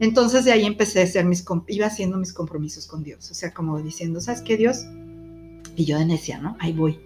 Entonces 0.00 0.44
de 0.44 0.52
ahí 0.52 0.66
empecé 0.66 1.00
a 1.00 1.04
hacer 1.04 1.24
mis, 1.24 1.44
iba 1.68 1.86
haciendo 1.86 2.18
mis 2.18 2.32
compromisos 2.32 2.86
con 2.86 3.02
Dios, 3.02 3.30
o 3.30 3.34
sea, 3.34 3.54
como 3.54 3.80
diciendo, 3.80 4.20
¿sabes 4.20 4.42
qué, 4.42 4.56
Dios? 4.56 4.84
Y 5.76 5.84
yo 5.84 5.98
decía, 6.04 6.38
¿no? 6.38 6.56
Ahí 6.60 6.72
voy. 6.72 7.00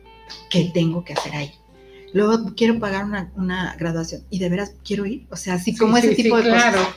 ¿Qué 0.50 0.70
tengo 0.74 1.04
que 1.04 1.14
hacer 1.14 1.34
ahí? 1.34 1.52
Luego 2.12 2.54
quiero 2.56 2.78
pagar 2.78 3.04
una, 3.04 3.76
graduación 3.78 4.22
y 4.30 4.38
de 4.38 4.48
veras 4.48 4.74
quiero 4.84 5.06
ir. 5.06 5.26
O 5.30 5.36
sea, 5.36 5.54
así 5.54 5.76
como 5.76 5.96
ese 5.96 6.14
tipo 6.14 6.36
de 6.36 6.44
claro. 6.44 6.78
cosas. 6.78 6.94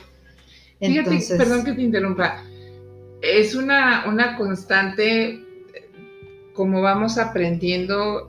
Fíjate, 0.88 1.36
perdón 1.36 1.64
que 1.64 1.72
te 1.72 1.82
interrumpa. 1.82 2.44
Es 3.20 3.54
una, 3.54 4.04
una 4.08 4.36
constante, 4.36 5.40
como 6.54 6.82
vamos 6.82 7.18
aprendiendo, 7.18 8.26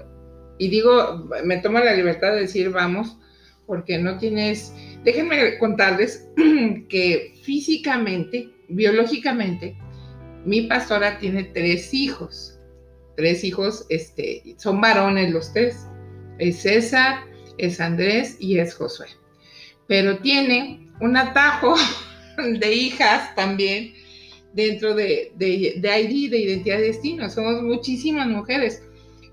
y 0.58 0.70
digo, 0.70 1.28
me 1.44 1.58
tomo 1.58 1.80
la 1.80 1.94
libertad 1.94 2.34
de 2.34 2.42
decir 2.42 2.70
vamos, 2.70 3.18
porque 3.66 3.98
no 3.98 4.18
tienes, 4.18 4.74
déjenme 5.04 5.58
contarles 5.58 6.28
que 6.90 7.34
físicamente, 7.42 8.50
biológicamente, 8.70 9.76
mi 10.46 10.64
pastora 10.64 11.18
tiene 11.18 11.46
tres 11.46 11.94
hijos 11.94 12.54
tres 13.16 13.44
hijos, 13.44 13.86
este, 13.90 14.56
son 14.58 14.82
varones 14.82 15.32
los 15.32 15.54
tres. 15.54 15.88
Es 16.40 16.62
César, 16.62 17.26
es 17.58 17.80
Andrés 17.80 18.38
y 18.40 18.60
es 18.60 18.76
Josué. 18.76 19.08
Pero 19.88 20.18
tiene 20.20 20.88
un 21.00 21.18
atajo 21.18 21.76
de 22.60 22.74
hijas 22.74 23.36
también 23.36 23.94
dentro 24.54 24.94
de, 24.94 25.32
de, 25.36 25.76
de 25.78 26.02
ID, 26.02 26.32
de 26.32 26.40
identidad 26.40 26.78
de 26.78 26.88
destino. 26.88 27.30
Somos 27.30 27.62
muchísimas 27.62 28.28
mujeres. 28.28 28.82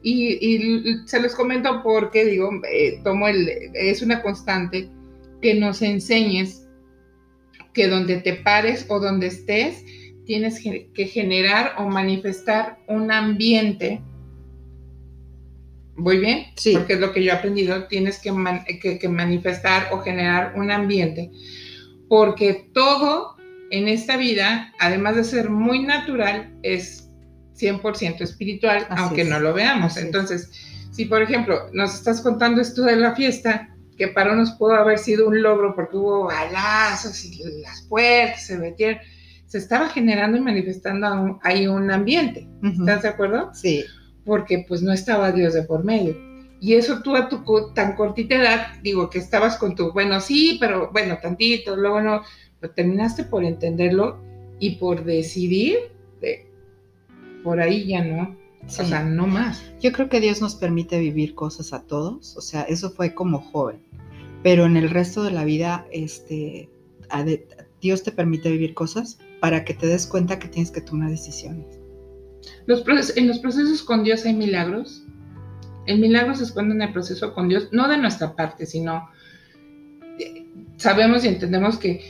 Y, 0.03 0.97
se 1.07 1.21
los 1.21 1.35
comento 1.35 1.83
porque, 1.83 2.25
digo, 2.25 2.51
eh, 2.73 3.01
tomo 3.05 3.29
el, 3.29 3.49
es 3.75 4.01
una 4.01 4.23
constante 4.23 4.89
que 5.43 5.55
nos 5.55 5.83
enseñes 5.83 6.67
que 7.75 7.87
donde 7.87 8.17
te 8.17 8.35
pares 8.35 8.87
o 8.89 8.99
donde 8.99 9.27
estés, 9.27 9.85
tienes 10.25 10.61
que 10.61 11.07
generar 11.07 11.75
o 11.79 11.89
manifestar 11.89 12.79
un 12.89 13.13
ambiente. 13.13 14.01
¿Voy 16.01 16.19
bien? 16.19 16.47
Sí. 16.57 16.73
Porque 16.75 16.95
es 16.95 17.01
lo 17.01 17.13
que 17.13 17.23
yo 17.23 17.31
he 17.31 17.35
aprendido, 17.35 17.85
tienes 17.85 18.19
que, 18.19 18.99
que, 18.99 19.09
manifestar 19.09 19.89
o 19.93 19.99
generar 19.99 20.55
un 20.57 20.71
ambiente, 20.71 21.31
porque 22.11 22.69
todo 22.75 23.37
en 23.71 23.87
esta 23.87 24.17
vida, 24.17 24.75
además 24.81 25.15
de 25.15 25.23
ser 25.23 25.49
muy 25.49 25.85
natural, 25.85 26.53
es 26.65 27.09
100% 27.57 28.21
espiritual, 28.23 28.85
aunque 28.91 29.23
no 29.25 29.39
lo 29.39 29.55
veamos. 29.55 29.97
Entonces, 29.97 30.51
si 30.91 31.05
por 31.05 31.23
ejemplo 31.23 31.71
nos 31.73 31.95
estás 31.95 32.21
contando 32.21 32.61
esto 32.61 32.83
de 32.83 32.97
la 32.97 33.15
fiesta, 33.15 33.77
que 33.97 34.09
para 34.09 34.33
unos 34.33 34.51
pudo 34.59 34.75
haber 34.75 34.99
sido 34.99 35.29
un 35.29 35.41
logro 35.41 35.73
porque 35.77 35.99
hubo 35.99 36.25
balazos 36.25 37.25
y 37.25 37.45
las 37.63 37.83
puertas 37.83 38.45
se 38.45 38.59
metieron, 38.59 39.01
se 39.47 39.59
estaba 39.59 39.89
generando 39.89 40.37
y 40.37 40.41
manifestando 40.41 41.39
ahí 41.45 41.69
un 41.69 41.93
ambiente. 41.93 42.49
¿Estás 42.61 43.03
de 43.03 43.09
acuerdo? 43.09 43.55
Sí. 43.55 43.85
Porque 44.25 44.65
pues 44.67 44.83
no 44.83 44.93
estaba 44.93 45.31
Dios 45.31 45.55
de 45.55 45.63
por 45.63 45.85
medio. 45.85 46.30
Y 46.61 46.75
eso 46.75 47.01
tú 47.03 47.17
a 47.17 47.29
tu 47.29 47.43
tan 47.75 47.97
cortita 47.97 48.35
edad, 48.35 48.67
digo 48.83 49.09
que 49.09 49.19
estabas 49.19 49.57
con 49.57 49.75
tu, 49.75 49.93
bueno, 49.93 50.21
sí, 50.21 50.59
pero 50.61 50.91
bueno, 50.93 51.19
tantito, 51.21 51.75
luego 51.75 52.03
no, 52.03 52.23
pero 52.61 52.75
terminaste 52.75 53.25
por 53.25 53.45
entenderlo 53.45 54.19
y 54.59 54.77
por 54.77 55.05
decidir, 55.05 55.79
de, 56.21 56.47
por 57.43 57.61
ahí 57.61 57.87
ya 57.87 58.05
no, 58.05 58.37
o 58.67 58.69
sea, 58.69 59.03
no 59.03 59.27
más. 59.27 59.63
Yo 59.81 59.91
creo 59.91 60.11
que 60.11 60.21
Dios 60.21 60.43
nos 60.43 60.55
permite 60.55 61.01
vivir 61.01 61.35
cosas 61.35 61.73
a 61.73 61.83
todos, 61.83 62.37
o 62.37 62.43
sea, 62.43 62.63
eso 62.63 62.91
fue 62.91 63.15
como 63.15 63.41
joven, 63.41 63.81
pero 64.43 64.67
en 64.67 64.77
el 64.77 64.91
resto 64.91 65.23
de 65.23 65.31
la 65.31 65.45
vida, 65.45 65.87
este, 65.91 66.69
Dios 67.81 68.03
te 68.03 68.13
permite 68.13 68.51
vivir 68.51 68.75
cosas 68.75 69.19
para 69.41 69.65
que 69.65 69.73
te 69.73 69.87
des 69.87 70.07
cuenta 70.07 70.39
que 70.39 70.49
tienes 70.49 70.71
que 70.71 70.83
tomar 70.83 71.11
decisiones. 71.11 71.81
Los 72.67 72.85
en 73.17 73.29
los 73.29 73.39
procesos 73.39 73.83
con 73.83 74.05
Dios 74.05 74.25
hay 74.25 74.35
milagros. 74.35 75.05
El 75.87 75.99
milagro 75.99 76.35
se 76.35 76.45
esconde 76.45 76.75
en 76.75 76.83
el 76.83 76.93
proceso 76.93 77.33
con 77.35 77.49
Dios, 77.49 77.69
no 77.73 77.89
de 77.89 77.99
nuestra 77.99 78.35
parte, 78.37 78.67
sino 78.67 79.09
sabemos 80.77 81.25
y 81.25 81.29
entendemos 81.29 81.79
que 81.79 82.01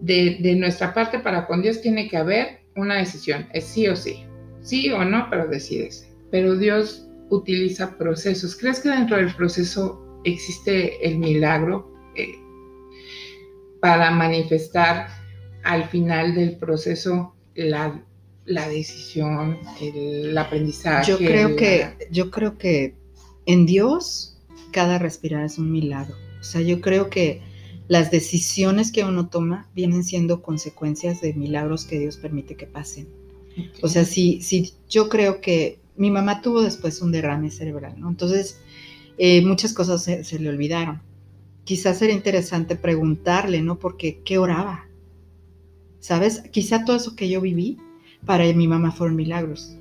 de, 0.00 0.54
nuestra 0.56 0.92
parte 0.92 1.18
para 1.18 1.46
con 1.46 1.62
Dios 1.62 1.80
tiene 1.80 2.08
que 2.08 2.16
haber 2.16 2.60
una 2.74 2.96
decisión, 2.96 3.46
es 3.52 3.64
sí 3.64 3.88
o 3.88 3.96
sí, 3.96 4.24
sí 4.60 4.90
o 4.90 5.04
no, 5.04 5.28
pero 5.30 5.46
decides. 5.46 6.06
Pero 6.30 6.56
Dios 6.56 7.08
utiliza 7.30 7.96
procesos. 7.96 8.56
¿Crees 8.56 8.80
que 8.80 8.90
dentro 8.90 9.16
del 9.16 9.34
proceso 9.34 10.20
existe 10.24 11.06
el 11.06 11.18
milagro 11.18 11.92
eh, 12.14 12.34
para 13.80 14.10
manifestar 14.10 15.08
al 15.62 15.84
final 15.84 16.34
del 16.34 16.56
proceso 16.56 17.34
la, 17.54 18.04
decisión, 18.46 19.58
el, 19.80 20.36
aprendizaje. 20.36 21.10
Yo 21.10 21.18
creo, 21.18 21.56
que, 21.56 22.08
yo 22.10 22.30
creo 22.30 22.58
que 22.58 22.94
en 23.46 23.66
Dios 23.66 24.38
cada 24.70 24.98
respirar 24.98 25.44
es 25.44 25.58
un 25.58 25.70
milagro. 25.70 26.14
O 26.40 26.44
sea, 26.44 26.60
yo 26.60 26.80
creo 26.80 27.10
que 27.10 27.42
las 27.88 28.10
decisiones 28.10 28.92
que 28.92 29.04
uno 29.04 29.28
toma 29.28 29.68
vienen 29.74 30.04
siendo 30.04 30.42
consecuencias 30.42 31.20
de 31.20 31.34
milagros 31.34 31.84
que 31.84 31.98
Dios 31.98 32.16
permite 32.16 32.56
que 32.56 32.66
pasen. 32.66 33.08
O 33.82 33.88
sea, 33.88 34.04
si, 34.04 34.42
si 34.42 34.74
yo 34.88 35.08
creo 35.08 35.40
que 35.40 35.78
mi 35.96 36.10
mamá 36.10 36.42
tuvo 36.42 36.62
después 36.62 37.00
un 37.00 37.10
derrame 37.10 37.50
cerebral, 37.50 37.98
¿no? 37.98 38.10
Entonces, 38.10 38.60
eh, 39.18 39.40
muchas 39.42 39.72
cosas 39.72 40.04
se, 40.04 40.24
se, 40.24 40.38
le 40.38 40.50
olvidaron. 40.50 41.00
Quizás 41.64 41.98
sería 41.98 42.14
interesante 42.14 42.76
preguntarle, 42.76 43.62
¿no? 43.62 43.78
Porque, 43.78 44.20
¿qué 44.24 44.36
oraba? 44.36 44.86
¿Sabes? 46.00 46.42
Quizá 46.52 46.84
todo 46.84 46.96
eso 46.96 47.16
que 47.16 47.28
yo 47.28 47.40
viví 47.40 47.78
para 48.24 48.44
mi 48.52 48.66
mamá 48.68 48.92
fueron 48.92 49.16
milagros. 49.16 49.76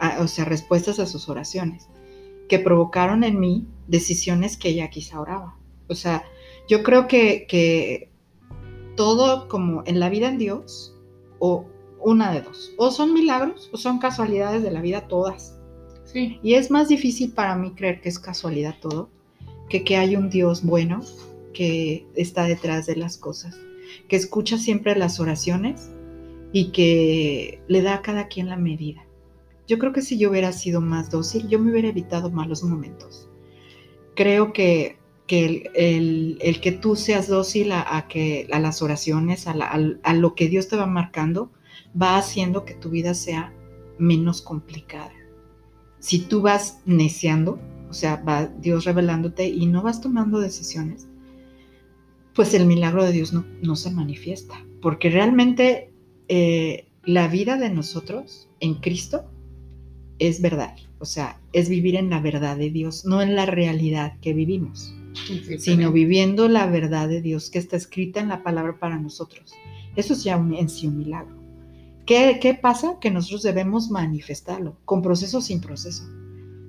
Ah, 0.00 0.18
o 0.20 0.28
sea, 0.28 0.44
respuestas 0.44 0.98
a 0.98 1.06
sus 1.06 1.28
oraciones, 1.28 1.88
que 2.48 2.58
provocaron 2.58 3.24
en 3.24 3.40
mí 3.40 3.66
decisiones 3.86 4.56
que 4.56 4.70
ella 4.70 4.90
quizá 4.90 5.20
oraba. 5.20 5.56
O 5.88 5.94
sea, 5.94 6.24
yo 6.68 6.82
creo 6.82 7.08
que, 7.08 7.46
que 7.48 8.10
todo 8.96 9.48
como 9.48 9.82
en 9.86 10.00
la 10.00 10.08
vida 10.08 10.28
en 10.28 10.38
Dios, 10.38 10.94
o 11.38 11.66
una 12.00 12.32
de 12.32 12.42
dos, 12.42 12.72
o 12.78 12.90
son 12.90 13.12
milagros 13.12 13.70
o 13.72 13.76
son 13.76 13.98
casualidades 13.98 14.62
de 14.62 14.70
la 14.70 14.80
vida 14.80 15.08
todas. 15.08 15.56
Sí. 16.04 16.38
Y 16.42 16.54
es 16.54 16.70
más 16.70 16.88
difícil 16.88 17.32
para 17.32 17.54
mí 17.56 17.72
creer 17.72 18.00
que 18.00 18.08
es 18.08 18.18
casualidad 18.18 18.76
todo, 18.80 19.10
que 19.68 19.84
que 19.84 19.96
hay 19.96 20.16
un 20.16 20.30
Dios 20.30 20.64
bueno 20.64 21.02
que 21.52 22.06
está 22.14 22.44
detrás 22.44 22.86
de 22.86 22.96
las 22.96 23.18
cosas 23.18 23.56
que 24.08 24.16
escucha 24.16 24.58
siempre 24.58 24.96
las 24.96 25.20
oraciones 25.20 25.90
y 26.52 26.70
que 26.72 27.60
le 27.68 27.82
da 27.82 27.94
a 27.94 28.02
cada 28.02 28.28
quien 28.28 28.48
la 28.48 28.56
medida. 28.56 29.06
Yo 29.66 29.78
creo 29.78 29.92
que 29.92 30.02
si 30.02 30.18
yo 30.18 30.30
hubiera 30.30 30.52
sido 30.52 30.80
más 30.80 31.10
dócil, 31.10 31.48
yo 31.48 31.58
me 31.58 31.70
hubiera 31.70 31.88
evitado 31.88 32.30
malos 32.30 32.62
momentos. 32.62 33.28
Creo 34.14 34.52
que, 34.52 34.98
el, 35.28 36.58
que 36.62 36.72
tú 36.72 36.96
seas 36.96 37.28
dócil 37.28 37.72
a, 37.72 38.06
que, 38.08 38.48
a 38.50 38.58
las 38.60 38.80
oraciones, 38.80 39.46
a, 39.46 40.14
lo 40.14 40.34
que 40.34 40.48
Dios 40.48 40.68
te 40.68 40.76
va 40.76 40.86
marcando, 40.86 41.52
va 42.00 42.16
haciendo 42.16 42.64
que 42.64 42.74
tu 42.74 42.88
vida 42.88 43.12
sea 43.12 43.52
menos 43.98 44.40
complicada. 44.40 45.12
Si 45.98 46.20
tú 46.20 46.40
vas 46.40 46.80
neciando, 46.86 47.58
o 47.90 47.92
sea, 47.92 48.16
va 48.16 48.46
Dios 48.46 48.84
revelándote 48.84 49.48
y 49.48 49.66
no 49.66 49.82
vas 49.82 50.00
tomando 50.00 50.40
decisiones, 50.40 51.08
pues 52.38 52.54
el 52.54 52.66
milagro 52.66 53.04
de 53.04 53.10
Dios 53.10 53.32
no, 53.32 53.76
se 53.76 53.90
manifiesta, 53.90 54.64
porque 54.80 55.10
realmente 55.10 55.90
eh, 56.28 56.88
la 57.04 57.28
vida 57.28 57.56
de 57.56 57.70
nosotros 57.70 58.48
en 58.60 58.74
Cristo 58.74 59.24
es 60.18 60.40
verdad, 60.40 60.76
o 60.98 61.04
sea, 61.04 61.40
es 61.52 61.68
vivir 61.68 61.96
en 61.96 62.10
la 62.10 62.20
verdad 62.20 62.56
de 62.56 62.70
Dios, 62.70 63.04
no 63.04 63.22
en 63.22 63.36
la 63.36 63.46
realidad 63.46 64.18
que 64.20 64.34
vivimos, 64.34 64.94
sino 65.58 65.92
viviendo 65.92 66.48
la 66.48 66.66
verdad 66.66 67.08
de 67.08 67.22
Dios 67.22 67.50
que 67.50 67.58
está 67.58 67.76
escrita 67.76 68.20
en 68.20 68.28
la 68.28 68.42
palabra 68.42 68.78
para 68.78 68.98
nosotros. 68.98 69.54
Eso 69.96 70.12
es 70.12 70.24
ya 70.24 70.36
un, 70.36 70.54
en 70.54 70.68
sí 70.68 70.86
un 70.86 70.98
milagro. 70.98 71.36
¿Qué, 72.06 72.38
¿Qué 72.40 72.54
pasa? 72.54 72.98
Que 73.00 73.10
nosotros 73.10 73.42
debemos 73.42 73.90
manifestarlo, 73.90 74.76
con 74.84 75.02
proceso 75.02 75.38
o 75.38 75.42
sin 75.42 75.60
proceso. 75.60 76.04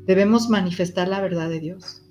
Debemos 0.05 0.49
manifestar 0.49 1.07
la 1.07 1.21
verdad 1.21 1.49
de 1.49 1.59
Dios 1.59 2.03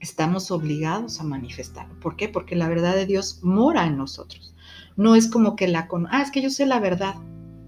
estamos 0.00 0.50
obligados 0.50 1.20
a 1.20 1.24
manifestarlo. 1.24 1.98
¿Por 2.00 2.16
qué? 2.16 2.28
Porque 2.28 2.56
la 2.56 2.68
verdad 2.68 2.94
de 2.94 3.06
Dios 3.06 3.40
mora 3.42 3.86
en 3.86 3.96
nosotros. 3.96 4.54
No 4.96 5.14
es 5.14 5.28
como 5.28 5.56
que 5.56 5.68
la 5.68 5.88
con, 5.88 6.06
ah, 6.10 6.22
es 6.22 6.30
que 6.30 6.42
yo 6.42 6.50
sé 6.50 6.66
la 6.66 6.80
verdad. 6.80 7.14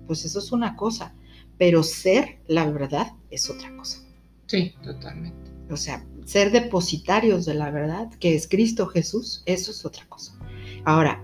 Pues 0.07 0.25
eso 0.25 0.39
es 0.39 0.53
una 0.53 0.77
cosa, 0.77 1.15
pero 1.59 1.83
ser 1.83 2.41
la 2.47 2.71
verdad 2.71 3.13
es 3.31 3.51
otra 3.51 3.75
cosa. 3.77 3.99
Sí, 4.47 4.75
totalmente. 4.83 5.51
O 5.71 5.77
sea, 5.77 6.07
ser 6.25 6.51
depositarios 6.51 7.45
de 7.45 7.55
la 7.55 7.71
verdad, 7.71 8.11
que 8.19 8.35
es 8.35 8.49
Cristo 8.49 8.87
Jesús, 8.87 9.43
eso 9.45 9.71
es 9.71 9.85
otra 9.85 10.07
cosa. 10.09 10.39
Ahora, 10.85 11.23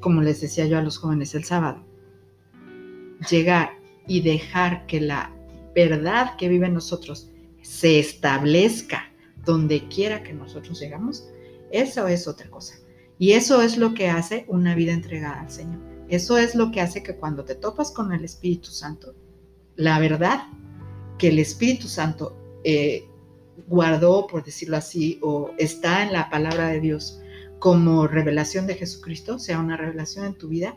como 0.00 0.22
les 0.22 0.40
decía 0.40 0.66
yo 0.66 0.78
a 0.78 0.82
los 0.82 0.98
jóvenes 0.98 1.34
el 1.34 1.44
sábado, 1.44 1.84
llegar 3.28 3.70
y 4.06 4.20
dejar 4.20 4.86
que 4.86 5.00
la 5.00 5.34
verdad 5.74 6.36
que 6.36 6.48
vive 6.48 6.66
en 6.66 6.74
nosotros 6.74 7.30
se 7.62 7.98
establezca 7.98 9.10
donde 9.44 9.88
quiera 9.88 10.22
que 10.22 10.32
nosotros 10.32 10.78
llegamos, 10.78 11.26
eso 11.70 12.06
es 12.06 12.28
otra 12.28 12.48
cosa. 12.50 12.74
Y 13.18 13.32
eso 13.32 13.62
es 13.62 13.76
lo 13.76 13.94
que 13.94 14.08
hace 14.08 14.44
una 14.48 14.74
vida 14.74 14.92
entregada 14.92 15.40
al 15.40 15.50
Señor. 15.50 15.80
Eso 16.08 16.36
es 16.36 16.54
lo 16.54 16.70
que 16.70 16.80
hace 16.80 17.02
que 17.02 17.16
cuando 17.16 17.44
te 17.44 17.54
topas 17.54 17.90
con 17.90 18.12
el 18.12 18.24
Espíritu 18.24 18.70
Santo, 18.70 19.14
la 19.76 19.98
verdad 19.98 20.46
que 21.18 21.28
el 21.28 21.38
Espíritu 21.38 21.88
Santo 21.88 22.36
eh, 22.64 23.08
guardó, 23.68 24.26
por 24.26 24.44
decirlo 24.44 24.76
así, 24.76 25.18
o 25.22 25.50
está 25.58 26.02
en 26.02 26.12
la 26.12 26.28
palabra 26.28 26.68
de 26.68 26.80
Dios 26.80 27.20
como 27.58 28.06
revelación 28.06 28.66
de 28.66 28.74
Jesucristo, 28.74 29.38
sea 29.38 29.58
una 29.58 29.76
revelación 29.76 30.26
en 30.26 30.34
tu 30.34 30.48
vida, 30.48 30.76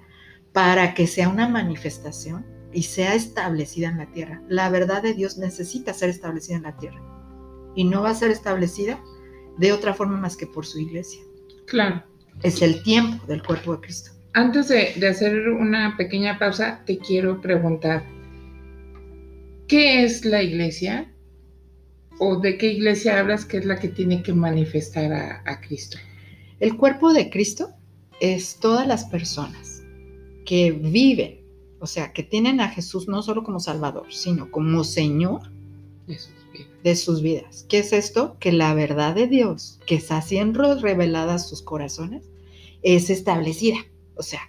para 0.54 0.94
que 0.94 1.06
sea 1.06 1.30
una 1.30 1.48
manifestación 1.48 2.46
y 2.72 2.84
sea 2.84 3.14
establecida 3.14 3.90
en 3.90 3.98
la 3.98 4.12
tierra. 4.12 4.42
La 4.48 4.70
verdad 4.70 5.04
de 5.04 5.14
Dios 5.14 5.38
necesita 5.38 5.94
ser 5.94 6.10
establecida 6.10 6.56
en 6.56 6.64
la 6.64 6.78
tierra 6.78 7.02
y 7.76 7.84
no 7.84 8.02
va 8.02 8.12
a 8.12 8.16
ser 8.16 8.32
establecida 8.32 9.04
de 9.58 9.72
otra 9.72 9.94
forma 9.94 10.18
más 10.18 10.38
que 10.38 10.48
por 10.48 10.66
su 10.66 10.80
iglesia. 10.80 11.22
Claro. 11.66 12.04
Es 12.44 12.62
el 12.62 12.84
tiempo 12.84 13.26
del 13.28 13.44
cuerpo 13.44 13.76
de 13.76 13.82
Cristo. 13.82 14.12
Antes 14.34 14.68
de, 14.68 14.94
de 14.96 15.08
hacer 15.08 15.50
una 15.50 15.98
pequeña 15.98 16.38
pausa, 16.38 16.84
te 16.86 16.98
quiero 17.00 17.42
preguntar, 17.42 18.04
¿qué 19.68 20.04
es 20.04 20.24
la 20.26 20.44
iglesia? 20.44 21.12
¿O 22.20 22.40
de 22.40 22.58
qué 22.58 22.72
iglesia 22.74 23.20
hablas 23.20 23.46
que 23.46 23.58
es 23.58 23.66
la 23.66 23.80
que 23.80 23.90
tiene 23.90 24.24
que 24.24 24.34
manifestar 24.34 25.12
a, 25.14 25.62
Cristo? 25.62 25.98
El 26.60 26.78
cuerpo 26.78 27.14
de 27.14 27.30
Cristo 27.30 27.70
es 28.20 28.58
todas 28.60 28.88
las 28.88 29.06
personas 29.06 29.84
que 30.46 30.72
viven, 30.72 31.42
o 31.80 31.86
sea, 31.86 32.14
que 32.14 32.24
tienen 32.24 32.60
a 32.60 32.70
Jesús 32.70 33.08
no 33.08 33.22
solo 33.22 33.44
como 33.44 33.60
Salvador, 33.60 34.12
sino 34.12 34.50
como 34.50 34.84
Señor 34.84 35.52
vidas. 36.08 36.37
De 36.84 36.96
sus 36.96 37.22
vidas. 37.22 37.66
¿Qué 37.68 37.80
es 37.80 37.92
esto? 37.92 38.38
Que 38.40 38.52
la 38.52 38.74
verdad 38.74 39.16
de 39.16 39.28
Dios, 39.28 39.80
que 39.86 39.96
está 39.96 40.22
siendo 40.22 40.80
revelada 40.80 41.36
a 41.36 41.40
sus 41.40 41.62
corazones, 41.62 42.24
es 42.84 43.10
establecida. 43.10 43.78
O 44.16 44.24
sea, 44.24 44.42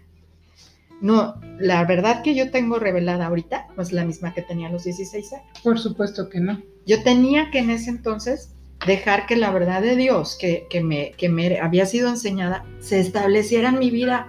no, 1.01 1.41
la 1.59 1.85
verdad 1.85 2.22
que 2.22 2.35
yo 2.35 2.51
tengo 2.51 2.79
revelada 2.79 3.26
ahorita 3.26 3.68
no 3.76 3.83
es 3.83 3.93
la 3.93 4.05
misma 4.05 4.35
que 4.35 4.43
tenía 4.43 4.68
a 4.68 4.72
los 4.72 4.85
16 4.85 5.33
años. 5.33 5.47
Por 5.62 5.79
supuesto 5.79 6.29
que 6.29 6.41
no. 6.41 6.61
Yo 6.87 7.03
tenía 7.03 7.51
que 7.51 7.61
en 7.61 7.70
ese 7.70 7.91
entonces 7.91 8.51
dejar 8.87 9.26
que 9.26 9.37
la 9.37 9.51
verdad 9.51 9.83
de 9.83 9.97
Dios 9.97 10.37
que, 10.39 10.66
me, 10.83 11.12
que 11.12 11.29
me 11.29 11.59
había 11.61 11.87
sido 11.87 12.09
enseñada 12.09 12.64
se 12.81 13.01
estableciera 13.01 13.70
en 13.70 13.79
mi 13.79 13.91
vida 13.91 14.29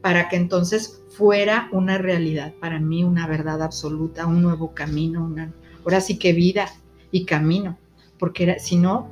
para 0.00 0.28
que 0.28 0.36
entonces 0.36 1.02
fuera 1.10 1.68
una 1.72 1.98
realidad 1.98 2.52
para 2.60 2.78
mí, 2.78 3.04
una 3.04 3.26
verdad 3.26 3.62
absoluta, 3.62 4.26
un 4.26 4.42
nuevo 4.42 4.74
camino, 4.74 5.24
una, 5.24 5.52
ahora 5.84 6.00
sí 6.00 6.18
que 6.18 6.32
vida 6.32 6.68
y 7.14 7.24
camino, 7.26 7.78
porque 8.18 8.58
si 8.58 8.76
no, 8.76 9.08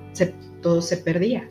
todo 0.60 0.82
se 0.82 0.96
perdía. 0.96 1.48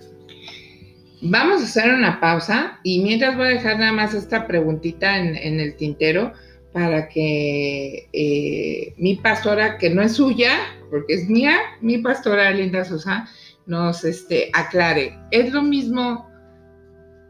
Vamos 1.22 1.62
a 1.62 1.66
hacer 1.66 1.94
una 1.94 2.20
pausa 2.20 2.82
y 2.84 3.02
mientras 3.02 3.38
voy 3.38 3.46
a 3.46 3.50
dejar 3.52 3.80
nada 3.80 3.94
más 3.94 4.14
esta 4.14 4.48
preguntita 4.48 5.18
en, 5.18 5.60
el 5.62 5.76
tintero 5.78 6.34
para 6.74 7.08
que 7.08 8.10
eh, 8.12 8.94
mi 8.98 9.16
pastora, 9.16 9.78
que 9.78 9.90
no 9.92 10.02
es 10.02 10.14
suya, 10.14 10.58
porque 10.90 11.14
es 11.14 11.30
mía, 11.30 11.58
mi 11.80 12.00
pastora 12.00 12.52
Linda 12.52 12.84
Sosa, 12.84 13.30
nos 13.66 14.04
este, 14.04 14.50
aclare. 14.54 15.18
¿Es 15.32 15.54
lo 15.54 15.62
mismo 15.62 16.30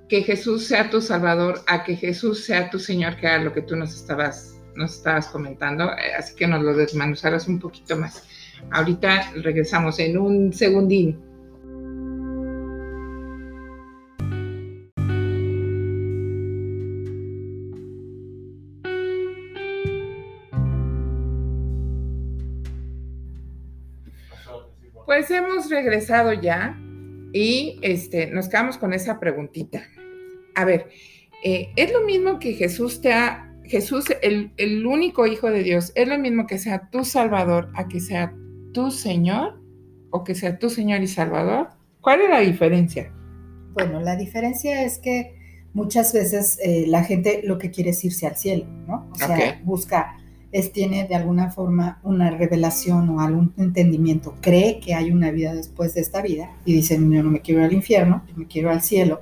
que 0.10 0.24
Jesús 0.24 0.66
sea 0.66 0.90
tu 0.90 1.00
Salvador 1.00 1.62
a 1.68 1.84
que 1.84 1.96
Jesús 1.96 2.44
sea 2.44 2.72
tu 2.72 2.80
Señor, 2.80 3.18
que 3.18 3.28
era 3.28 3.38
lo 3.38 3.54
que 3.54 3.62
tú 3.62 3.76
nos 3.76 3.94
estabas, 3.94 4.56
nos 4.76 4.96
estabas 4.96 5.28
comentando? 5.28 5.92
Eh, 5.92 6.16
así 6.18 6.34
que 6.36 6.48
nos 6.48 6.64
lo 6.64 6.74
desmanuzaras 6.74 7.48
un 7.48 7.60
poquito 7.60 7.96
más. 7.98 8.24
Ahorita 8.70 9.32
regresamos 9.42 10.00
en 10.00 10.18
un 10.18 10.54
segundín. 10.54 11.18
Pues 25.06 25.30
hemos 25.30 25.70
regresado 25.70 26.32
ya 26.32 26.80
y 27.34 27.80
este, 27.82 28.28
nos 28.28 28.48
quedamos 28.48 28.78
con 28.78 28.94
esa 28.94 29.20
preguntita. 29.20 29.84
A 30.56 30.64
ver, 30.64 30.88
eh, 31.44 31.70
¿es 31.76 31.92
lo 31.92 32.02
mismo 32.02 32.40
que 32.40 32.54
Jesús 32.54 33.02
te 33.02 33.12
ha, 33.14 33.54
Jesús, 33.66 34.06
el, 34.22 34.52
el, 34.58 34.86
único 34.86 35.28
Hijo 35.28 35.50
de 35.50 35.64
Dios, 35.64 35.92
es 35.96 36.08
lo 36.08 36.18
mismo 36.18 36.48
que 36.48 36.58
sea 36.58 36.90
tu 36.90 37.04
Salvador 37.04 37.70
a 37.76 37.88
que 37.88 38.00
sea 38.00 38.34
tu 38.72 38.92
Señor 38.92 39.62
o 40.10 40.24
que 40.24 40.36
sea 40.36 40.60
tu 40.60 40.70
Señor 40.70 41.02
y 41.02 41.08
Salvador? 41.08 41.70
¿Cuál 42.02 42.22
es 42.22 42.30
la 42.30 42.40
diferencia? 42.40 43.12
Bueno, 43.74 44.00
la 44.02 44.16
diferencia 44.16 44.84
es 44.84 44.98
que 45.00 45.40
muchas 45.74 46.14
veces 46.14 46.60
eh, 46.64 46.86
la 46.88 47.04
gente 47.04 47.42
lo 47.44 47.58
que 47.58 47.72
quiere 47.72 47.92
es 47.92 48.04
irse 48.04 48.28
al 48.28 48.36
cielo, 48.36 48.66
¿no? 48.88 49.10
O 49.12 49.16
sea, 49.16 49.62
busca 49.64 50.18
es, 50.52 50.74
tiene 50.74 51.08
de 51.08 51.16
alguna 51.16 51.50
forma 51.50 52.00
una 52.04 52.30
revelación 52.30 53.10
o 53.10 53.22
algún 53.22 53.54
entendimiento, 53.58 54.36
cree 54.42 54.80
que 54.80 54.94
hay 54.94 55.12
una 55.12 55.32
vida 55.32 55.54
después 55.54 55.94
de 55.94 56.02
esta 56.02 56.22
vida 56.22 56.52
y 56.66 56.74
dice, 56.74 56.96
yo 56.96 57.24
no 57.24 57.32
me 57.32 57.42
quiero 57.42 57.62
ir 57.62 57.68
al 57.68 57.74
infierno, 57.74 58.24
yo 58.28 58.36
me 58.36 58.48
quiero 58.48 58.70
al 58.70 58.82
cielo, 58.82 59.22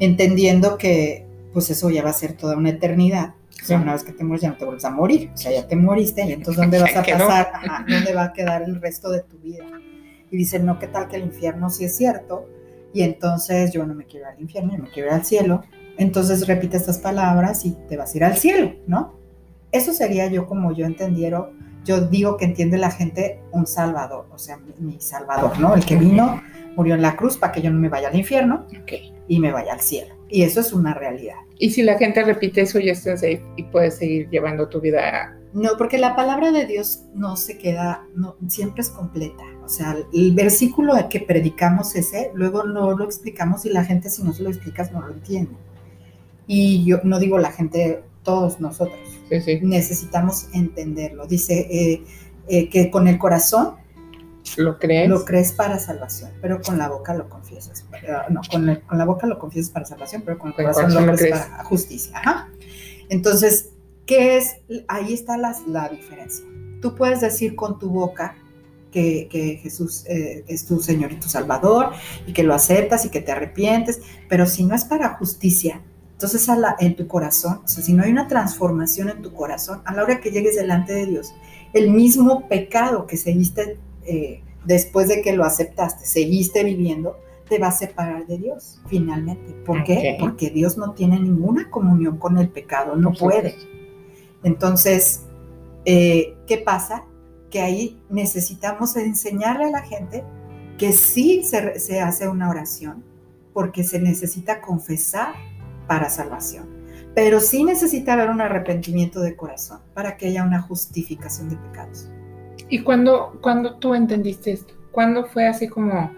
entendiendo 0.00 0.76
que 0.76 1.26
pues 1.52 1.70
eso 1.70 1.88
ya 1.88 2.02
va 2.02 2.10
a 2.10 2.14
ser 2.14 2.34
toda 2.34 2.56
una 2.56 2.70
eternidad. 2.70 3.34
O 3.62 3.66
sea, 3.66 3.78
una 3.78 3.92
vez 3.92 4.04
que 4.04 4.12
te 4.12 4.24
mueres 4.24 4.42
ya 4.42 4.50
no 4.50 4.56
te 4.56 4.64
vuelves 4.64 4.84
a 4.84 4.90
morir, 4.90 5.30
o 5.32 5.36
sea, 5.36 5.52
ya 5.52 5.66
te 5.66 5.76
moriste 5.76 6.24
y 6.24 6.32
entonces 6.32 6.60
¿dónde 6.60 6.78
vas 6.82 6.96
a 6.96 7.02
pasar? 7.02 7.52
¿Dónde 7.88 8.12
va 8.12 8.24
a 8.24 8.32
quedar 8.32 8.62
el 8.62 8.80
resto 8.80 9.10
de 9.10 9.22
tu 9.22 9.38
vida? 9.38 9.64
Y 10.30 10.36
dicen, 10.36 10.66
no, 10.66 10.78
¿qué 10.78 10.88
tal 10.88 11.08
que 11.08 11.16
el 11.16 11.24
infierno 11.24 11.70
sí 11.70 11.84
es 11.84 11.96
cierto? 11.96 12.48
Y 12.92 13.02
entonces 13.02 13.72
yo 13.72 13.86
no 13.86 13.94
me 13.94 14.04
quiero 14.04 14.26
ir 14.26 14.34
al 14.34 14.40
infierno, 14.40 14.72
yo 14.76 14.82
me 14.82 14.90
quiero 14.90 15.08
ir 15.08 15.14
al 15.14 15.24
cielo. 15.24 15.62
Entonces 15.96 16.46
repite 16.46 16.76
estas 16.76 16.98
palabras 16.98 17.64
y 17.64 17.72
te 17.88 17.96
vas 17.96 18.14
a 18.14 18.16
ir 18.16 18.24
al 18.24 18.36
cielo, 18.36 18.72
¿no? 18.86 19.14
Eso 19.72 19.92
sería 19.92 20.26
yo 20.28 20.46
como 20.46 20.72
yo 20.72 20.86
entendiera, 20.86 21.48
yo 21.84 22.00
digo 22.06 22.36
que 22.36 22.44
entiende 22.44 22.78
la 22.78 22.90
gente 22.90 23.40
un 23.52 23.66
salvador, 23.66 24.26
o 24.32 24.38
sea, 24.38 24.58
mi, 24.78 25.00
salvador, 25.00 25.58
¿no? 25.58 25.74
El 25.74 25.84
que 25.84 25.96
vino, 25.96 26.42
murió 26.76 26.94
en 26.94 27.02
la 27.02 27.16
cruz 27.16 27.36
para 27.36 27.52
que 27.52 27.62
yo 27.62 27.70
no 27.70 27.78
me 27.78 27.88
vaya 27.88 28.08
al 28.08 28.16
infierno 28.16 28.66
y 29.28 29.40
me 29.40 29.52
vaya 29.52 29.72
al 29.72 29.80
cielo. 29.80 30.14
Y 30.28 30.42
eso 30.42 30.60
es 30.60 30.72
una 30.72 30.94
realidad. 30.94 31.36
Y 31.58 31.70
si 31.70 31.82
la 31.82 31.98
gente 31.98 32.22
repite 32.24 32.62
eso, 32.62 32.78
ya 32.80 32.92
estás 32.92 33.22
ahí 33.22 33.40
y 33.56 33.64
puedes 33.64 33.96
seguir 33.96 34.28
llevando 34.30 34.68
tu 34.68 34.80
vida. 34.80 35.36
No, 35.52 35.70
porque 35.78 35.98
la 35.98 36.16
palabra 36.16 36.50
de 36.50 36.66
Dios 36.66 37.04
no 37.14 37.36
se 37.36 37.58
queda, 37.58 38.06
no, 38.14 38.36
siempre 38.48 38.82
es 38.82 38.90
completa. 38.90 39.44
O 39.64 39.68
sea, 39.68 39.96
el 40.12 40.34
versículo 40.34 40.94
que 41.08 41.20
predicamos 41.20 41.94
ese, 41.94 42.32
luego 42.34 42.64
no 42.64 42.96
lo 42.96 43.04
explicamos 43.04 43.64
y 43.64 43.70
la 43.70 43.84
gente 43.84 44.10
si 44.10 44.22
no 44.22 44.32
se 44.32 44.42
lo 44.42 44.50
explicas 44.50 44.92
no 44.92 45.00
lo 45.00 45.14
entiende. 45.14 45.52
Y 46.46 46.84
yo 46.84 46.98
no 47.04 47.18
digo 47.18 47.38
la 47.38 47.52
gente 47.52 48.02
todos 48.24 48.60
nosotros. 48.60 48.98
Necesitamos 49.62 50.48
entenderlo. 50.52 51.26
Dice 51.26 51.68
eh, 51.70 52.04
eh, 52.48 52.68
que 52.68 52.90
con 52.90 53.06
el 53.06 53.18
corazón 53.18 53.76
lo 54.56 54.78
crees. 54.78 55.08
Lo 55.08 55.24
crees 55.24 55.52
para 55.52 55.78
salvación, 55.78 56.30
pero 56.40 56.60
con 56.60 56.78
la 56.78 56.88
boca 56.88 57.14
lo 57.14 57.28
confiesas. 57.28 57.84
no, 58.30 58.40
con, 58.50 58.66
la 58.66 59.04
boca 59.04 59.26
lo 59.26 59.38
confiesas 59.38 59.70
para 59.70 59.86
salvación, 59.86 60.22
pero 60.24 60.38
con 60.38 60.50
el 60.50 60.56
corazón, 60.56 61.06
lo, 61.06 61.14
crees, 61.14 61.38
para 61.38 61.64
justicia. 61.64 62.48
Entonces, 63.08 63.70
¿qué 64.06 64.36
es? 64.36 64.56
Ahí 64.88 65.12
está 65.12 65.36
la, 65.36 65.56
la, 65.66 65.88
diferencia. 65.88 66.44
Tú 66.80 66.94
puedes 66.94 67.20
decir 67.20 67.56
con 67.56 67.78
tu 67.78 67.90
boca 67.90 68.36
que, 68.90 69.58
Jesús 69.62 70.04
eh, 70.06 70.44
es 70.46 70.66
tu 70.66 70.80
Señor 70.80 71.12
y 71.12 71.16
tu 71.16 71.28
Salvador 71.28 71.90
y 72.26 72.32
que 72.32 72.44
lo 72.44 72.54
aceptas 72.54 73.04
y 73.04 73.08
que 73.08 73.20
te 73.20 73.32
arrepientes, 73.32 74.00
pero 74.28 74.46
si 74.46 74.64
no 74.64 74.74
es 74.74 74.84
para 74.84 75.16
justicia, 75.16 75.82
entonces, 76.12 76.48
en 76.78 76.94
tu 76.94 77.08
corazón, 77.08 77.62
o 77.64 77.68
sea, 77.68 77.82
si 77.82 77.92
no 77.92 78.04
hay 78.04 78.12
una 78.12 78.28
transformación 78.28 79.10
en 79.10 79.20
tu 79.20 79.32
corazón, 79.32 79.82
a 79.84 79.92
la 79.92 80.04
hora 80.04 80.20
que 80.20 80.30
llegues 80.30 80.54
delante 80.54 80.92
de 80.92 81.06
Dios, 81.06 81.34
el 81.72 81.90
mismo 81.90 82.48
pecado 82.48 83.06
que 83.06 83.16
seguiste 83.16 83.78
eh, 84.06 84.42
después 84.64 85.08
de 85.08 85.22
que 85.22 85.32
lo 85.32 85.44
aceptaste, 85.44 86.04
seguiste 86.04 86.64
viviendo, 86.64 87.18
te 87.48 87.58
va 87.58 87.68
a 87.68 87.72
separar 87.72 88.26
de 88.26 88.38
Dios, 88.38 88.80
finalmente. 88.86 89.52
¿Por 89.66 89.84
qué? 89.84 90.16
Porque 90.18 90.50
Dios 90.50 90.78
no 90.78 90.92
tiene 90.92 91.20
ninguna 91.20 91.70
comunión 91.70 92.16
con 92.16 92.38
el 92.38 92.48
pecado, 92.48 92.96
no 92.96 93.12
puede. 93.12 93.54
Entonces, 94.42 95.22
eh, 95.84 96.36
¿qué 96.46 96.58
pasa? 96.58 97.04
Que 97.50 97.60
ahí 97.60 98.00
necesitamos 98.08 98.96
enseñarle 98.96 99.66
a 99.66 99.70
la 99.70 99.82
gente 99.82 100.24
que 100.78 100.92
sí 100.92 101.44
se, 101.44 101.78
se 101.78 102.00
hace 102.00 102.28
una 102.28 102.50
oración, 102.50 103.04
porque 103.52 103.84
se 103.84 104.00
necesita 104.00 104.60
confesar 104.60 105.34
para 105.86 106.10
salvación. 106.10 106.68
pero 107.14 107.38
sí 107.38 107.62
necesita 107.62 108.14
haber 108.14 108.28
un 108.28 108.40
arrepentimiento 108.40 109.20
de 109.20 109.36
corazón 109.36 109.78
para 109.94 110.16
que 110.16 110.26
haya 110.26 110.42
una 110.42 110.60
justificación 110.60 111.48
de 111.48 111.56
pecados. 111.56 112.08
¿Y 112.68 112.80
cuando, 112.80 113.38
cuando 113.42 113.76
tú 113.76 113.94
entendiste 113.94 114.52
esto? 114.52 114.74
¿Cuándo 114.90 115.24
fue 115.26 115.46
así 115.46 115.68
como, 115.68 116.10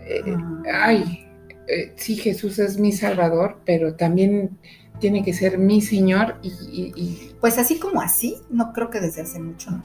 eh, 0.00 0.22
ah. 0.26 0.62
ay, 0.82 1.26
eh, 1.66 1.92
sí, 1.96 2.16
Jesús 2.16 2.58
es 2.58 2.78
mi 2.78 2.92
Salvador, 2.92 3.60
pero 3.64 3.94
también 3.94 4.58
tiene 5.00 5.22
que 5.22 5.32
ser 5.32 5.58
mi 5.58 5.80
Señor 5.80 6.36
y, 6.42 7.32
Pues 7.40 7.58
así 7.58 7.78
como 7.78 8.00
así, 8.00 8.36
no 8.50 8.72
creo 8.72 8.90
que 8.90 9.00
desde 9.00 9.22
hace 9.22 9.40
mucho, 9.40 9.70
¿no? 9.70 9.82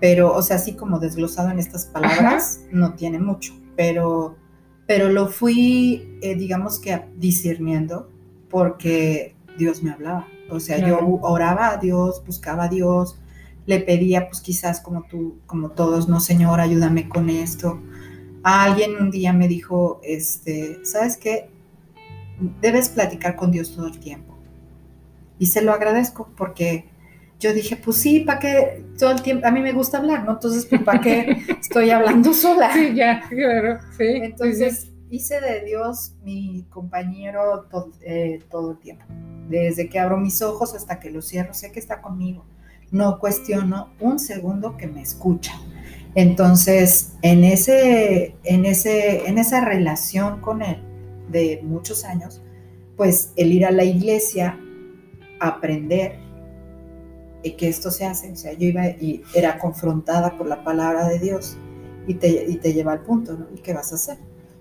Pero, 0.00 0.34
o 0.34 0.42
sea, 0.42 0.56
así 0.56 0.74
como 0.74 0.98
desglosado 0.98 1.50
en 1.50 1.58
estas 1.58 1.86
palabras, 1.86 2.60
no 2.70 2.94
tiene 2.94 3.18
mucho, 3.18 3.54
pero, 3.76 4.36
pero 4.86 5.08
lo 5.08 5.28
fui, 5.28 6.18
eh, 6.20 6.34
digamos 6.34 6.78
que 6.78 7.00
discerniendo 7.16 8.10
porque 8.50 9.34
Dios 9.56 9.82
me 9.82 9.92
hablaba. 9.92 10.26
O 10.50 10.60
sea, 10.60 10.78
yo 10.78 10.98
oraba 11.22 11.70
a 11.70 11.76
Dios, 11.78 12.22
buscaba 12.26 12.64
a 12.64 12.68
Dios, 12.68 13.18
le 13.66 13.80
pedía, 13.80 14.28
pues 14.28 14.40
quizás 14.40 14.80
como 14.80 15.04
tú, 15.04 15.38
como 15.46 15.70
todos, 15.70 16.08
no, 16.08 16.20
Señor, 16.20 16.60
ayúdame 16.60 17.08
con 17.08 17.30
esto. 17.30 17.80
alguien 18.42 18.96
un 18.96 19.10
día 19.10 19.32
me 19.32 19.48
dijo, 19.48 20.00
este, 20.02 20.84
¿sabes 20.84 21.16
qué? 21.16 21.48
Debes 22.60 22.90
platicar 22.90 23.36
con 23.36 23.50
Dios 23.50 23.74
todo 23.74 23.86
el 23.86 23.98
tiempo. 23.98 24.36
Y 25.38 25.46
se 25.46 25.62
lo 25.62 25.72
agradezco 25.72 26.30
porque 26.36 26.86
yo 27.40 27.52
dije, 27.52 27.76
pues 27.76 27.96
sí, 27.96 28.20
¿para 28.20 28.38
qué 28.38 28.84
todo 28.98 29.10
el 29.10 29.22
tiempo? 29.22 29.46
A 29.46 29.50
mí 29.50 29.60
me 29.60 29.72
gusta 29.72 29.98
hablar, 29.98 30.24
¿no? 30.24 30.32
Entonces, 30.32 30.66
pues, 30.66 30.82
¿para 30.82 31.00
qué 31.00 31.42
estoy 31.60 31.90
hablando 31.90 32.32
sola? 32.32 32.72
Sí, 32.72 32.94
ya, 32.94 33.22
claro, 33.28 33.78
sí. 33.96 34.04
Entonces, 34.06 34.90
hice 35.10 35.40
de 35.40 35.64
Dios 35.64 36.14
mi 36.22 36.64
compañero 36.70 37.66
todo, 37.70 37.92
eh, 38.02 38.40
todo 38.50 38.72
el 38.72 38.78
tiempo. 38.78 39.04
Desde 39.48 39.88
que 39.88 39.98
abro 39.98 40.16
mis 40.16 40.40
ojos 40.42 40.74
hasta 40.74 41.00
que 41.00 41.10
los 41.10 41.28
cierro, 41.28 41.54
sé 41.54 41.72
que 41.72 41.80
está 41.80 42.00
conmigo. 42.00 42.44
No 42.90 43.18
cuestiono 43.18 43.88
un 44.00 44.18
segundo 44.18 44.76
que 44.76 44.86
me 44.86 45.02
escucha. 45.02 45.52
Entonces, 46.14 47.14
en, 47.22 47.42
ese, 47.44 48.36
en, 48.44 48.64
ese, 48.66 49.28
en 49.28 49.38
esa 49.38 49.64
relación 49.64 50.40
con 50.40 50.62
Él 50.62 50.80
de 51.30 51.60
muchos 51.64 52.04
años, 52.04 52.42
pues 52.96 53.32
el 53.36 53.52
ir 53.52 53.66
a 53.66 53.72
la 53.72 53.84
iglesia, 53.84 54.60
aprender 55.40 56.24
que 57.52 57.68
esto 57.68 57.90
se 57.90 58.04
hace. 58.04 58.32
O 58.32 58.36
sea, 58.36 58.52
yo 58.52 58.66
iba 58.66 58.86
y 58.86 59.22
era 59.34 59.58
confrontada 59.58 60.36
por 60.36 60.46
la 60.46 60.64
palabra 60.64 61.08
de 61.08 61.18
Dios 61.18 61.56
y 62.06 62.14
te, 62.14 62.46
y 62.48 62.56
te 62.56 62.72
lleva 62.72 62.92
al 62.92 63.00
punto, 63.00 63.34
¿no? 63.34 63.46
¿Y 63.54 63.60
qué 63.60 63.72
vas 63.72 63.92
a 63.92 63.96
hacer? 63.96 64.18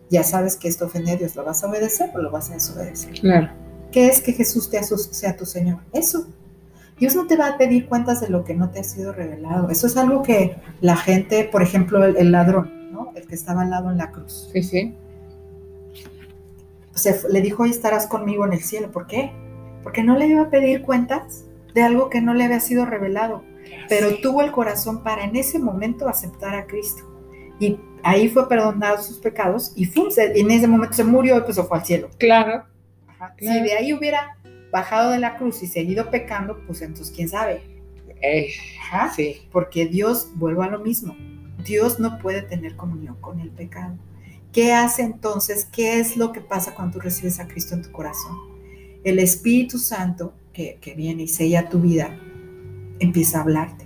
Ya 0.09 0.23
sabes 0.23 0.55
que 0.55 0.67
esto 0.67 0.85
ofende 0.85 1.11
a 1.11 1.15
Dios, 1.15 1.35
¿lo 1.35 1.43
vas 1.43 1.63
a 1.63 1.69
obedecer 1.69 2.11
o 2.13 2.21
lo 2.21 2.29
vas 2.29 2.51
a 2.51 2.53
desobedecer? 2.53 3.13
Claro. 3.13 3.49
¿Qué 3.91 4.07
es 4.07 4.21
que 4.21 4.33
Jesús 4.33 4.69
te 4.69 4.81
sea 4.83 5.35
tu 5.35 5.45
Señor? 5.45 5.79
Eso. 5.91 6.27
Dios 6.99 7.15
no 7.15 7.27
te 7.27 7.35
va 7.35 7.47
a 7.47 7.57
pedir 7.57 7.87
cuentas 7.87 8.21
de 8.21 8.29
lo 8.29 8.43
que 8.43 8.53
no 8.53 8.69
te 8.69 8.79
ha 8.79 8.83
sido 8.83 9.13
revelado. 9.13 9.69
Eso 9.69 9.87
es 9.87 9.97
algo 9.97 10.21
que 10.23 10.55
la 10.81 10.95
gente, 10.95 11.43
por 11.45 11.61
ejemplo, 11.61 12.03
el, 12.03 12.31
ladrón, 12.31 12.91
¿no? 12.91 13.11
El 13.15 13.27
que 13.27 13.35
estaba 13.35 13.63
al 13.63 13.71
lado 13.71 13.91
en 13.91 13.97
la 13.97 14.11
cruz. 14.11 14.49
Sí, 14.53 14.63
sí. 14.63 14.95
Se, 16.93 17.27
le 17.29 17.41
dijo, 17.41 17.63
hoy 17.63 17.71
estarás 17.71 18.07
conmigo 18.07 18.45
en 18.45 18.53
el 18.53 18.61
cielo. 18.61 18.91
¿Por 18.91 19.07
qué? 19.07 19.31
Porque 19.81 20.03
no 20.03 20.17
le 20.17 20.27
iba 20.27 20.43
a 20.43 20.49
pedir 20.49 20.83
cuentas 20.83 21.45
de 21.73 21.81
algo 21.81 22.09
que 22.09 22.21
no 22.21 22.33
le 22.33 22.45
había 22.45 22.59
sido 22.59 22.85
revelado, 22.85 23.43
pero 23.89 24.17
tuvo 24.21 24.41
el 24.41 24.51
corazón 24.51 25.03
para 25.03 25.23
en 25.23 25.35
ese 25.35 25.59
momento 25.59 26.07
aceptar 26.07 26.55
a 26.55 26.67
Cristo. 26.67 27.03
Y 27.59 27.79
ahí 28.03 28.29
fue 28.29 28.47
perdonado 28.47 29.01
sus 29.01 29.17
pecados 29.17 29.73
y 29.75 29.89
en 30.07 30.51
ese 30.51 30.67
momento 30.67 30.93
se 30.93 31.03
murió 31.03 31.37
y 31.37 31.41
pues 31.41 31.55
se 31.55 31.63
fue 31.63 31.79
al 31.79 31.85
cielo. 31.85 32.09
Claro. 32.19 32.65
Si 33.39 33.45
de 33.45 33.73
ahí 33.73 33.93
hubiera 33.93 34.37
bajado 34.73 35.11
de 35.11 35.19
la 35.19 35.37
cruz 35.37 35.61
y 35.61 35.67
seguido 35.67 36.09
pecando, 36.09 36.59
pues 36.65 36.81
entonces 36.81 37.15
quién 37.15 37.29
sabe. 37.29 37.61
Eh, 38.21 38.49
sí. 39.15 39.47
Porque 39.51 39.85
Dios, 39.85 40.31
vuelvo 40.35 40.63
a 40.63 40.67
lo 40.67 40.79
mismo, 40.79 41.15
Dios 41.63 41.99
no 41.99 42.17
puede 42.17 42.41
tener 42.41 42.75
comunión 42.75 43.15
con 43.21 43.39
el 43.39 43.51
pecado. 43.51 43.95
¿Qué 44.51 44.73
hace 44.73 45.03
entonces? 45.03 45.65
¿Qué 45.65 45.99
es 45.99 46.17
lo 46.17 46.31
que 46.31 46.41
pasa 46.41 46.73
cuando 46.73 46.93
tú 46.93 46.99
recibes 47.01 47.39
a 47.39 47.47
Cristo 47.47 47.75
en 47.75 47.83
tu 47.83 47.91
corazón? 47.91 48.35
El 49.03 49.19
Espíritu 49.19 49.77
Santo 49.77 50.33
que, 50.53 50.93
viene 50.97 51.23
y 51.23 51.27
sella 51.27 51.69
tu 51.69 51.79
vida, 51.79 52.17
empieza 52.99 53.39
a 53.39 53.41
hablarte. 53.41 53.85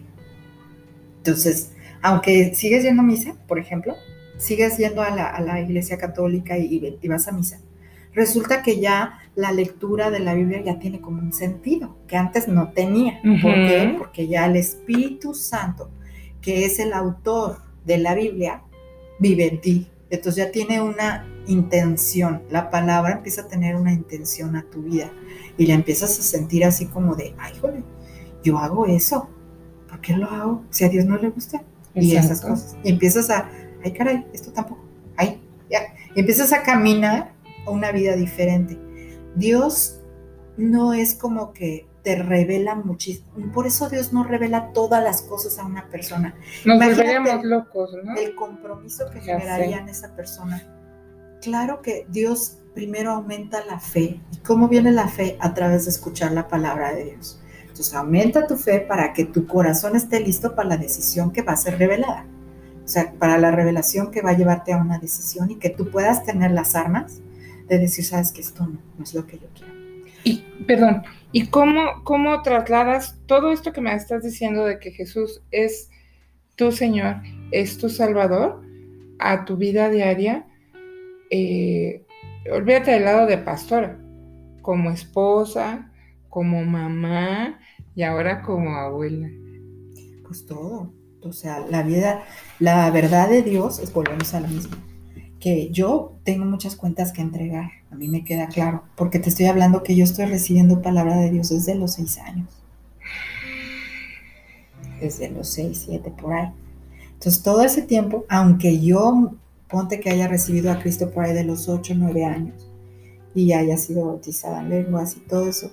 Entonces, 1.18 1.72
aunque 2.02 2.56
sigues 2.56 2.84
yendo 2.84 3.02
a 3.02 3.06
misa, 3.06 3.36
por 3.48 3.60
ejemplo, 3.60 3.96
sigues 4.38 4.78
yendo 4.78 5.02
a 5.02 5.10
la, 5.10 5.62
iglesia 5.62 5.98
católica 5.98 6.58
y, 6.58 7.08
vas 7.08 7.28
a 7.28 7.32
misa, 7.34 7.60
resulta 8.18 8.63
que 8.63 8.80
ya 8.80 9.20
la 9.36 9.51
lectura 9.51 10.09
de 10.09 10.20
la 10.20 10.34
Biblia 10.34 10.63
ya 10.63 10.80
tiene 10.80 10.99
como 10.99 11.22
un 11.22 11.32
sentido 11.32 11.95
que 12.07 12.18
antes 12.18 12.47
no 12.47 12.72
tenía. 12.72 13.22
¿Por 13.22 13.53
qué? 13.53 13.95
Porque 13.95 14.28
ya 14.28 14.47
el 14.47 14.55
Espíritu 14.55 15.36
Santo, 15.36 15.91
que 16.41 16.65
es 16.65 16.80
el 16.80 16.93
autor 16.93 17.61
de 17.86 17.99
la 17.99 18.15
Biblia, 18.15 18.63
vive 19.20 19.47
en 19.47 19.61
ti. 19.61 19.88
Entonces 20.09 20.43
ya 20.43 20.51
tiene 20.51 20.82
una 20.82 21.28
intención, 21.45 22.41
la 22.49 22.72
palabra 22.72 23.13
empieza 23.13 23.41
a 23.41 23.47
tener 23.47 23.76
una 23.76 23.93
intención 23.93 24.55
a 24.55 24.63
tu 24.63 24.82
vida 24.82 25.11
y 25.55 25.68
la 25.68 25.76
empiezas 25.76 26.20
a 26.20 26.24
sentir 26.24 26.65
así 26.65 26.88
como 26.88 27.15
de, 27.15 27.36
ay, 27.38 27.53
joder, 27.61 27.84
yo 28.43 28.57
hago 28.57 28.88
eso, 28.88 29.30
¿por 29.88 30.01
qué 30.01 30.13
lo 30.13 30.28
hago? 30.30 30.63
Si 30.72 30.84
a 30.84 30.89
Dios 30.89 31.05
no 31.05 31.18
le 31.18 31.30
gusta. 31.30 31.61
Y 31.93 32.15
esas 32.15 32.41
cosas. 32.41 32.76
Y 32.84 32.89
empiezas 32.89 33.30
a, 33.30 33.49
ay, 33.84 33.91
caray, 33.91 34.26
esto 34.34 34.51
tampoco, 34.51 34.84
ay, 35.15 35.39
ya. 35.70 35.82
Y 36.15 36.22
empiezas 36.22 36.51
a 36.51 36.63
caminar 36.63 37.37
una 37.72 37.91
vida 37.91 38.15
diferente. 38.15 38.78
Dios 39.36 40.01
no 40.57 40.93
es 40.93 41.15
como 41.15 41.53
que 41.53 41.88
te 42.03 42.15
revela 42.15 42.76
muchísimo. 42.76 43.51
Por 43.53 43.68
eso 43.68 43.89
Dios 43.89 44.13
no 44.13 44.24
revela 44.24 44.72
todas 44.72 45.03
las 45.03 45.22
cosas 45.22 45.59
a 45.59 45.65
una 45.65 45.89
persona. 45.89 46.36
Nos 46.65 46.80
volveríamos 46.80 47.43
locos, 47.43 47.91
¿no? 48.03 48.15
El 48.15 48.34
compromiso 48.34 49.09
que 49.11 49.20
generaría 49.20 49.80
en 49.80 49.89
esa 49.89 50.15
persona. 50.15 50.63
Claro 51.41 51.82
que 51.82 52.07
Dios 52.09 52.59
primero 52.74 53.11
aumenta 53.11 53.65
la 53.65 53.80
fe. 53.80 54.22
¿Y 54.32 54.38
cómo 54.38 54.68
viene 54.68 54.91
la 54.91 55.07
fe? 55.07 55.38
A 55.39 55.53
través 55.53 55.84
de 55.86 55.91
escuchar 55.91 56.32
la 56.32 56.47
palabra 56.47 56.93
de 56.93 57.05
Dios. 57.05 57.41
Entonces 57.61 57.93
aumenta 57.93 58.47
tu 58.47 58.55
fe 58.55 58.80
para 58.80 59.13
que 59.13 59.26
tu 59.26 59.45
corazón 59.45 59.95
esté 59.95 60.20
listo 60.20 60.55
para 60.55 60.70
la 60.70 60.78
decisión 60.78 61.32
que 61.32 61.41
va 61.41 61.53
a 61.53 61.57
ser 61.57 61.78
revelada. 61.78 62.26
O 62.84 62.88
sea, 62.88 63.11
para 63.20 63.38
la 63.38 63.51
revelación 63.51 64.11
que 64.11 64.22
va 64.22 64.30
a 64.30 64.38
llevarte 64.38 64.72
a 64.72 64.78
una 64.78 64.97
decisión 64.97 65.51
y 65.51 65.55
que 65.55 65.70
tú 65.70 65.91
puedas 65.91 66.24
tener 66.24 66.51
las 66.51 66.74
armas 66.74 67.20
de 67.68 67.80
decir, 67.80 68.05
sabes 68.05 68.32
que 68.32 68.41
esto 68.41 68.65
no, 68.65 68.80
no 68.97 69.03
es 69.03 69.13
lo 69.13 69.26
que 69.26 69.38
yo 69.38 69.47
quiero. 69.53 69.74
Y, 70.24 70.43
perdón, 70.68 71.03
¿y 71.32 71.47
cómo, 71.47 72.03
cómo 72.03 72.41
trasladas 72.41 73.18
todo 73.28 73.51
esto 73.51 73.72
que 73.72 73.82
me 73.82 73.93
estás 73.93 74.24
diciendo 74.24 74.65
de 74.65 74.80
que 74.80 74.91
Jesús 74.91 75.41
es 75.51 75.89
tu 76.55 76.72
Señor, 76.72 77.18
es 77.51 77.78
tu 77.78 77.89
Salvador 77.89 78.61
a 79.20 79.45
tu 79.45 79.57
vida 79.57 79.89
diaria? 79.89 80.45
Eh, 81.30 82.05
olvídate 82.51 82.91
del 82.91 83.05
lado 83.05 83.26
de 83.26 83.38
pastora, 83.38 83.99
como 84.61 84.91
esposa, 84.91 85.91
como 86.30 86.63
mamá 86.63 87.59
y 87.95 88.03
ahora 88.03 88.41
como 88.41 88.76
abuela. 88.76 89.30
Pues 90.26 90.45
todo. 90.45 90.93
O 91.24 91.34
sea, 91.34 91.65
la 91.70 91.84
vida, 91.84 92.24
la 92.59 92.89
verdad 92.91 93.30
de 93.30 93.41
Dios 93.43 93.80
es 93.80 93.91
volvemos 93.93 94.34
a 94.34 94.41
lo 94.41 94.47
mismo. 94.47 94.76
Que 95.40 95.70
yo 95.72 96.16
tengo 96.24 96.46
muchas 96.46 96.76
cuentas 96.76 97.12
que 97.12 97.22
entregar, 97.22 97.70
a 97.92 97.96
mí 97.96 98.08
me 98.08 98.24
queda 98.24 98.48
claro, 98.48 98.84
porque 98.96 99.20
te 99.20 99.30
estoy 99.30 99.46
hablando 99.46 99.84
que 99.84 99.96
yo 99.96 100.04
estoy 100.04 100.26
recibiendo 100.26 100.82
palabra 100.82 101.18
de 101.18 101.32
Dios 101.32 101.50
desde 101.50 101.76
los 101.76 101.94
seis 101.94 102.18
años. 102.18 102.50
Desde 105.00 105.30
los 105.30 105.48
seis, 105.48 105.84
siete, 105.86 106.10
por 106.12 106.34
ahí. 106.34 106.50
Entonces, 107.14 107.44
todo 107.44 107.64
ese 107.64 107.84
tiempo, 107.84 108.26
aunque 108.30 108.80
yo 108.80 109.34
ponte 109.68 110.00
que 110.00 110.10
haya 110.10 110.28
recibido 110.28 110.72
a 110.72 110.80
Cristo 110.80 111.12
por 111.12 111.26
ahí 111.26 111.34
de 111.34 111.44
los 111.44 111.68
8 111.68 111.94
o 111.94 111.98
9 111.98 112.26
años 112.26 112.70
y 113.36 113.54
haya 113.54 113.78
sido 113.78 114.06
bautizada 114.08 114.62
en 114.62 114.70
lenguas 114.70 115.18
y 115.18 115.20
todo 115.22 115.48
eso. 115.48 115.72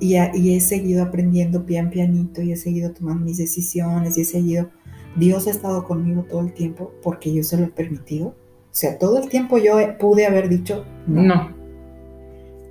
Y, 0.00 0.16
y, 0.16 0.56
he 0.56 0.60
seguido 0.60 1.02
aprendiendo 1.02 1.64
pian 1.64 1.90
pianito 1.90 2.42
y 2.42 2.52
he 2.52 2.56
seguido 2.56 2.92
tomando 2.92 3.24
mis 3.24 3.38
decisiones 3.38 4.18
y 4.18 4.22
he 4.22 4.24
seguido, 4.24 4.68
Dios 5.16 5.46
ha 5.46 5.50
estado 5.50 5.84
conmigo 5.84 6.24
todo 6.28 6.40
el 6.40 6.52
tiempo 6.52 6.92
porque 7.02 7.32
yo 7.32 7.42
se 7.42 7.56
lo 7.56 7.64
he 7.64 7.68
permitido. 7.68 8.34
O 8.74 8.76
sea, 8.76 8.98
todo 8.98 9.18
el 9.18 9.28
tiempo 9.28 9.58
yo 9.58 9.76
pude 9.98 10.26
haber 10.26 10.48
dicho 10.48 10.84
no. 11.06 11.22
no. 11.22 11.54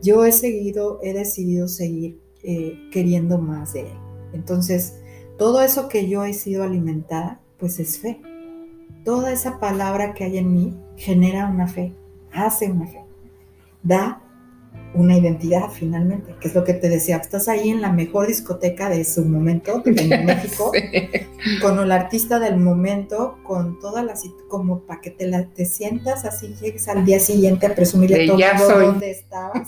Yo 0.01 0.26
he 0.26 0.34
seguido, 0.34 0.99
he 1.01 1.14
decidido 1.14 1.68
seguir 1.68 2.20
eh, 2.43 2.78
queriendo 2.91 3.38
más 3.38 3.74
de 3.74 3.82
Él. 3.82 3.97
Entonces, 4.34 4.99
todo 5.38 5.62
eso 5.62 5.88
que 5.88 6.10
yo 6.10 6.26
he 6.26 6.34
sido 6.34 6.64
alimentada, 6.64 7.39
pues 7.58 7.80
es 7.80 7.99
fe 7.99 8.20
toda 9.04 9.32
esa 9.32 9.60
palabra 9.60 10.14
que 10.14 10.24
hay 10.24 10.38
en 10.38 10.54
mí 10.54 10.74
genera 10.97 11.47
una 11.47 11.68
fe, 11.68 11.93
hace 12.32 12.72
una 12.72 12.88
fe, 12.88 13.04
da 13.82 14.22
una 14.96 15.18
identidad 15.18 15.70
finalmente, 15.72 16.36
que 16.39 16.48
es 16.48 16.56
lo 16.56 16.64
que 16.64 16.74
te 16.74 16.89
decía, 16.89 17.18
estás 17.18 17.48
ahí 17.48 17.70
en 17.70 17.82
la 17.82 17.91
mejor 17.91 18.28
discoteca 18.28 18.89
de 18.89 19.04
su 19.04 19.26
momento 19.26 19.82
en 19.86 19.96
México, 20.26 20.72
con 21.62 21.80
el 21.80 21.91
artista 21.91 22.39
del 22.39 22.58
momento, 22.58 23.39
con 23.44 23.80
todas 23.80 24.06
las, 24.06 24.24
como 24.48 24.82
para 24.82 25.02
que 25.02 25.10
te, 25.10 25.28
la, 25.28 25.48
te 25.48 25.66
sientas 25.66 26.26
así, 26.26 26.54
llegues 26.62 26.88
al 26.88 27.06
día 27.06 27.20
siguiente 27.20 27.66
a 27.66 27.76
presumirle 27.76 28.28
todo 28.28 28.38
dónde 28.80 29.12
estabas. 29.12 29.68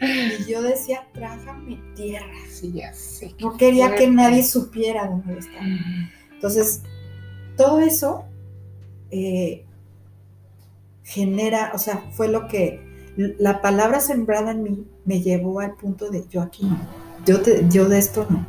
y 0.00 0.50
yo 0.50 0.62
decía, 0.62 1.06
trágame 1.12 1.80
tierra. 1.94 2.26
Sí, 2.50 2.72
ya 2.72 2.92
sé. 2.92 3.34
No 3.40 3.56
quería 3.56 3.94
que 3.94 4.08
nadie 4.08 4.42
supiera 4.42 5.06
dónde 5.06 5.38
estaba. 5.38 5.64
Entonces, 6.32 6.82
todo 7.56 7.80
eso 7.80 8.24
eh, 9.10 9.64
genera, 11.04 11.72
o 11.74 11.78
sea, 11.78 12.04
fue 12.12 12.28
lo 12.28 12.48
que 12.48 12.87
la 13.18 13.60
palabra 13.60 13.98
sembrada 13.98 14.52
en 14.52 14.62
mí 14.62 14.86
me 15.04 15.20
llevó 15.20 15.58
al 15.58 15.74
punto 15.74 16.08
de 16.08 16.24
yo 16.28 16.40
aquí 16.40 16.64
no, 16.64 16.78
yo, 17.26 17.38
yo 17.68 17.88
de 17.88 17.98
esto 17.98 18.26
no. 18.30 18.46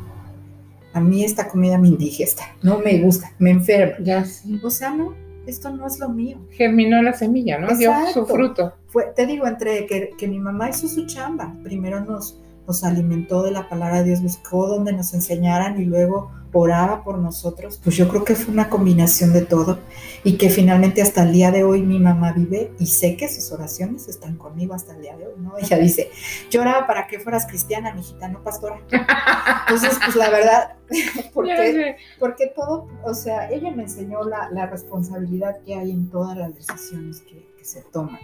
A 0.92 1.00
mí 1.00 1.24
esta 1.24 1.48
comida 1.48 1.78
me 1.78 1.88
indigesta, 1.88 2.42
no 2.62 2.78
me 2.78 2.98
gusta, 2.98 3.32
me 3.38 3.50
enferma. 3.50 3.96
Ya 4.02 4.24
sí. 4.24 4.60
O 4.62 4.70
sea, 4.70 4.90
no, 4.90 5.14
esto 5.46 5.70
no 5.70 5.86
es 5.86 5.98
lo 5.98 6.08
mío. 6.08 6.38
Germinó 6.50 7.00
la 7.02 7.12
semilla, 7.12 7.58
¿no? 7.58 7.76
Dio 7.76 7.92
su 8.12 8.26
fruto. 8.26 8.74
Fue, 8.86 9.12
te 9.14 9.26
digo, 9.26 9.46
entre 9.46 9.86
que, 9.86 10.10
que 10.18 10.26
mi 10.26 10.38
mamá 10.38 10.70
hizo 10.70 10.88
su 10.88 11.06
chamba, 11.06 11.54
primero 11.62 12.00
nos, 12.00 12.40
nos 12.66 12.82
alimentó 12.82 13.42
de 13.42 13.52
la 13.52 13.68
palabra 13.68 13.98
de 13.98 14.04
Dios, 14.04 14.22
buscó 14.22 14.66
donde 14.66 14.92
nos 14.92 15.14
enseñaran 15.14 15.80
y 15.80 15.84
luego 15.84 16.32
oraba 16.52 17.04
por 17.04 17.18
nosotros, 17.18 17.80
pues 17.82 17.96
yo 17.96 18.08
creo 18.08 18.24
que 18.24 18.34
fue 18.34 18.52
una 18.52 18.68
combinación 18.68 19.32
de 19.32 19.42
todo 19.42 19.78
y 20.24 20.36
que 20.36 20.50
finalmente 20.50 21.02
hasta 21.02 21.22
el 21.22 21.32
día 21.32 21.50
de 21.50 21.64
hoy 21.64 21.82
mi 21.82 21.98
mamá 21.98 22.32
vive 22.32 22.72
y 22.78 22.86
sé 22.86 23.16
que 23.16 23.28
sus 23.28 23.52
oraciones 23.52 24.08
están 24.08 24.36
conmigo 24.36 24.74
hasta 24.74 24.94
el 24.94 25.02
día 25.02 25.16
de 25.16 25.26
hoy, 25.26 25.34
¿no? 25.38 25.56
Ella 25.58 25.78
dice, 25.78 26.10
yo 26.50 26.60
oraba 26.62 26.86
para 26.86 27.06
que 27.06 27.20
fueras 27.20 27.46
cristiana, 27.46 27.94
mi 27.94 28.02
no 28.30 28.42
pastora. 28.42 28.80
Entonces, 28.90 29.98
pues 30.04 30.16
la 30.16 30.30
verdad, 30.30 30.76
porque, 31.34 31.96
porque 32.18 32.52
todo, 32.54 32.88
o 33.04 33.14
sea, 33.14 33.48
ella 33.50 33.70
me 33.70 33.84
enseñó 33.84 34.24
la, 34.24 34.50
la 34.50 34.66
responsabilidad 34.66 35.58
que 35.64 35.74
hay 35.74 35.90
en 35.90 36.10
todas 36.10 36.36
las 36.36 36.54
decisiones 36.54 37.20
que, 37.20 37.48
que 37.56 37.64
se 37.64 37.82
toman 37.82 38.20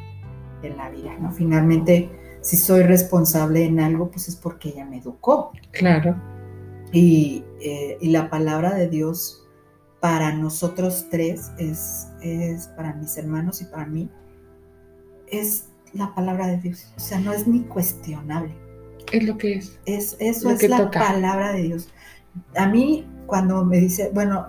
en 0.63 0.77
la 0.77 0.91
vida, 0.91 1.17
¿no? 1.21 1.31
Finalmente, 1.31 2.11
si 2.41 2.57
soy 2.57 2.83
responsable 2.83 3.65
en 3.65 3.81
algo, 3.81 4.11
pues 4.11 4.29
es 4.29 4.37
porque 4.37 4.71
ella 4.71 4.85
me 4.85 4.99
educó. 4.99 5.53
Claro 5.71 6.36
eh, 6.93 7.99
y, 8.01 8.09
la 8.11 8.31
palabra 8.31 8.75
de 8.75 8.89
Dios 8.89 9.47
para 10.01 10.33
nosotros 10.33 11.07
tres 11.11 11.51
es, 11.59 12.09
es, 12.23 12.69
para 12.69 12.95
mis 12.95 13.17
hermanos 13.17 13.61
y 13.63 13.65
para 13.65 13.87
mí, 13.87 14.09
es 15.27 15.69
la 15.93 16.15
palabra 16.15 16.47
de 16.47 16.59
Dios. 16.59 16.93
O 16.97 17.01
sea, 17.01 17.19
no 17.19 17.33
es 17.33 17.47
ni 17.47 17.63
cuestionable. 17.63 18.55
Es 19.13 19.25
lo 19.25 19.37
que 19.39 19.55
es. 19.55 19.79
es 19.87 20.17
eso 20.21 20.51
es 20.51 20.69
la 20.69 20.91
palabra 20.91 21.53
de 21.53 21.63
Dios. 21.63 21.89
A 22.57 22.69
mí, 22.69 23.07
cuando 23.27 23.65
me 23.65 23.79
dice, 23.79 24.11
bueno, 24.13 24.47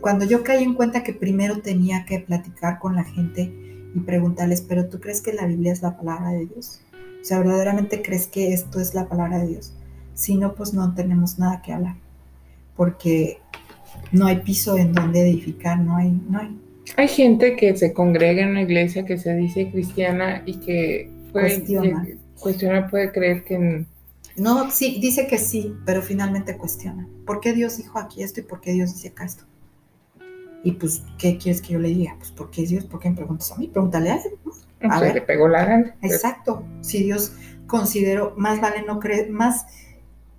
cuando 0.00 0.24
yo 0.24 0.42
caí 0.42 0.62
en 0.62 0.74
cuenta 0.74 1.02
que 1.02 1.12
primero 1.12 1.60
tenía 1.60 2.04
que 2.04 2.20
platicar 2.20 2.78
con 2.78 2.94
la 2.96 3.04
gente 3.04 3.52
y 3.94 4.00
preguntarles, 4.00 4.60
pero 4.62 4.88
¿tú 4.88 5.00
crees 5.00 5.20
que 5.20 5.32
la 5.32 5.46
Biblia 5.46 5.72
es 5.72 5.82
la 5.82 5.96
palabra 5.96 6.30
de 6.30 6.46
Dios? 6.46 6.80
O 7.20 7.24
sea, 7.24 7.38
¿verdaderamente 7.38 8.02
crees 8.02 8.26
que 8.26 8.52
esto 8.52 8.80
es 8.80 8.94
la 8.94 9.08
palabra 9.08 9.38
de 9.38 9.48
Dios? 9.48 9.74
Si 10.18 10.34
no, 10.34 10.56
pues 10.56 10.74
no 10.74 10.96
tenemos 10.96 11.38
nada 11.38 11.62
que 11.62 11.72
hablar, 11.72 11.94
porque 12.74 13.38
no 14.10 14.26
hay 14.26 14.40
piso 14.40 14.76
en 14.76 14.92
donde 14.92 15.20
edificar, 15.22 15.78
no 15.78 15.96
hay, 15.96 16.10
no 16.10 16.40
hay. 16.40 16.58
Hay 16.96 17.06
gente 17.06 17.54
que 17.54 17.76
se 17.76 17.92
congrega 17.92 18.42
en 18.42 18.48
una 18.48 18.62
iglesia 18.62 19.04
que 19.04 19.16
se 19.16 19.36
dice 19.36 19.70
cristiana 19.70 20.42
y 20.44 20.54
que 20.54 21.08
puede, 21.30 22.18
cuestiona. 22.34 22.88
puede 22.88 23.12
creer 23.12 23.44
que... 23.44 23.86
No, 24.34 24.72
sí, 24.72 24.98
dice 25.00 25.28
que 25.28 25.38
sí, 25.38 25.72
pero 25.86 26.02
finalmente 26.02 26.56
cuestiona. 26.56 27.06
¿Por 27.24 27.38
qué 27.38 27.52
Dios 27.52 27.76
dijo 27.76 28.00
aquí 28.00 28.24
esto 28.24 28.40
y 28.40 28.42
por 28.42 28.60
qué 28.60 28.72
Dios 28.72 28.92
dice 28.94 29.10
acá 29.10 29.24
esto? 29.24 29.44
Y 30.64 30.72
pues, 30.72 31.04
¿qué 31.16 31.38
quieres 31.38 31.62
que 31.62 31.74
yo 31.74 31.78
le 31.78 31.90
diga? 31.90 32.16
Pues, 32.18 32.32
¿por 32.32 32.50
qué 32.50 32.66
Dios? 32.66 32.86
¿Por 32.86 32.98
qué 32.98 33.10
me 33.10 33.14
preguntas 33.14 33.52
a 33.52 33.56
mí? 33.56 33.68
Pregúntale 33.68 34.10
a 34.10 34.16
él. 34.16 34.90
A 34.90 34.98
ver. 34.98 35.14
le 35.14 35.20
pegó 35.20 35.46
la 35.46 35.64
gana. 35.64 35.96
Exacto. 36.02 36.64
Si 36.80 37.04
Dios 37.04 37.34
consideró, 37.68 38.34
más 38.36 38.60
vale 38.60 38.82
no 38.82 38.98
creer, 38.98 39.30
más 39.30 39.66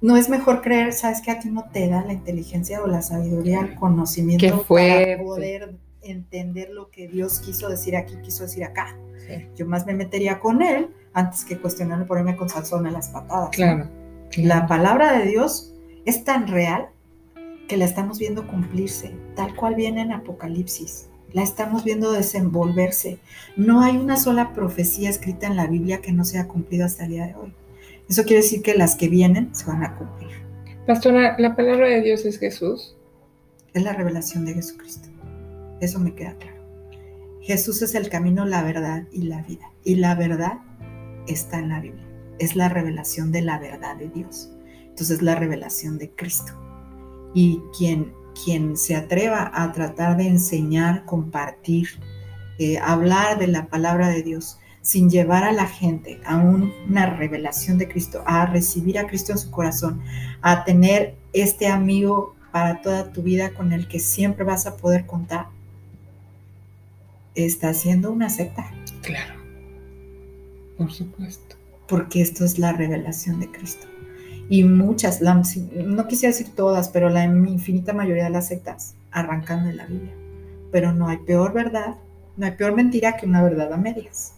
no 0.01 0.15
es 0.15 0.29
mejor 0.29 0.61
creer, 0.61 0.93
sabes 0.93 1.21
que 1.21 1.31
a 1.31 1.39
ti 1.39 1.49
no 1.49 1.65
te 1.71 1.87
da 1.89 2.03
la 2.03 2.13
inteligencia 2.13 2.81
o 2.81 2.87
la 2.87 3.01
sabiduría, 3.01 3.61
el 3.61 3.75
conocimiento 3.75 4.65
para 4.67 5.17
poder 5.23 5.75
entender 6.01 6.69
lo 6.69 6.89
que 6.89 7.07
Dios 7.07 7.39
quiso 7.39 7.69
decir 7.69 7.95
aquí, 7.95 8.15
quiso 8.23 8.43
decir 8.43 8.63
acá. 8.63 8.95
Yo 9.55 9.67
más 9.67 9.85
me 9.85 9.93
metería 9.93 10.39
con 10.39 10.61
él 10.61 10.89
antes 11.13 11.45
que 11.45 11.59
cuestionarle 11.59 12.05
ponerme 12.05 12.35
con 12.35 12.49
salsón 12.49 12.87
en 12.87 12.93
las 12.93 13.09
patadas. 13.09 13.49
Claro, 13.51 13.87
La 14.37 14.65
palabra 14.65 15.19
de 15.19 15.27
Dios 15.27 15.75
es 16.05 16.23
tan 16.23 16.47
real 16.47 16.89
que 17.67 17.77
la 17.77 17.85
estamos 17.85 18.17
viendo 18.17 18.47
cumplirse, 18.47 19.13
tal 19.35 19.55
cual 19.55 19.75
viene 19.75 20.01
en 20.01 20.13
Apocalipsis. 20.13 21.09
La 21.31 21.43
estamos 21.43 21.83
viendo 21.83 22.11
desenvolverse. 22.11 23.19
No 23.55 23.81
hay 23.83 23.97
una 23.97 24.17
sola 24.17 24.53
profecía 24.53 25.11
escrita 25.11 25.45
en 25.45 25.55
la 25.55 25.67
Biblia 25.67 26.01
que 26.01 26.11
no 26.11 26.25
sea 26.25 26.47
cumplida 26.47 26.85
hasta 26.85 27.03
el 27.03 27.11
día 27.11 27.27
de 27.27 27.35
hoy. 27.35 27.53
Eso 28.09 28.23
quiere 28.23 28.41
decir 28.41 28.63
que 28.63 28.73
las 28.73 28.95
que 28.95 29.07
vienen 29.07 29.53
se 29.53 29.65
van 29.65 29.83
a 29.83 29.95
cumplir. 29.95 30.31
Pastora, 30.87 31.35
¿la 31.37 31.55
palabra 31.55 31.87
de 31.87 32.01
Dios 32.01 32.25
es 32.25 32.39
Jesús? 32.39 32.97
Es 33.73 33.83
la 33.83 33.93
revelación 33.93 34.45
de 34.45 34.55
Jesucristo. 34.55 35.09
Eso 35.79 35.99
me 35.99 36.15
queda 36.15 36.35
claro. 36.37 36.59
Jesús 37.41 37.81
es 37.83 37.93
el 37.95 38.09
camino, 38.09 38.45
la 38.45 38.63
verdad 38.63 39.03
y 39.11 39.23
la 39.23 39.43
vida. 39.43 39.71
Y 39.83 39.95
la 39.95 40.15
verdad 40.15 40.53
está 41.27 41.59
en 41.59 41.69
la 41.69 41.79
Biblia. 41.79 42.05
Es 42.39 42.55
la 42.55 42.69
revelación 42.69 43.31
de 43.31 43.41
la 43.43 43.59
verdad 43.59 43.95
de 43.95 44.09
Dios. 44.09 44.51
Entonces 44.81 45.17
es 45.17 45.21
la 45.21 45.35
revelación 45.35 45.97
de 45.97 46.09
Cristo. 46.09 46.53
Y 47.33 47.61
quien, 47.77 48.13
quien 48.43 48.75
se 48.75 48.95
atreva 48.95 49.51
a 49.53 49.71
tratar 49.71 50.17
de 50.17 50.27
enseñar, 50.27 51.05
compartir, 51.05 51.87
eh, 52.57 52.79
hablar 52.79 53.37
de 53.37 53.47
la 53.47 53.67
palabra 53.67 54.09
de 54.09 54.23
Dios, 54.23 54.58
sin 54.81 55.09
llevar 55.09 55.43
a 55.43 55.51
la 55.51 55.67
gente 55.67 56.19
a 56.25 56.37
una 56.37 57.05
revelación 57.05 57.77
de 57.77 57.87
Cristo, 57.87 58.23
a 58.25 58.45
recibir 58.45 58.97
a 58.97 59.07
Cristo 59.07 59.31
en 59.31 59.37
su 59.37 59.51
corazón, 59.51 60.01
a 60.41 60.63
tener 60.63 61.15
este 61.33 61.67
amigo 61.67 62.35
para 62.51 62.81
toda 62.81 63.11
tu 63.11 63.21
vida 63.21 63.51
con 63.51 63.73
el 63.73 63.87
que 63.87 63.99
siempre 63.99 64.43
vas 64.43 64.65
a 64.65 64.77
poder 64.77 65.05
contar, 65.05 65.47
está 67.35 67.69
haciendo 67.69 68.11
una 68.11 68.29
secta. 68.29 68.71
Claro, 69.01 69.35
por 70.77 70.91
supuesto. 70.91 71.55
Porque 71.87 72.21
esto 72.21 72.45
es 72.45 72.59
la 72.59 72.71
revelación 72.71 73.39
de 73.39 73.51
Cristo. 73.51 73.87
Y 74.49 74.63
muchas, 74.63 75.21
no 75.21 76.07
quisiera 76.07 76.35
decir 76.35 76.55
todas, 76.55 76.89
pero 76.89 77.09
la 77.09 77.23
infinita 77.23 77.93
mayoría 77.93 78.25
de 78.25 78.29
las 78.31 78.47
sectas 78.47 78.95
arrancan 79.11 79.65
de 79.65 79.73
la 79.73 79.85
Biblia. 79.85 80.13
Pero 80.71 80.91
no 80.91 81.07
hay 81.07 81.17
peor 81.17 81.53
verdad, 81.53 81.97
no 82.35 82.45
hay 82.45 82.53
peor 82.53 82.75
mentira 82.75 83.15
que 83.15 83.27
una 83.27 83.43
verdad 83.43 83.71
a 83.73 83.77
medias. 83.77 84.33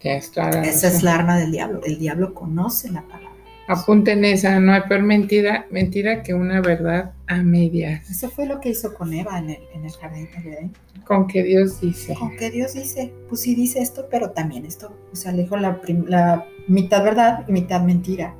Esa 0.00 0.88
es 0.88 1.02
la 1.02 1.14
arma 1.14 1.38
del 1.38 1.52
diablo. 1.52 1.80
El 1.84 1.98
diablo 1.98 2.34
conoce 2.34 2.90
la 2.90 3.02
palabra. 3.02 3.28
Apunten 3.68 4.24
esa, 4.24 4.58
no 4.60 4.72
hay 4.72 4.80
peor 4.88 5.02
mentira, 5.02 5.66
mentira 5.70 6.22
que 6.22 6.32
una 6.32 6.62
verdad 6.62 7.12
a 7.26 7.42
medias. 7.42 8.08
Eso 8.08 8.30
fue 8.30 8.46
lo 8.46 8.60
que 8.60 8.70
hizo 8.70 8.94
con 8.94 9.12
Eva 9.12 9.38
en 9.38 9.50
el, 9.50 9.58
en 9.74 9.84
el 9.84 9.92
jardín 9.92 10.26
de 10.42 10.70
Con 11.04 11.26
que 11.26 11.42
Dios 11.42 11.78
dice. 11.82 12.14
Con 12.14 12.34
que 12.36 12.50
Dios 12.50 12.72
dice, 12.72 13.12
pues 13.28 13.42
sí 13.42 13.54
dice 13.54 13.80
esto, 13.80 14.06
pero 14.10 14.30
también 14.30 14.64
esto. 14.64 14.96
O 15.12 15.16
sea, 15.16 15.32
le 15.32 15.42
dijo 15.42 15.58
la, 15.58 15.78
la 16.06 16.46
mitad 16.66 17.04
verdad 17.04 17.44
y 17.46 17.52
mitad 17.52 17.82
mentira. 17.82 18.34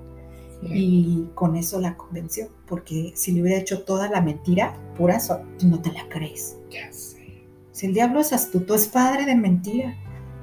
Y 0.62 1.28
con 1.34 1.56
eso 1.56 1.78
la 1.78 1.96
convenció, 1.96 2.48
porque 2.66 3.12
si 3.14 3.32
le 3.32 3.42
hubiera 3.42 3.60
hecho 3.60 3.82
toda 3.82 4.08
la 4.08 4.20
mentira, 4.20 4.74
pura, 4.96 5.18
no 5.62 5.80
te 5.82 5.92
la 5.92 6.08
crees. 6.08 6.56
Ya 6.70 6.90
sé. 6.90 7.44
Si 7.70 7.86
el 7.86 7.94
diablo 7.94 8.20
es 8.20 8.32
astuto, 8.32 8.74
es 8.74 8.88
padre 8.88 9.24
de 9.24 9.36
mentira 9.36 9.94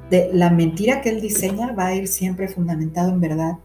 de 0.10 0.30
la 0.34 0.50
mentira 0.50 1.02
que 1.02 1.10
él 1.10 1.22
diseña 1.22 1.74
va 1.74 1.88
a 1.88 1.96
ir 1.96 2.08
siempre 2.08 2.48
fundamentado 2.48 3.12
en 3.12 3.22
verdad 3.22 3.58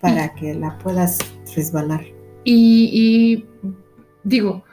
para 0.00 0.34
que 0.34 0.54
la 0.54 0.78
puedas 0.78 1.18
resbalar. 1.54 2.04
Y, 2.44 3.44
digo, 4.24 4.64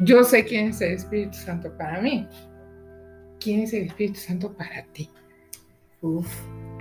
yo 0.00 0.24
sé 0.24 0.44
quién 0.44 0.68
es 0.68 0.80
el 0.80 0.92
Espíritu 0.92 1.38
Santo 1.38 1.74
para 1.76 2.00
mí. 2.02 2.26
¿Quién 3.40 3.60
es 3.60 3.72
el 3.72 3.86
Espíritu 3.86 4.20
Santo 4.20 4.52
para 4.52 4.84
ti? 4.92 5.08
Uf, 6.02 6.28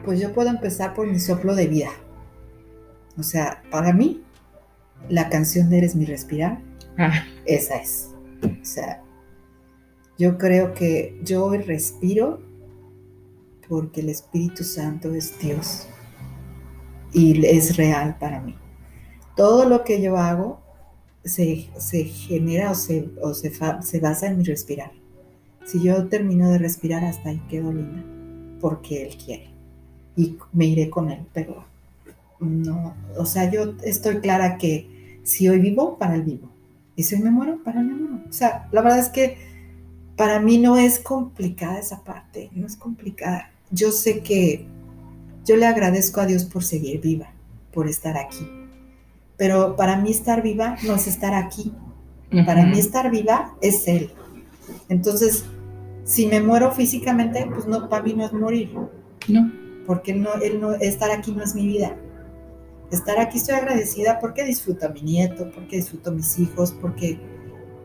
pues 0.04 0.20
yo 0.20 0.34
puedo 0.34 0.50
empezar 0.50 0.94
por 0.94 1.08
mi 1.08 1.20
soplo 1.20 1.56
de 1.56 1.68
vida. 1.68 1.92
O 3.18 3.24
sea, 3.24 3.64
para 3.70 3.94
mí, 3.94 4.24
la 5.08 5.30
canción 5.30 5.70
de 5.70 5.78
Eres 5.78 5.96
mi 5.96 6.06
respirar, 6.06 6.60
ah. 6.98 7.24
esa 7.46 7.78
es. 7.78 8.10
O 8.44 8.66
sea, 8.66 9.02
yo 10.18 10.38
creo 10.38 10.74
que 10.74 11.20
yo 11.24 11.46
hoy 11.46 11.60
respiro 11.60 12.42
porque 13.68 14.02
el 14.02 14.10
Espíritu 14.10 14.64
Santo 14.64 15.14
es 15.14 15.38
Dios 15.40 15.88
y 17.12 17.46
es 17.46 17.78
real 17.78 18.18
para 18.20 18.42
mí. 18.42 18.56
Todo 19.36 19.68
lo 19.68 19.84
que 19.84 20.02
yo 20.02 20.18
hago 20.18 20.62
se, 21.24 21.70
genera 22.06 22.72
o, 22.72 22.76
se, 22.76 23.10
se, 23.82 24.00
basa 24.00 24.28
en 24.28 24.38
mi 24.38 24.44
respirar. 24.44 24.92
Si 25.66 25.82
yo 25.82 26.08
termino 26.08 26.50
de 26.50 26.58
respirar, 26.58 27.04
hasta 27.06 27.30
ahí 27.30 27.42
quedo 27.50 27.72
linda, 27.72 28.04
porque 28.60 29.08
Él 29.08 29.18
quiere. 29.18 29.50
y 30.16 30.38
me 30.52 30.66
iré 30.66 30.90
con 30.90 31.10
él, 31.10 31.26
pero 31.34 31.66
no, 32.40 32.94
o 33.18 33.26
sea, 33.26 33.50
yo 33.50 33.74
estoy 33.84 34.18
clara 34.20 34.58
que 34.58 35.20
si 35.24 35.48
hoy 35.48 35.60
vivo, 35.60 35.98
para 35.98 36.16
el 36.16 36.24
vivo, 36.24 36.50
y 36.96 37.04
si 37.04 37.16
hoy 37.16 37.22
me 37.22 37.32
muero, 37.32 37.64
para 37.64 37.80
el 37.80 37.88
muero. 37.88 38.22
O 38.30 38.34
sea, 38.34 38.68
la 38.72 38.82
verdad 38.82 39.00
es 39.00 39.10
que 39.10 39.38
para 40.16 40.40
mí 40.40 40.58
no 40.58 40.78
es 40.78 41.00
complicada 41.00 41.80
esa 41.80 42.04
parte, 42.04 42.50
no 42.54 42.68
es 42.68 42.76
complicada. 42.76 43.53
Yo 43.74 43.92
sé 43.92 44.22
que 44.22 44.66
yo 45.44 45.58
le 45.58 45.66
agradezco 45.66 46.22
a 46.22 46.26
Dios 46.26 46.46
por 46.46 46.64
seguir 46.64 47.02
viva, 47.02 47.34
por 47.74 47.88
estar 47.88 48.18
aquí. 48.18 48.48
Pero 49.36 49.76
para 49.76 49.98
mí 49.98 50.12
estar 50.12 50.42
viva 50.42 50.78
no 50.84 50.96
es 50.96 51.08
estar 51.08 51.34
aquí. 51.34 51.74
Para 52.46 52.66
mí 52.66 52.80
estar 52.80 53.12
viva 53.12 53.56
es 53.62 53.88
Él. 53.88 54.12
Entonces, 54.90 55.44
si 56.04 56.28
me 56.28 56.42
muero 56.42 56.72
físicamente, 56.72 57.48
pues 57.52 57.68
no, 57.68 57.90
para 57.90 58.04
mí 58.04 58.14
no 58.14 58.26
es 58.26 58.34
morir. 58.34 58.72
No. 59.28 59.52
Porque 59.86 60.14
no, 60.14 60.34
él 60.36 60.62
no, 60.62 60.74
estar 60.74 61.12
aquí 61.12 61.32
no 61.32 61.44
es 61.44 61.56
mi 61.56 61.68
vida. 61.68 61.96
Estar 62.92 63.20
aquí 63.20 63.38
estoy 63.38 63.56
agradecida 63.56 64.20
porque 64.20 64.44
disfruto 64.44 64.86
a 64.86 64.90
mi 64.90 65.02
nieto, 65.02 65.50
porque 65.52 65.78
disfruto 65.78 66.12
a 66.12 66.14
mis 66.14 66.38
hijos, 66.40 66.72
porque 66.72 67.20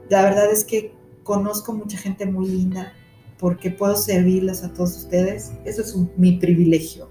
la 0.08 0.22
verdad 0.22 0.50
es 0.50 0.64
que 0.64 0.92
conozco 1.22 1.72
mucha 1.72 1.98
gente 1.98 2.26
muy 2.26 2.46
linda, 2.48 2.92
porque 3.38 3.70
puedo 3.70 3.96
servirles 3.96 4.64
a 4.64 4.72
todos 4.72 4.96
ustedes. 4.96 5.52
Eso 5.64 5.82
es 5.82 5.96
mi 6.16 6.38
privilegio. 6.38 7.08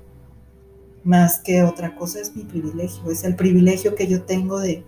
Más 1.04 1.40
que 1.40 1.64
otra 1.64 1.96
cosa 1.96 2.20
es 2.20 2.36
mi 2.36 2.44
privilegio. 2.44 3.10
Es 3.10 3.24
el 3.24 3.36
privilegio 3.36 3.96
que 3.96 4.08
yo 4.08 4.24
tengo 4.24 4.60
de, 4.60 4.84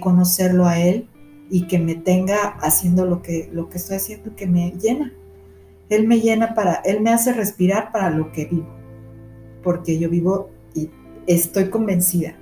conocerlo 0.00 0.66
a 0.66 0.78
él 0.78 1.08
y 1.50 1.66
que 1.66 1.78
me 1.78 1.96
tenga 1.96 2.58
haciendo 2.60 3.06
lo 3.06 3.22
que, 3.22 3.48
lo 3.52 3.68
que 3.68 3.78
estoy 3.78 3.96
haciendo, 3.96 4.36
que 4.36 4.46
me 4.46 4.72
llena. 4.72 5.12
Él 5.88 6.06
me 6.06 6.20
llena 6.20 6.54
para, 6.54 6.74
Él 6.84 7.00
me 7.00 7.10
hace 7.10 7.32
respirar 7.32 7.90
para 7.90 8.10
lo 8.10 8.30
que 8.30 8.44
vivo, 8.44 8.68
porque 9.64 9.98
yo 9.98 10.08
vivo 10.08 10.50
y 10.72 10.88
estoy 11.26 11.68
convencida 11.68 12.36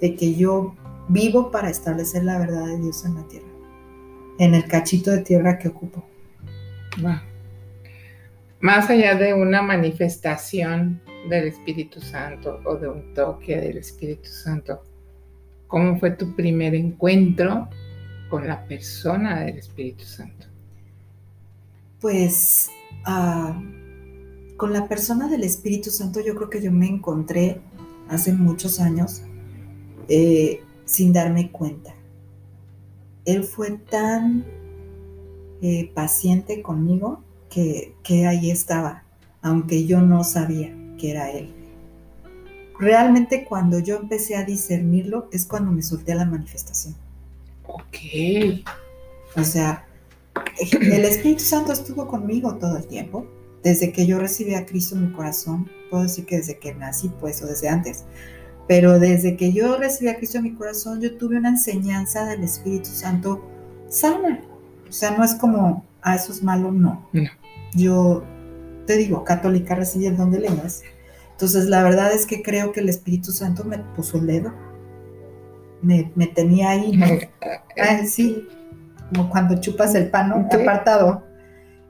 de 0.00 0.14
que 0.14 0.34
yo 0.34 0.74
vivo 1.08 1.50
para 1.50 1.68
establecer 1.68 2.24
la 2.24 2.38
verdad 2.38 2.66
de 2.66 2.78
Dios 2.78 3.04
en 3.04 3.16
la 3.16 3.28
tierra, 3.28 3.48
en 4.38 4.54
el 4.54 4.64
cachito 4.66 5.10
de 5.10 5.18
tierra 5.18 5.58
que 5.58 5.68
ocupo. 5.68 6.02
Más 8.64 8.88
allá 8.88 9.14
de 9.14 9.34
una 9.34 9.60
manifestación 9.60 11.00
del 11.28 11.48
Espíritu 11.48 12.00
Santo 12.00 12.60
o 12.64 12.76
de 12.76 12.88
un 12.88 13.14
toque 13.14 13.60
del 13.60 13.76
Espíritu 13.76 14.28
Santo, 14.28 14.82
¿cómo 15.68 15.98
fue 15.98 16.12
tu 16.12 16.34
primer 16.34 16.74
encuentro 16.74 17.68
con 18.28 18.48
la 18.48 18.64
persona 18.66 19.44
del 19.44 19.58
Espíritu 19.58 20.04
Santo? 20.04 20.46
Pues 22.00 22.70
Ah, 23.04 23.60
con 24.56 24.72
la 24.72 24.88
persona 24.88 25.28
del 25.28 25.44
Espíritu 25.44 25.90
Santo 25.90 26.20
yo 26.20 26.34
creo 26.34 26.48
que 26.48 26.62
yo 26.62 26.72
me 26.72 26.86
encontré 26.86 27.60
hace 28.08 28.32
muchos 28.32 28.80
años 28.80 29.22
eh, 30.08 30.62
sin 30.86 31.12
darme 31.12 31.50
cuenta. 31.50 31.94
Él 33.26 33.44
fue 33.44 33.72
tan 33.72 34.44
eh, 35.60 35.90
paciente 35.94 36.62
conmigo 36.62 37.22
que, 37.54 37.94
que 38.02 38.26
ahí 38.26 38.50
estaba, 38.50 39.04
aunque 39.40 39.86
yo 39.86 40.00
no 40.00 40.24
sabía 40.24 40.74
que 40.98 41.12
era 41.12 41.30
Él. 41.30 41.54
Realmente 42.80 43.44
cuando 43.44 43.78
yo 43.78 43.96
empecé 43.96 44.34
a 44.34 44.44
discernirlo 44.44 45.28
es 45.30 45.46
cuando 45.46 45.70
me 45.70 45.82
solté 45.82 46.16
la 46.16 46.24
manifestación. 46.24 46.96
Ok. 47.68 48.64
O 49.36 49.44
sea, 49.44 49.86
el 50.80 51.04
Espíritu 51.04 51.44
Santo 51.44 51.72
estuvo 51.72 52.08
conmigo 52.08 52.56
todo 52.56 52.76
el 52.76 52.86
tiempo, 52.86 53.24
desde 53.62 53.92
que 53.92 54.04
yo 54.04 54.18
recibí 54.18 54.54
a 54.54 54.66
Cristo 54.66 54.96
en 54.96 55.08
mi 55.08 55.12
corazón, 55.12 55.70
puedo 55.90 56.02
decir 56.02 56.26
que 56.26 56.38
desde 56.38 56.58
que 56.58 56.74
nací, 56.74 57.10
pues, 57.20 57.40
o 57.42 57.46
desde 57.46 57.68
antes, 57.68 58.04
pero 58.66 58.98
desde 58.98 59.36
que 59.36 59.52
yo 59.52 59.76
recibí 59.76 60.10
a 60.10 60.16
Cristo 60.16 60.38
en 60.38 60.44
mi 60.44 60.54
corazón, 60.54 61.00
yo 61.00 61.16
tuve 61.16 61.38
una 61.38 61.50
enseñanza 61.50 62.26
del 62.26 62.42
Espíritu 62.42 62.90
Santo 62.90 63.44
sana. 63.88 64.40
O 64.88 64.92
sea, 64.92 65.12
no 65.12 65.24
es 65.24 65.34
como, 65.36 65.84
a 66.02 66.12
ah, 66.12 66.14
eso 66.16 66.32
es 66.32 66.42
malo, 66.42 66.72
no. 66.72 67.08
Yo 67.74 68.24
te 68.86 68.96
digo, 68.96 69.24
católica 69.24 69.74
recibí 69.74 70.06
el 70.06 70.16
don 70.16 70.30
de 70.30 70.40
lenguas. 70.40 70.82
Entonces, 71.32 71.66
la 71.66 71.82
verdad 71.82 72.12
es 72.12 72.26
que 72.26 72.42
creo 72.42 72.72
que 72.72 72.80
el 72.80 72.88
Espíritu 72.88 73.32
Santo 73.32 73.64
me 73.64 73.78
puso 73.78 74.18
el 74.18 74.26
dedo. 74.26 74.52
Me, 75.82 76.04
tenía 76.34 76.70
ahí. 76.70 76.98
Ah, 77.76 78.06
sí, 78.06 78.46
como 79.08 79.28
cuando 79.28 79.60
chupas 79.60 79.96
el 79.96 80.08
pan 80.08 80.32
apartado. 80.32 81.24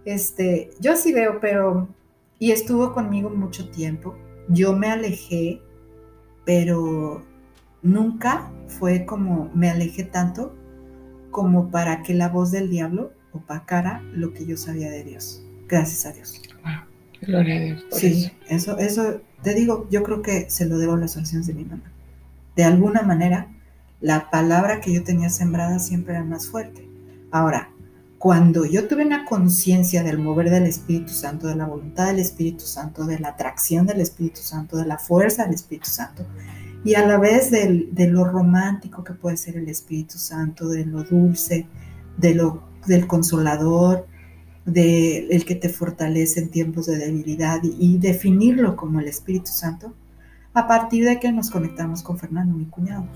Este, 0.07 0.70
yo 0.80 0.93
así 0.93 1.12
veo, 1.12 1.41
pero, 1.41 1.89
y 2.39 2.53
estuvo 2.53 2.95
conmigo 2.95 3.28
mucho 3.28 3.70
tiempo. 3.70 4.16
Yo 4.49 4.74
me 4.74 4.89
alejé, 4.89 5.61
pero 6.47 7.22
nunca 7.82 8.51
fue 8.66 9.05
como 9.05 9.51
me 9.55 9.68
alejé 9.70 10.05
tanto 10.05 10.55
como 11.30 11.70
para 11.70 12.03
que 12.03 12.14
la 12.14 12.28
voz 12.28 12.51
del 12.51 12.70
diablo 12.70 13.12
opacara 13.32 14.03
lo 14.12 14.32
que 14.32 14.47
yo 14.47 14.57
sabía 14.57 14.91
de 14.91 15.05
Dios. 15.05 15.43
Gracias 15.69 16.07
a 16.07 16.12
Dios. 16.12 16.41
gloria 17.21 17.57
a 17.57 17.61
Dios. 17.61 17.85
sí, 17.93 18.31
eso. 18.49 18.79
eso, 18.79 19.21
te 19.43 19.55
digo, 19.55 19.87
yo 19.91 20.03
creo 20.03 20.23
que 20.23 20.49
se 20.51 20.67
lo 20.67 20.79
debo 20.79 20.95
a 20.95 20.99
las 20.99 21.17
oraciones 21.17 21.47
de 21.47 21.55
mi 21.55 21.65
mamá. 21.65 21.93
De 22.57 22.65
alguna 22.65 23.03
manera, 23.03 23.49
la 24.01 24.31
palabra 24.31 24.81
que 24.81 24.93
yo 24.93 25.03
tenía 25.03 25.31
sembrada 25.31 25.79
siempre 25.79 26.15
era 26.15 26.25
más 26.25 26.49
fuerte. 26.49 26.89
Ahora, 27.31 27.71
cuando 28.19 28.65
yo 28.65 28.89
tuve 28.89 29.05
una 29.05 29.25
conciencia 29.25 30.03
del 30.03 30.19
mover 30.19 30.49
del 30.49 30.65
Espíritu 30.65 31.12
Santo, 31.12 31.47
de 31.47 31.57
la 31.57 31.67
voluntad 31.67 32.07
del 32.07 32.21
Espíritu 32.21 32.65
Santo, 32.65 33.05
de 33.05 33.19
la 33.19 33.31
atracción 33.31 33.87
del 33.87 34.01
Espíritu 34.01 34.41
Santo, 34.41 34.77
de 34.77 34.87
la 34.87 34.99
fuerza 34.99 35.45
del 35.45 35.55
Espíritu 35.55 35.91
Santo, 35.91 36.25
y 36.85 36.95
a 36.95 37.07
la 37.07 37.19
vez 37.19 37.51
de 37.51 38.07
lo 38.09 38.25
romántico 38.25 39.05
que 39.05 39.15
puede 39.15 39.37
ser 39.37 39.57
el 39.57 39.69
Espíritu 39.69 40.17
Santo, 40.19 40.69
de 40.69 40.87
lo 40.87 41.03
dulce, 41.03 41.67
de 42.17 42.35
lo, 42.35 42.62
del 42.87 43.07
consolador, 43.07 44.07
del 44.65 45.31
el 45.31 45.45
que 45.45 45.55
te 45.55 45.69
fortalece 45.69 46.41
en 46.41 46.51
tiempos 46.51 46.87
de 46.87 46.97
debilidad 46.97 47.61
y, 47.62 47.99
definirlo 47.99 48.77
como 48.77 49.01
el 49.01 49.09
Espíritu 49.09 49.51
Santo, 49.51 49.95
a 50.55 50.67
partir 50.67 51.05
de 51.05 51.21
que 51.21 51.33
nos 51.33 51.51
conectamos 51.51 52.03
con 52.03 52.19
Fernando, 52.19 52.57
mi 52.57 52.67
cuñado. 52.67 53.07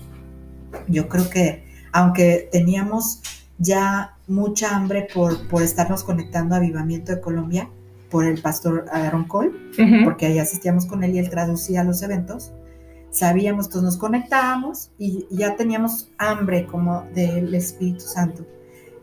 Yo 0.87 1.07
creo 1.07 1.29
que 1.29 1.63
aunque 1.91 2.49
teníamos 2.51 3.21
ya 3.57 4.17
mucha 4.27 4.75
hambre 4.75 5.07
por, 5.13 5.47
por 5.47 5.63
estarnos 5.63 6.03
conectando 6.03 6.53
a 6.53 6.59
Avivamiento 6.59 7.13
de 7.13 7.21
Colombia 7.21 7.69
por 8.09 8.25
el 8.25 8.41
pastor 8.41 8.85
Aaron 8.91 9.25
Cole, 9.25 9.51
porque 10.03 10.25
ahí 10.25 10.39
asistíamos 10.39 10.85
con 10.85 11.03
él 11.03 11.15
y 11.15 11.19
él 11.19 11.29
traducía 11.29 11.83
los 11.83 12.01
eventos. 12.01 12.51
Sabíamos, 13.11 13.65
entonces 13.65 13.85
nos 13.85 13.97
conectábamos 13.97 14.91
y 14.97 15.25
ya 15.31 15.55
teníamos 15.55 16.11
hambre 16.17 16.65
como 16.65 17.03
del 17.13 17.53
Espíritu 17.53 18.01
Santo. 18.01 18.45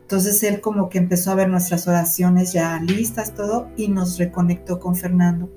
Entonces 0.07 0.41
él 0.43 0.61
como 0.61 0.87
que 0.87 0.99
empezó 0.99 1.31
a 1.31 1.35
ver 1.35 1.49
nuestras 1.49 1.85
oraciones 1.85 2.53
ya 2.53 2.79
listas, 2.79 3.35
todo, 3.35 3.67
y 3.75 3.89
nos 3.89 4.17
reconectó 4.17 4.79
con 4.79 4.95
Fernando. 4.95 5.49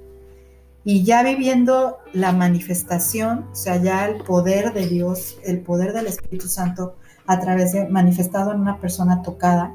Y 0.83 1.05
ya 1.05 1.23
viviendo 1.23 1.99
la 2.13 2.33
manifestación, 2.33 3.47
o 3.53 3.55
sea, 3.55 3.77
ya 3.77 4.09
el 4.09 4.25
poder 4.25 4.73
de 4.73 4.89
Dios, 4.89 5.39
el 5.45 5.61
poder 5.61 5.93
del 5.93 6.09
Espíritu 6.09 6.49
Santo, 6.49 6.97
a 7.29 7.39
través 7.39 7.71
de 7.71 7.87
manifestado 7.89 8.51
en 8.51 8.59
una 8.59 8.81
persona 8.81 9.23
tocada, 9.23 9.73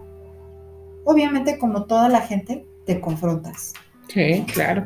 obviamente 1.05 1.57
como 1.57 1.85
toda 1.85 2.09
la 2.09 2.19
gente, 2.19 2.67
te 2.85 2.99
confrontas. 2.99 3.71
Sí, 4.09 4.45
claro. 4.53 4.85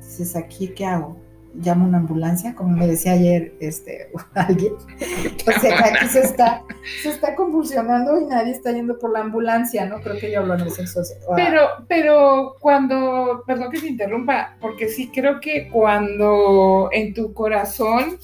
Dices, 0.00 0.36
¿aquí 0.36 0.68
qué 0.68 0.84
hago? 0.84 1.16
¿Llamo 1.60 1.86
una 1.86 1.98
ambulancia? 1.98 2.54
Como 2.54 2.76
me 2.76 2.86
decía 2.86 3.12
ayer 3.12 3.54
este, 3.60 4.10
alguien. 4.34 4.74
O 4.74 5.60
sea, 5.60 5.78
aquí 5.84 6.06
se 6.06 6.20
está, 6.20 6.62
se 7.02 7.10
está 7.10 7.34
convulsionando 7.34 8.20
y 8.20 8.26
nadie 8.26 8.52
está 8.52 8.72
yendo 8.72 8.98
por 8.98 9.12
la 9.12 9.20
ambulancia, 9.20 9.86
¿no? 9.86 10.00
Creo 10.00 10.18
que 10.18 10.30
yo 10.30 10.40
hablo 10.40 10.54
en 10.54 10.60
el 10.60 10.70
sexo. 10.70 11.02
Pero, 11.34 11.66
pero 11.88 12.54
cuando, 12.60 13.42
perdón 13.46 13.70
que 13.70 13.78
se 13.78 13.88
interrumpa, 13.88 14.56
porque 14.60 14.88
sí 14.88 15.10
creo 15.12 15.40
que 15.40 15.68
cuando 15.68 16.90
en 16.92 17.12
tu 17.14 17.32
corazón 17.32 18.18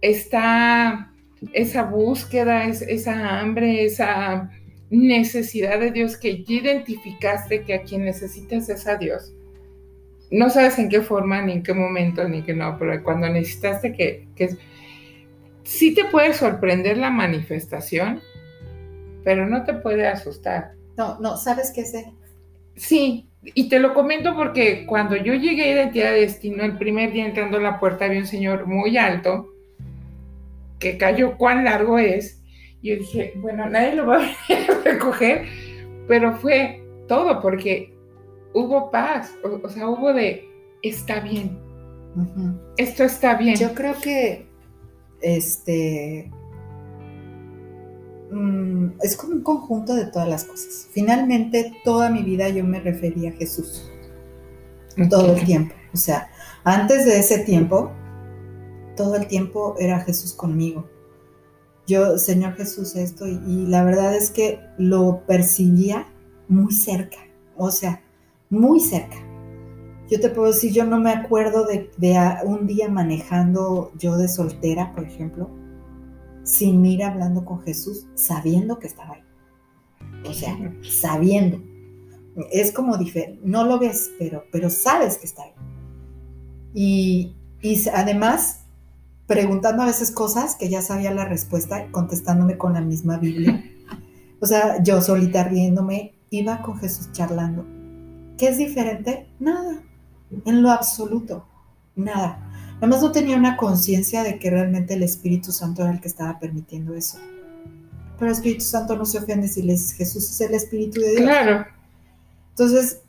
está 0.00 1.12
esa 1.52 1.82
búsqueda, 1.84 2.64
esa 2.64 3.40
hambre, 3.40 3.84
esa 3.84 4.50
necesidad 4.90 5.80
de 5.80 5.90
Dios 5.90 6.16
que 6.16 6.44
ya 6.44 6.54
identificaste 6.54 7.62
que 7.62 7.74
a 7.74 7.82
quien 7.82 8.04
necesitas 8.04 8.68
es 8.68 8.86
a 8.86 8.96
Dios. 8.96 9.32
No 10.32 10.50
sabes 10.50 10.78
en 10.78 10.88
qué 10.88 11.02
forma, 11.02 11.42
ni 11.42 11.52
en 11.52 11.62
qué 11.62 11.74
momento, 11.74 12.26
ni 12.26 12.42
que 12.42 12.54
no, 12.54 12.76
pero 12.78 13.02
cuando 13.04 13.28
necesitaste 13.28 13.92
que, 13.92 14.26
que 14.34 14.56
sí 15.62 15.94
te 15.94 16.06
puede 16.06 16.32
sorprender 16.32 16.96
la 16.96 17.10
manifestación, 17.10 18.20
pero 19.24 19.46
no 19.46 19.64
te 19.64 19.74
puede 19.74 20.08
asustar. 20.08 20.72
No, 20.96 21.20
no, 21.20 21.36
¿sabes 21.36 21.70
qué 21.74 21.82
es 21.82 21.94
Sí, 22.76 23.28
y 23.42 23.68
te 23.68 23.78
lo 23.78 23.92
comento 23.92 24.34
porque 24.34 24.86
cuando 24.86 25.16
yo 25.16 25.34
llegué 25.34 25.64
a 25.64 25.72
Identidad 25.72 26.12
de 26.12 26.20
Destino, 26.20 26.64
el 26.64 26.78
primer 26.78 27.12
día 27.12 27.26
entrando 27.26 27.58
a 27.58 27.60
la 27.60 27.78
puerta 27.78 28.06
había 28.06 28.20
un 28.20 28.26
señor 28.26 28.66
muy 28.66 28.96
alto, 28.96 29.48
que 30.78 30.96
cayó 30.96 31.36
cuán 31.36 31.64
largo 31.64 31.98
es. 31.98 32.42
Y 32.80 32.90
yo 32.90 32.96
dije, 32.96 33.34
bueno, 33.36 33.68
nadie 33.68 33.94
lo 33.94 34.06
va 34.06 34.24
a 34.24 34.34
recoger, 34.84 35.44
pero 36.08 36.34
fue 36.36 36.82
todo 37.06 37.40
porque 37.42 37.91
hubo 38.54 38.90
paz, 38.90 39.32
o, 39.42 39.68
sea, 39.68 39.88
hubo 39.88 40.12
de, 40.12 40.48
está 40.82 41.20
bien, 41.20 41.58
Esto 42.76 43.04
está 43.04 43.36
bien. 43.36 43.56
Yo 43.56 43.74
creo 43.74 43.94
que 44.00 44.46
este 45.20 46.30
mm, 48.30 48.88
es 49.00 49.16
como 49.16 49.34
un 49.34 49.42
conjunto 49.42 49.94
de 49.94 50.06
todas 50.06 50.28
las 50.28 50.44
cosas. 50.44 50.88
Finalmente, 50.92 51.72
toda 51.84 52.10
mi 52.10 52.22
vida 52.22 52.48
yo 52.48 52.64
me 52.64 52.80
refería 52.80 53.30
a 53.30 53.32
Jesús. 53.32 53.90
Todo 55.08 55.34
el 55.34 55.44
tiempo. 55.44 55.74
O 55.94 55.96
sea, 55.96 56.28
antes 56.64 57.06
de 57.06 57.18
ese 57.18 57.38
tiempo, 57.38 57.90
todo 58.96 59.16
el 59.16 59.26
tiempo 59.26 59.74
era 59.78 60.00
Jesús 60.00 60.34
conmigo. 60.34 60.88
Yo, 61.86 62.18
Señor 62.18 62.54
Jesús, 62.54 62.94
esto, 62.94 63.26
y, 63.26 63.66
la 63.66 63.84
verdad 63.84 64.14
es 64.14 64.30
que 64.30 64.60
lo 64.78 65.24
percibía 65.26 66.12
muy 66.48 66.72
cerca, 66.72 67.18
o 67.56 67.70
sea, 67.70 68.01
muy 68.52 68.80
cerca. 68.80 69.16
Yo 70.10 70.20
te 70.20 70.28
puedo 70.28 70.52
decir, 70.52 70.72
yo 70.72 70.84
no 70.84 71.00
me 71.00 71.10
acuerdo 71.10 71.66
de, 71.66 71.90
un 72.44 72.66
día 72.66 72.88
manejando 72.90 73.92
yo 73.96 74.18
de 74.18 74.28
soltera, 74.28 74.94
por 74.94 75.04
ejemplo, 75.04 75.50
sin 76.44 76.84
ir 76.84 77.02
hablando 77.02 77.46
con 77.46 77.62
Jesús, 77.62 78.06
sabiendo 78.14 78.78
que 78.78 78.88
estaba 78.88 79.14
ahí. 79.14 79.22
O 80.28 80.34
sea, 80.34 80.54
sabiendo. 80.82 81.62
Es 82.50 82.72
como 82.72 82.98
diferente, 82.98 83.40
no 83.42 83.64
lo 83.64 83.78
ves, 83.78 84.10
pero, 84.18 84.44
pero 84.52 84.68
sabes 84.68 85.16
que 85.16 85.26
está 85.26 85.44
ahí. 85.44 85.52
Y, 86.74 87.36
y 87.62 87.88
además, 87.88 88.66
preguntando 89.26 89.82
a 89.82 89.86
veces 89.86 90.10
cosas 90.10 90.56
que 90.56 90.68
ya 90.68 90.82
sabía 90.82 91.10
la 91.12 91.24
respuesta, 91.24 91.90
contestándome 91.90 92.58
con 92.58 92.74
la 92.74 92.82
misma 92.82 93.16
Biblia. 93.16 93.64
O 94.40 94.46
sea, 94.46 94.82
yo 94.82 95.00
solita 95.00 95.44
riéndome, 95.44 96.16
iba 96.28 96.60
con 96.62 96.76
Jesús 96.78 97.12
charlando. 97.12 97.64
¿Qué 98.42 98.48
es 98.48 98.58
diferente? 98.58 99.28
Nada 99.38 99.80
en 100.44 100.62
lo 100.62 100.72
absoluto, 100.72 101.46
nada. 101.94 102.50
Además 102.78 103.00
no 103.00 103.12
tenía 103.12 103.36
una 103.36 103.56
conciencia 103.56 104.24
de 104.24 104.40
que 104.40 104.50
realmente 104.50 104.94
el 104.94 105.04
Espíritu 105.04 105.52
Santo 105.52 105.82
era 105.82 105.92
el 105.92 106.00
que 106.00 106.08
estaba 106.08 106.40
permitiendo 106.40 106.92
eso. 106.92 107.18
Pero 108.18 108.26
el 108.26 108.32
Espíritu 108.32 108.64
Santo 108.64 108.96
no 108.96 109.06
se 109.06 109.18
ofende 109.18 109.46
si 109.46 109.62
les 109.62 109.92
Jesús 109.92 110.28
es 110.28 110.40
el 110.40 110.54
Espíritu 110.54 111.00
de 111.00 111.10
Dios. 111.10 111.22
Claro. 111.22 111.66
Entonces, 112.48 113.02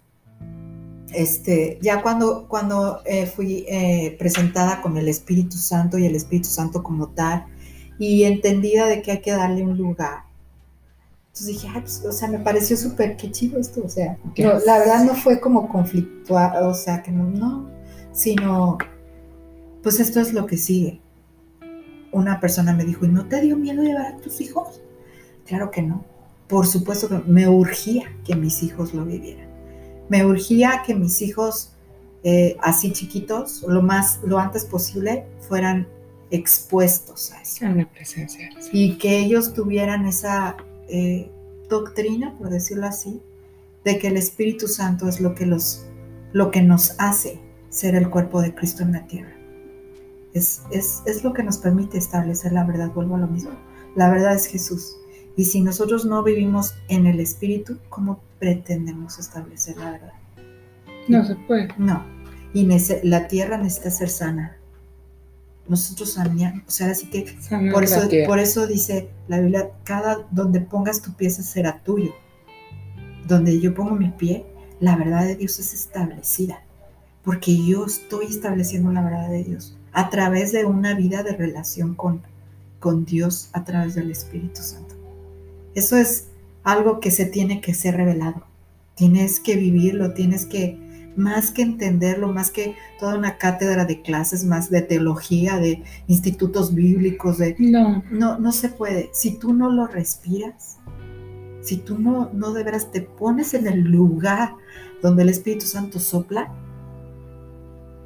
este, 1.12 1.80
ya 1.82 2.04
cuando, 2.04 2.48
cuando 2.48 3.02
eh, 3.04 3.26
fui 3.26 3.66
eh, 3.68 4.16
presentada 4.20 4.84
con 4.84 4.98
el 4.98 5.08
Espíritu 5.08 5.58
Santo 5.58 5.98
y 5.98 6.06
el 6.06 6.16
Espíritu 6.16 6.50
Santo 6.50 6.84
como 6.84 7.08
tal, 7.08 7.48
y 7.98 8.26
entendida 8.26 8.86
de 8.86 9.02
que 9.02 9.14
hay 9.14 9.22
que 9.22 9.32
darle 9.32 9.64
un 9.64 9.80
lugar 9.80 10.26
entonces 11.34 11.48
dije, 11.48 11.68
Ay, 11.74 11.82
pues, 11.82 12.06
o 12.06 12.12
sea, 12.12 12.28
me 12.28 12.38
pareció 12.38 12.78
súper, 12.78 13.18
qué 13.18 13.32
chido 13.32 13.60
esto, 13.60 13.82
o 13.84 13.90
sea, 13.90 14.20
la 14.38 14.78
verdad 14.78 15.04
no 15.04 15.16
fue 15.16 15.40
como 15.40 15.68
conflictual, 15.68 16.64
o 16.64 16.76
sea, 16.76 17.02
que 17.02 17.12
no, 17.12 17.24
no, 17.24 17.72
sino, 18.12 18.78
pues 19.82 20.00
esto 20.00 20.20
es 20.20 20.32
lo 20.32 20.46
que 20.46 20.58
sigue. 20.58 21.02
Una 22.12 22.40
persona 22.40 22.76
me 22.76 22.86
dijo, 22.86 23.06
¿y 23.06 23.08
no 23.08 23.26
te 23.26 23.42
dio 23.42 23.58
miedo 23.58 23.82
llevar 23.82 24.14
a 24.14 24.18
tus 24.18 24.42
hijos? 24.42 24.84
Claro 25.48 25.72
que 25.72 25.82
no. 25.82 26.06
Por 26.48 26.68
supuesto 26.68 27.10
que 27.10 27.18
me 27.26 27.50
urgía 27.50 28.16
que 28.24 28.36
mis 28.36 28.62
hijos 28.62 28.94
lo 28.94 29.04
vivieran. 29.04 29.48
Me 30.10 30.24
urgía 30.24 30.84
que 30.86 30.94
mis 30.94 31.20
hijos, 31.24 31.72
eh, 32.24 32.58
así 32.62 32.94
chiquitos, 32.94 33.64
lo 33.68 33.82
más, 33.82 34.20
lo 34.24 34.38
antes 34.38 34.66
posible, 34.66 35.26
fueran 35.40 35.88
expuestos 36.30 37.32
a 37.32 37.42
eso. 37.42 37.66
A 37.66 37.70
una 37.70 37.90
presencia. 37.90 38.52
Y 38.72 39.00
que 39.00 39.18
ellos 39.18 39.56
tuvieran 39.56 40.06
esa 40.06 40.58
eh, 40.90 41.32
doctrina, 41.70 42.38
por 42.38 42.50
decirlo 42.50 42.88
así, 42.88 43.22
de 43.84 44.00
que 44.00 44.08
el 44.08 44.18
Espíritu 44.18 44.68
Santo 44.68 45.08
es 45.08 45.20
lo 45.20 45.36
que, 45.36 45.46
los, 45.46 45.86
lo 46.32 46.52
que 46.52 46.62
nos 46.62 46.96
hace 47.00 47.40
ser 47.70 47.96
el 47.96 48.10
cuerpo 48.10 48.42
de 48.42 48.54
Cristo 48.54 48.84
en 48.84 48.94
la 48.94 49.08
tierra. 49.08 49.36
Es, 50.34 50.64
es, 50.72 51.24
lo 51.24 51.34
que 51.34 51.44
nos 51.44 51.58
permite 51.58 51.98
establecer 51.98 52.54
la 52.54 52.64
verdad. 52.64 52.92
Vuelvo 52.94 53.16
a 53.16 53.20
lo 53.20 53.28
mismo. 53.28 53.52
La 53.96 54.10
verdad 54.10 54.34
es 54.34 54.48
Jesús. 54.48 54.98
Y 55.36 55.46
si 55.46 55.62
nosotros 55.62 56.06
no 56.06 56.24
vivimos 56.24 56.74
en 56.88 57.06
el 57.06 57.20
Espíritu, 57.20 57.78
¿cómo 57.90 58.20
pretendemos 58.40 59.20
establecer 59.20 59.78
la 59.78 59.92
verdad? 59.92 60.14
No 61.08 61.26
se 61.26 61.36
puede. 61.36 61.68
No. 61.78 62.04
Y 62.54 62.68
la 63.04 63.28
tierra 63.28 63.58
necesita 63.58 63.92
ser 63.92 64.10
sana 64.10 64.58
nosotros 65.68 66.14
saneamos, 66.14 66.64
o 66.68 66.72
sea, 66.72 66.92
así 66.92 67.08
que 67.10 67.38
por 67.72 67.84
eso, 67.84 68.02
por 68.28 68.40
eso 68.40 68.68
dice 68.68 69.10
la 69.28 69.40
Biblia, 69.40 69.72
cada 69.84 70.28
donde 70.32 70.62
pongas 70.62 71.02
tu 71.02 71.14
pie 71.14 71.30
será 71.30 71.82
tuyo. 71.84 72.14
Donde 73.28 73.60
yo 73.60 73.74
pongo 73.74 73.96
mi 73.96 74.10
pie, 74.10 74.46
la 74.80 74.98
verdad 74.98 75.26
de 75.26 75.36
Dios 75.36 75.58
es 75.60 75.74
establecida, 75.74 76.62
porque 77.24 77.58
yo 77.66 77.86
estoy 77.86 78.26
estableciendo 78.26 78.92
la 78.92 79.02
verdad 79.02 79.30
de 79.30 79.44
Dios 79.46 79.78
a 79.94 80.10
través 80.10 80.52
de 80.52 80.66
una 80.66 80.96
vida 80.96 81.24
de 81.24 81.34
relación 81.34 81.94
con, 81.94 82.22
con 82.80 83.06
Dios, 83.06 83.50
a 83.54 83.64
través 83.64 83.96
del 83.96 84.12
Espíritu 84.12 84.62
Santo. 84.62 84.96
Eso 85.76 85.98
es 85.98 86.28
algo 86.64 87.00
que 87.00 87.12
se 87.12 87.26
tiene 87.26 87.62
que 87.62 87.74
ser 87.74 87.96
revelado. 87.96 88.44
Tienes 88.96 89.40
que 89.40 89.56
vivirlo, 89.56 90.14
tienes 90.14 90.46
que 90.46 90.78
más 91.16 91.52
que 91.52 91.62
entenderlo, 91.62 92.32
más 92.32 92.52
que 92.52 92.76
toda 93.00 93.18
una 93.18 93.38
cátedra 93.38 93.86
de 93.86 94.02
clases, 94.02 94.44
más 94.44 94.70
de 94.70 94.82
teología, 94.82 95.58
de 95.58 95.84
institutos 96.08 96.74
bíblicos, 96.74 97.38
de... 97.38 97.56
No. 97.60 98.04
No, 98.12 98.40
no 98.40 98.52
se 98.52 98.70
puede. 98.70 99.10
Si 99.14 99.38
tú 99.38 99.54
no 99.54 99.72
lo 99.72 99.88
respiras, 99.88 100.78
si 101.62 101.78
tú 101.78 101.98
no, 101.98 102.30
no 102.34 102.54
de 102.54 102.64
veras 102.64 102.92
te 102.92 103.02
pones 103.02 103.54
en 103.54 103.68
el 103.68 103.82
lugar 103.82 104.56
donde 105.02 105.24
el 105.24 105.30
Espíritu 105.30 105.66
Santo 105.66 106.00
sopla, 106.00 106.52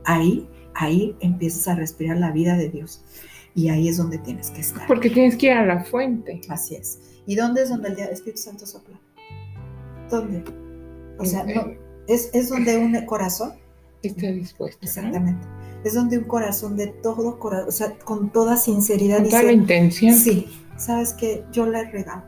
ahí, 0.06 0.48
ahí 0.74 1.16
empiezas 1.20 1.68
a 1.68 1.76
respirar 1.76 2.18
la 2.18 2.32
vida 2.32 2.56
de 2.56 2.70
Dios. 2.70 3.04
Y 3.56 3.70
ahí 3.70 3.88
es 3.88 3.98
donde 3.98 4.20
tienes 4.20 4.52
que 4.52 4.62
estar. 4.62 4.86
Porque 4.88 5.10
tienes 5.10 5.36
que 5.36 5.48
ir 5.48 5.54
a 5.54 5.66
la 5.66 5.84
fuente. 5.84 6.42
Así 6.50 6.76
es. 6.76 7.00
¿Y 7.26 7.36
dónde 7.36 7.64
es 7.64 7.70
donde 7.70 7.90
el 7.90 8.00
Espíritu 8.00 8.42
Santo 8.42 8.66
sopla? 8.66 9.00
¿Dónde? 10.10 10.44
O 11.18 11.26
sea, 11.26 11.44
no, 11.44 11.87
es, 12.08 12.50
donde 12.50 12.78
un 12.78 13.06
corazón 13.06 13.54
está 14.02 14.28
dispuesto. 14.28 14.80
Exactamente. 14.86 15.46
Es 15.84 15.94
donde 15.94 16.18
un 16.18 16.24
corazón 16.26 16.76
de 16.78 16.88
todo 16.88 17.40
corazón, 17.40 17.68
o 17.68 17.72
sea, 17.72 17.94
con 18.04 18.32
toda 18.32 18.58
sinceridad. 18.58 19.20
Con 19.20 19.30
toda 19.30 19.44
la 19.44 19.52
intención. 19.52 20.14
Sí, 20.14 20.48
sabes 20.78 21.14
que 21.14 21.44
yo 21.52 21.66
la 21.66 21.82
he 21.82 21.92
regado. 21.92 22.24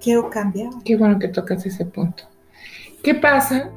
Quiero 0.00 0.30
cambiar. 0.30 0.70
Qué 0.84 0.96
bueno 0.96 1.18
que 1.18 1.28
tocas 1.28 1.64
ese 1.66 1.84
punto. 1.84 2.24
¿Qué 3.02 3.14
pasa 3.14 3.70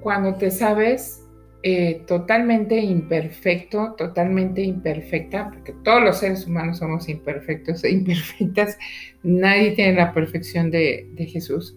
cuando 0.00 0.34
te 0.34 0.50
sabes 0.50 1.22
eh, 1.62 2.02
totalmente 2.06 2.78
imperfecto, 2.78 3.94
totalmente 3.96 4.62
imperfecta? 4.62 5.50
Porque 5.50 5.72
todos 5.82 6.02
los 6.02 6.18
seres 6.18 6.46
humanos 6.46 6.78
somos 6.78 7.08
imperfectos 7.08 7.84
e 7.84 7.90
imperfectas. 7.90 8.78
Nadie 9.22 9.72
tiene 9.72 9.94
la 9.94 10.14
perfección 10.14 10.70
de, 10.70 11.10
de 11.12 11.26
Jesús. 11.26 11.74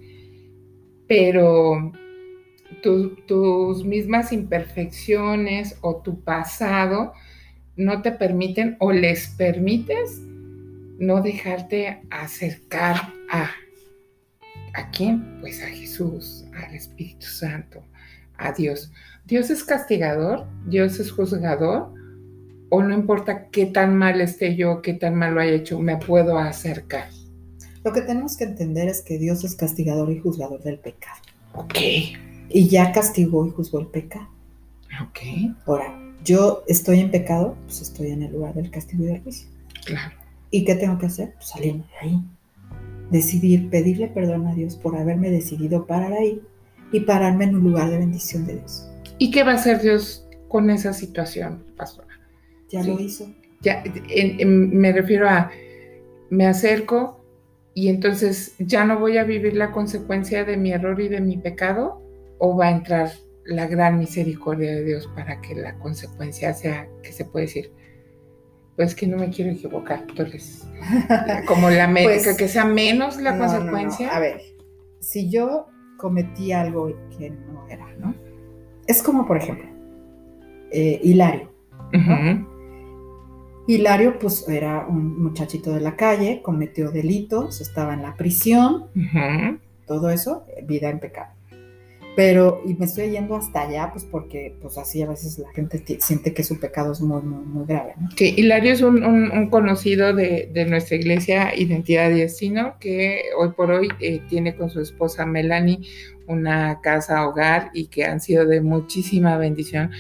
Pero 1.08 1.92
tus 2.82 3.84
mismas 3.84 4.32
imperfecciones 4.32 5.78
o 5.82 5.98
tu 5.98 6.22
pasado 6.22 7.14
no 7.76 8.02
te 8.02 8.12
permiten 8.12 8.76
o 8.80 8.92
les 8.92 9.30
permites 9.30 10.22
no 11.00 11.22
dejarte 11.22 12.02
acercar 12.10 13.14
a 13.30 13.50
¿a 14.74 14.92
quién? 14.92 15.40
Pues 15.42 15.62
a 15.64 15.68
Jesús, 15.68 16.46
al 16.56 16.76
Espíritu 16.76 17.26
Santo, 17.26 17.84
a 18.38 18.52
Dios. 18.52 18.92
¿Dios 19.26 19.50
es 19.50 19.64
castigador? 19.64 20.46
¿Dios 20.66 21.00
es 21.00 21.12
juzgador? 21.12 21.94
¿O 22.70 22.84
no 22.84 22.94
importa 22.94 23.48
qué 23.50 23.66
tan 23.66 23.96
mal 23.96 24.22
esté 24.22 24.56
yo, 24.56 24.82
qué 24.82 24.94
tan 24.94 25.16
mal 25.16 25.34
lo 25.34 25.42
haya 25.42 25.54
hecho, 25.54 25.80
me 25.80 25.98
puedo 25.98 26.38
acercar? 26.38 27.10
Lo 27.84 27.94
que 27.94 28.02
tenemos 28.02 28.36
que 28.38 28.44
entender 28.44 28.90
es 28.90 29.02
que 29.02 29.18
Dios 29.18 29.44
es 29.44 29.56
castigador 29.56 30.12
y 30.12 30.20
juzgador 30.20 30.62
del 30.62 30.80
pecado. 30.80 31.22
Ok 31.54 31.78
y 32.50 32.68
ya 32.68 32.92
castigó 32.92 33.46
y 33.46 33.52
juzgó 33.52 33.80
el 33.80 33.88
pecado. 33.88 34.28
Ok. 35.02 35.20
Ahora, 35.66 36.00
yo 36.24 36.64
estoy 36.68 37.00
en 37.00 37.12
pecado, 37.12 37.56
pues 37.66 37.82
estoy 37.82 38.12
en 38.12 38.24
el 38.24 38.34
lugar 38.34 38.54
del 38.54 38.72
castigo 38.72 39.04
y 39.04 39.08
del 39.08 39.22
juicio. 39.22 39.50
Claro. 39.86 40.16
¿Y 40.52 40.66
qué 40.66 40.76
tengo 40.76 40.98
que 40.98 41.08
hacer? 41.08 41.34
Pues 41.36 41.50
salirme 41.50 41.84
de 41.84 42.08
ahí. 42.08 42.22
Decidir, 43.12 43.70
pedirle 43.70 44.08
perdón 44.08 44.48
a 44.48 44.54
Dios 44.54 44.76
por 44.76 44.98
haberme 44.98 45.30
decidido 45.30 45.86
parar 45.86 46.14
ahí 46.14 46.42
y 46.92 47.02
pararme 47.02 47.46
en 47.46 47.56
un 47.56 47.64
lugar 47.64 47.90
de 47.90 47.98
bendición 47.98 48.46
de 48.46 48.56
Dios. 48.56 48.90
¿Y 49.18 49.32
qué 49.32 49.44
va 49.44 49.54
a 49.54 49.56
hacer 49.56 49.82
Dios 49.82 50.28
con 50.48 50.70
esa 50.70 50.94
situación, 50.94 51.64
pastora? 51.76 52.08
Ya 52.70 52.84
lo 52.84 53.00
hizo. 53.00 53.34
Ya, 53.62 53.84
me 54.46 54.92
refiero 54.92 55.30
a, 55.30 55.50
me 56.30 56.46
acerco 56.46 57.24
y 57.74 57.90
entonces 57.90 58.54
ya 58.60 58.86
no 58.86 59.00
voy 59.00 59.18
a 59.18 59.24
vivir 59.24 59.56
la 59.56 59.72
consecuencia 59.72 60.46
de 60.46 60.58
mi 60.58 60.72
error 60.72 61.00
y 61.00 61.08
de 61.08 61.22
mi 61.22 61.38
pecado 61.38 62.07
o 62.40 62.56
va 62.56 62.68
a 62.68 62.72
entrar 62.72 63.12
la 63.46 63.68
gran 63.68 63.98
misericordia 63.98 64.72
de 64.72 64.84
Dios 64.84 65.10
para 65.16 65.42
que 65.42 65.56
la 65.56 65.78
consecuencia 65.80 66.54
sea, 66.54 66.88
que 67.02 67.12
se 67.12 67.26
puede 67.26 67.46
decir, 67.46 67.72
pues 68.76 68.94
que 68.94 69.08
no 69.08 69.18
me 69.18 69.30
quiero 69.30 69.52
equivocar, 69.52 70.06
entonces, 70.08 70.68
como 71.48 71.70
la 71.70 71.90
pues, 71.92 72.38
que 72.38 72.48
sea 72.48 72.66
menos 72.66 73.18
la 73.18 73.38
consecuencia. 73.38 74.16
A 74.16 74.20
ver, 74.20 74.42
si 75.00 75.30
yo 75.30 75.68
cometí 75.98 76.52
algo 76.52 76.94
que 77.18 77.32
no 77.32 77.68
era, 77.70 77.88
¿no? 77.98 78.14
Es 78.86 79.02
como, 79.02 79.26
por 79.26 79.38
ejemplo, 79.38 79.66
eh, 80.72 81.00
Hilario. 81.04 81.52
Hilario, 83.68 84.18
pues 84.20 84.48
era 84.48 84.86
un 84.88 85.22
muchachito 85.22 85.74
de 85.74 85.82
la 85.82 85.96
calle, 85.96 86.42
cometió 86.42 86.92
delitos, 86.92 87.60
estaba 87.60 87.94
en 87.94 88.02
la 88.02 88.16
prisión, 88.16 88.86
todo 89.86 90.10
eso, 90.10 90.46
vida 90.64 90.90
en 90.90 91.00
pecado. 91.00 91.37
Pero, 92.18 92.64
y 92.66 92.74
me 92.74 92.86
estoy 92.86 93.12
yendo 93.12 93.36
hasta 93.36 93.62
allá, 93.62 93.92
pues 93.94 94.04
porque, 94.04 94.56
pues 94.60 94.80
así 94.80 95.04
a 95.04 95.08
veces 95.08 95.38
la 95.38 95.52
gente 95.52 95.84
siente 96.00 96.34
que 96.34 96.44
su 96.44 96.60
pecado 96.60 96.92
es 96.92 97.00
muy, 97.00 97.22
muy, 97.22 97.46
muy 97.46 97.68
grave, 97.68 97.94
¿no? 98.02 98.10
Sí, 98.18 98.34
Hilario 98.36 98.74
es 98.74 98.82
un, 98.82 99.50
conocido 99.52 100.16
de, 100.16 100.66
nuestra 100.68 100.96
iglesia 100.96 101.56
Identidad 101.56 102.10
y 102.10 102.22
Destino, 102.22 102.74
que 102.80 103.22
hoy 103.38 103.50
por 103.50 103.70
hoy 103.70 103.90
eh, 104.00 104.20
tiene 104.28 104.56
con 104.56 104.72
su 104.72 104.82
esposa 104.82 105.28
Melanie 105.28 105.82
una 106.26 106.82
casa 106.82 107.28
hogar 107.28 107.70
y 107.76 107.86
que 107.86 108.06
han 108.06 108.20
sido 108.20 108.48
de 108.48 108.62
muchísima 108.62 109.38
bendición 109.38 109.92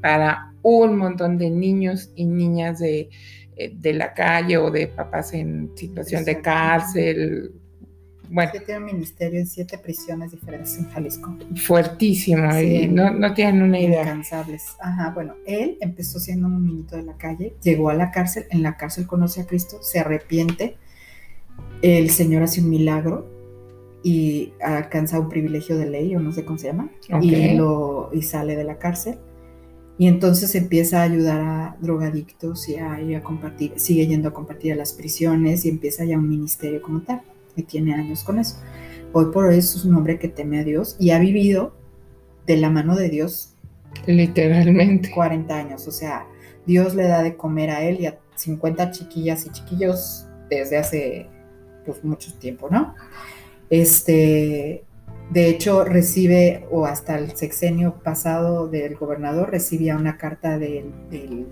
para 0.00 0.54
un 0.62 0.96
montón 0.96 1.38
de 1.38 1.50
niños 1.50 2.12
y 2.14 2.26
niñas 2.26 2.78
de, 2.78 3.08
eh, 3.56 3.94
la 3.94 4.14
calle 4.14 4.58
o 4.58 4.70
de 4.70 4.86
papás 4.86 5.34
en 5.34 5.72
situación 5.74 6.24
de 6.24 6.40
cárcel. 6.40 7.52
Bueno. 8.30 8.52
tiene 8.52 8.78
un 8.78 8.86
ministerio 8.86 9.40
en 9.40 9.46
siete 9.46 9.78
prisiones 9.78 10.32
diferentes 10.32 10.76
en 10.78 10.88
Jalisco. 10.90 11.36
Fuertísimo, 11.56 12.58
y 12.58 12.88
no, 12.88 13.10
no, 13.12 13.34
tienen 13.34 13.62
una 13.62 13.78
idea. 13.78 14.02
Incansables. 14.02 14.64
Ajá, 14.80 15.10
bueno, 15.10 15.34
él 15.46 15.78
empezó 15.80 16.18
siendo 16.18 16.48
un 16.48 16.66
niñito 16.66 16.96
de 16.96 17.02
la 17.02 17.16
calle, 17.16 17.54
llegó 17.62 17.90
a 17.90 17.94
la 17.94 18.10
cárcel, 18.10 18.46
en 18.50 18.62
la 18.62 18.76
cárcel 18.76 19.06
conoce 19.06 19.42
a 19.42 19.46
Cristo, 19.46 19.78
se 19.82 20.00
arrepiente, 20.00 20.76
el 21.82 22.10
Señor 22.10 22.42
hace 22.42 22.60
un 22.60 22.70
milagro, 22.70 23.34
y 24.04 24.52
alcanza 24.60 25.18
un 25.18 25.30
privilegio 25.30 25.78
de 25.78 25.86
ley, 25.86 26.14
o 26.14 26.20
no 26.20 26.30
sé 26.30 26.44
cómo 26.44 26.58
se 26.58 26.66
llama, 26.66 26.90
y, 27.22 27.54
lo, 27.56 28.10
y 28.12 28.22
sale 28.22 28.54
de 28.54 28.64
la 28.64 28.78
cárcel. 28.78 29.16
Y 29.96 30.08
entonces 30.08 30.54
empieza 30.54 31.00
a 31.00 31.04
ayudar 31.04 31.40
a 31.40 31.76
drogadictos 31.80 32.68
y 32.68 32.76
a 32.76 33.00
ir 33.00 33.16
a 33.16 33.22
compartir, 33.22 33.72
sigue 33.76 34.06
yendo 34.06 34.28
a 34.28 34.34
compartir 34.34 34.72
a 34.72 34.76
las 34.76 34.92
prisiones 34.92 35.64
y 35.64 35.70
empieza 35.70 36.04
ya 36.04 36.18
un 36.18 36.28
ministerio 36.28 36.82
como 36.82 37.00
tal, 37.00 37.22
y 37.56 37.62
tiene 37.62 37.94
años 37.94 38.24
con 38.24 38.38
eso. 38.38 38.56
Hoy 39.12 39.26
por 39.32 39.46
hoy 39.46 39.58
es 39.58 39.84
un 39.84 39.94
hombre 39.94 40.18
que 40.18 40.28
teme 40.28 40.60
a 40.60 40.64
Dios 40.64 40.96
y 40.98 41.10
ha 41.10 41.18
vivido 41.18 41.76
de 42.46 42.56
la 42.56 42.70
mano 42.70 42.96
de 42.96 43.08
Dios. 43.08 43.54
Literalmente. 44.06 45.10
40 45.10 45.56
años, 45.56 45.86
o 45.86 45.92
sea, 45.92 46.26
Dios 46.66 46.94
le 46.94 47.04
da 47.04 47.22
de 47.22 47.36
comer 47.36 47.70
a 47.70 47.82
él 47.82 48.00
y 48.00 48.06
a 48.06 48.18
50 48.34 48.90
chiquillas 48.90 49.46
y 49.46 49.50
chiquillos 49.50 50.26
desde 50.50 50.78
hace 50.78 51.26
pues 51.86 52.02
mucho 52.02 52.32
tiempo, 52.38 52.68
¿no? 52.70 52.94
Este, 53.70 54.84
de 55.30 55.48
hecho, 55.48 55.84
recibe, 55.84 56.66
o 56.70 56.86
hasta 56.86 57.18
el 57.18 57.36
sexenio 57.36 57.94
pasado 58.02 58.68
del 58.68 58.94
gobernador, 58.96 59.50
recibía 59.50 59.96
una 59.96 60.18
carta 60.18 60.58
del, 60.58 60.92
del, 61.10 61.46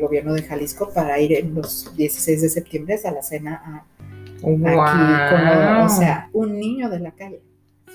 gobierno 0.00 0.34
de 0.34 0.42
Jalisco 0.42 0.92
para 0.92 1.18
ir 1.18 1.32
en 1.32 1.54
los 1.54 1.94
16 1.96 2.42
de 2.42 2.48
septiembre 2.48 2.98
a 3.04 3.10
la 3.10 3.22
cena 3.22 3.62
a, 3.64 3.99
aquí, 4.42 5.84
o 5.84 5.88
sea, 5.88 6.30
un 6.32 6.58
niño 6.58 6.90
de 6.90 7.00
la 7.00 7.12
calle. 7.12 7.42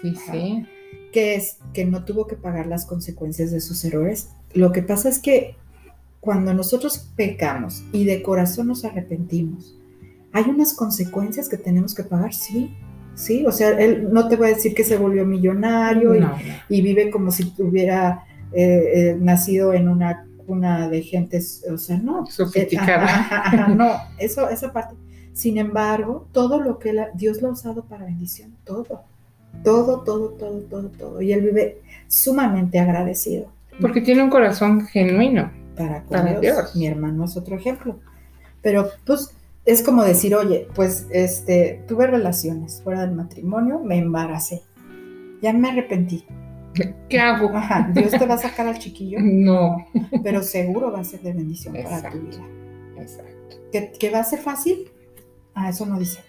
Sí, 0.01 0.15
sí. 0.15 0.65
Que 1.11 1.35
es 1.35 1.57
que 1.73 1.85
no 1.85 2.03
tuvo 2.03 2.27
que 2.27 2.35
pagar 2.35 2.67
las 2.67 2.85
consecuencias 2.85 3.51
de 3.51 3.61
sus 3.61 3.83
errores. 3.85 4.29
Lo 4.53 4.71
que 4.71 4.81
pasa 4.81 5.09
es 5.09 5.19
que 5.19 5.55
cuando 6.19 6.53
nosotros 6.53 7.11
pecamos 7.15 7.83
y 7.91 8.05
de 8.05 8.21
corazón 8.21 8.67
nos 8.67 8.83
arrepentimos, 8.83 9.77
hay 10.33 10.43
unas 10.45 10.73
consecuencias 10.73 11.47
que 11.47 11.57
tenemos 11.57 11.95
que 11.95 12.03
pagar, 12.03 12.33
sí, 12.33 12.75
¿sí? 13.13 13.45
O 13.45 13.51
sea, 13.51 13.69
él 13.69 14.09
no 14.11 14.27
te 14.27 14.35
voy 14.35 14.47
a 14.47 14.55
decir 14.55 14.73
que 14.73 14.83
se 14.83 14.97
volvió 14.97 15.25
millonario 15.25 16.13
y, 16.67 16.81
vive 16.81 17.09
como 17.09 17.31
si 17.31 17.51
tuviera 17.51 18.25
eh, 18.51 18.91
eh, 18.93 19.17
nacido 19.19 19.73
en 19.73 19.87
una 19.87 20.25
cuna 20.45 20.89
de 20.89 21.01
gentes, 21.01 21.65
o 21.71 21.77
sea, 21.77 21.97
no. 21.97 22.25
Sofisticada. 22.25 23.67
no, 23.75 23.93
eso, 24.19 24.49
esa 24.49 24.71
parte. 24.71 24.95
Sin 25.36 25.57
embargo, 25.57 26.27
todo 26.31 26.61
lo 26.61 26.79
que 26.79 26.95
Dios 27.13 27.41
lo 27.41 27.49
ha 27.49 27.51
usado 27.51 27.83
para 27.83 28.05
bendición, 28.05 28.55
todo, 28.63 29.03
todo, 29.63 30.01
todo, 30.01 30.29
todo, 30.29 30.59
todo, 30.61 30.89
todo. 30.89 31.21
Y 31.21 31.33
él 31.33 31.41
vive 31.41 31.81
sumamente 32.07 32.79
agradecido. 32.79 33.51
Porque 33.81 33.99
tiene 33.99 34.23
un 34.23 34.29
corazón 34.29 34.86
genuino. 34.88 35.51
Para, 35.75 36.03
con 36.03 36.39
Dios. 36.39 36.73
Mi 36.75 36.88
hermano 36.88 37.25
es 37.25 37.36
otro 37.36 37.57
ejemplo. 37.57 37.99
Pero 38.61 38.88
pues 39.05 39.36
es 39.65 39.83
como 39.83 40.05
decir, 40.05 40.33
oye, 40.36 40.69
pues 40.73 41.07
este, 41.11 41.83
tuve 41.86 42.07
relaciones 42.07 42.81
fuera 42.81 43.01
del 43.01 43.11
matrimonio, 43.11 43.79
me 43.79 43.97
embaracé, 43.97 44.61
ya 45.41 45.51
me 45.51 45.69
arrepentí. 45.69 46.25
¿Qué 47.09 47.19
hago? 47.19 47.49
Ajá, 47.55 47.89
Dios 47.93 48.11
te 48.11 48.25
va 48.25 48.36
a 48.36 48.38
sacar 48.38 48.67
al 48.67 48.79
chiquillo. 48.79 49.17
No. 49.21 49.86
Pero 50.23 50.43
seguro 50.43 50.93
va 50.93 51.01
a 51.01 51.03
ser 51.03 51.19
de 51.21 51.33
bendición 51.33 51.73
para 51.73 52.09
tu 52.09 52.19
vida. 52.19 52.41
Exacto. 52.97 53.57
¿Que, 53.99 54.09
va 54.09 54.19
a 54.19 54.23
ser 54.23 54.39
fácil? 54.39 54.89
Ah, 55.56 55.70
eso 55.70 55.86
no 55.86 55.97
dice. 55.97 56.20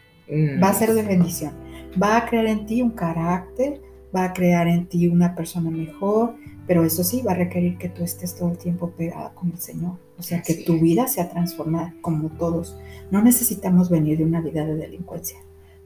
Va 0.63 0.71
a 0.71 0.75
ser 0.75 0.95
de 0.95 1.03
bendición. 1.03 1.53
Va 2.01 2.17
a 2.17 2.27
crear 2.27 2.47
en 2.47 2.67
ti 2.67 2.81
un 2.83 2.91
carácter, 2.91 3.81
va 4.15 4.25
a 4.25 4.33
crear 4.33 4.67
en 4.67 4.87
ti 4.87 5.09
una 5.09 5.35
persona 5.35 5.71
mejor, 5.71 6.35
pero 6.67 6.85
eso 6.85 7.05
sí, 7.05 7.23
va 7.23 7.33
a 7.33 7.37
requerir 7.37 7.79
que 7.79 7.89
tú 7.89 8.03
estés 8.03 8.35
todo 8.35 8.51
el 8.51 8.59
tiempo 8.59 8.91
pegada 8.91 9.33
con 9.35 9.51
el 9.51 9.59
Señor. 9.59 9.99
O 10.19 10.23
sea, 10.23 10.43
que 10.43 10.55
tu 10.55 10.81
vida 10.81 11.07
sea 11.07 11.29
transformada 11.29 11.95
como 12.01 12.31
todos. 12.31 12.77
No 13.11 13.23
necesitamos 13.23 13.91
venir 13.91 14.19
de 14.19 14.25
una 14.25 14.41
vida 14.41 14.65
de 14.65 14.75
delincuencia 14.75 15.39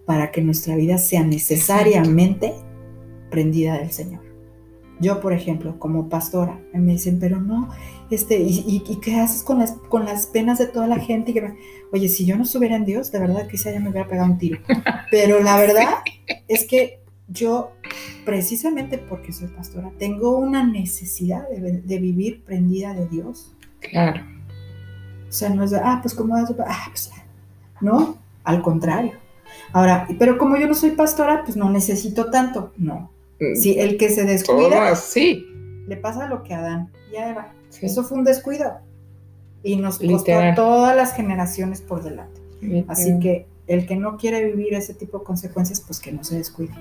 para 0.06 0.30
que 0.30 0.40
nuestra 0.40 0.76
vida 0.76 0.98
sea 0.98 1.22
necesariamente 1.24 2.54
prendida 3.30 3.78
del 3.78 3.90
Señor. 3.90 4.22
Yo, 5.00 5.20
por 5.20 5.32
ejemplo, 5.32 5.78
como 5.78 6.08
pastora, 6.08 6.60
me 6.72 6.92
dicen, 6.92 7.18
pero 7.18 7.40
no, 7.40 7.70
este, 8.10 8.38
¿y, 8.38 8.80
qué 9.00 9.20
haces 9.20 9.42
con 9.42 9.58
las, 9.60 9.72
con 9.88 10.04
las 10.04 10.26
penas 10.26 10.58
de 10.58 10.66
toda 10.66 10.86
la 10.86 10.98
gente? 10.98 11.32
que 11.32 11.54
Oye, 11.92 12.08
si 12.08 12.24
yo 12.24 12.36
no 12.36 12.42
estuviera 12.42 12.76
en 12.76 12.84
Dios, 12.84 13.10
de 13.12 13.20
verdad 13.20 13.48
quizá 13.48 13.72
ya 13.72 13.80
me 13.80 13.90
hubiera 13.90 14.08
pegado 14.08 14.30
un 14.30 14.38
tiro. 14.38 14.60
Pero 15.10 15.42
la 15.42 15.56
verdad 15.58 15.88
es 16.48 16.66
que 16.66 17.00
yo, 17.28 17.72
precisamente 18.24 18.98
porque 18.98 19.32
soy 19.32 19.48
pastora, 19.48 19.90
tengo 19.98 20.38
una 20.38 20.64
necesidad 20.64 21.48
de, 21.48 21.98
vivir 21.98 22.42
prendida 22.44 22.94
de 22.94 23.06
Dios. 23.06 23.54
Claro. 23.80 24.22
O 25.28 25.32
sea, 25.32 25.50
no 25.50 25.62
es 25.62 25.70
de, 25.70 25.78
ah, 25.78 26.00
pues 26.02 26.14
como, 26.14 26.36
ah, 26.36 26.86
pues 26.88 27.10
no, 27.80 28.18
al 28.44 28.62
contrario. 28.62 29.12
Ahora, 29.72 30.06
pero 30.18 30.38
como 30.38 30.56
yo 30.56 30.66
no 30.66 30.74
soy 30.74 30.90
pastora, 30.90 31.42
pues 31.44 31.56
no 31.56 31.70
necesito 31.70 32.30
tanto. 32.30 32.72
No. 32.76 33.10
Mm. 33.40 33.54
Si 33.54 33.78
el 33.78 33.96
que 33.96 34.10
se 34.10 34.24
descuida, 34.24 34.94
sí. 34.96 35.46
Le 35.90 35.96
pasa 35.96 36.28
lo 36.28 36.44
que 36.44 36.54
a 36.54 36.60
Adán 36.60 36.92
y 37.12 37.16
a 37.16 37.30
Eva. 37.30 37.52
Eso 37.82 38.04
fue 38.04 38.18
un 38.18 38.24
descuido. 38.24 38.78
Y 39.64 39.74
nos 39.74 39.98
costó 39.98 40.40
todas 40.54 40.96
las 40.96 41.14
generaciones 41.14 41.80
por 41.80 42.04
delante. 42.04 42.40
Así 42.86 43.18
que 43.18 43.48
el 43.66 43.86
que 43.86 43.96
no 43.96 44.16
quiere 44.16 44.44
vivir 44.44 44.72
ese 44.74 44.94
tipo 44.94 45.18
de 45.18 45.24
consecuencias, 45.24 45.80
pues 45.80 45.98
que 45.98 46.12
no 46.12 46.22
se 46.22 46.38
descuide. 46.38 46.72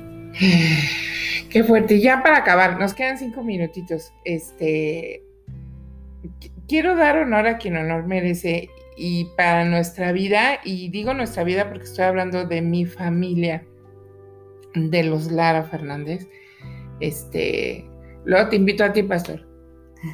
Qué 1.49 1.63
fuerte. 1.63 1.95
Y 1.95 2.01
ya 2.01 2.21
para 2.21 2.37
acabar, 2.37 2.79
nos 2.79 2.93
quedan 2.93 3.17
cinco 3.17 3.41
minutitos. 3.41 4.13
Este, 4.25 5.23
quiero 6.67 6.95
dar 6.95 7.17
honor 7.17 7.47
a 7.47 7.57
quien 7.57 7.77
honor 7.77 8.05
merece 8.05 8.69
y 8.95 9.25
para 9.35 9.65
nuestra 9.65 10.11
vida, 10.11 10.59
y 10.63 10.89
digo 10.89 11.15
nuestra 11.15 11.43
vida 11.43 11.67
porque 11.67 11.85
estoy 11.85 12.05
hablando 12.05 12.45
de 12.45 12.61
mi 12.61 12.85
familia, 12.85 13.65
de 14.75 15.01
los 15.01 15.31
Lara 15.31 15.63
Fernández. 15.63 16.27
Este, 16.99 17.88
luego 18.29 18.49
te 18.49 18.55
invito 18.55 18.83
a 18.83 18.93
ti, 18.93 19.03
pastor. 19.03 19.45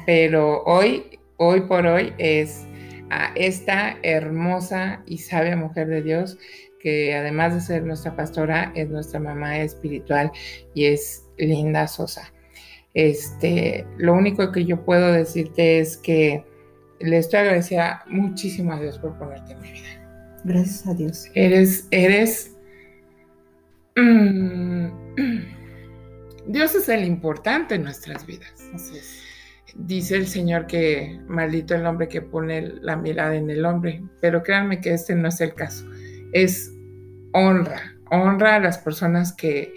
Pero 0.06 0.62
hoy, 0.64 1.20
hoy 1.36 1.60
por 1.62 1.86
hoy 1.86 2.12
es 2.18 2.66
a 3.10 3.32
esta 3.36 3.98
hermosa 4.02 5.02
y 5.06 5.18
sabia 5.18 5.54
mujer 5.54 5.86
de 5.86 6.02
Dios 6.02 6.38
que 6.80 7.14
además 7.14 7.54
de 7.54 7.60
ser 7.60 7.84
nuestra 7.84 8.14
pastora, 8.14 8.72
es 8.74 8.88
nuestra 8.88 9.18
mamá 9.18 9.58
espiritual 9.58 10.30
y 10.74 10.86
es 10.86 11.24
Linda 11.36 11.86
Sosa. 11.88 12.32
Este, 12.94 13.84
lo 13.98 14.14
único 14.14 14.52
que 14.52 14.64
yo 14.64 14.84
puedo 14.84 15.12
decirte 15.12 15.80
es 15.80 15.96
que 15.96 16.44
le 17.00 17.18
estoy 17.18 17.40
agradecida 17.40 18.04
muchísimo 18.06 18.72
a 18.72 18.80
Dios 18.80 18.98
por 18.98 19.18
ponerte 19.18 19.52
en 19.52 19.60
mi 19.60 19.72
vida. 19.72 20.40
Gracias 20.44 20.86
a 20.86 20.94
Dios. 20.94 21.30
Eres, 21.34 21.88
eres. 21.90 22.56
Mm, 23.96 24.86
Dios 26.46 26.74
es 26.74 26.88
el 26.88 27.04
importante 27.04 27.74
en 27.74 27.84
nuestras 27.84 28.26
vidas. 28.26 28.52
Así 28.74 28.96
es. 28.98 29.22
Dice 29.74 30.16
el 30.16 30.26
Señor 30.26 30.66
que 30.66 31.20
maldito 31.26 31.74
el 31.74 31.84
hombre 31.86 32.08
que 32.08 32.22
pone 32.22 32.62
la 32.80 32.96
mirada 32.96 33.34
en 33.34 33.50
el 33.50 33.64
hombre, 33.66 34.02
pero 34.20 34.42
créanme 34.42 34.80
que 34.80 34.94
este 34.94 35.14
no 35.14 35.28
es 35.28 35.40
el 35.40 35.54
caso. 35.54 35.86
Es 36.32 36.72
honra, 37.32 37.94
honra 38.10 38.54
a 38.54 38.60
las 38.60 38.78
personas 38.78 39.32
que 39.32 39.74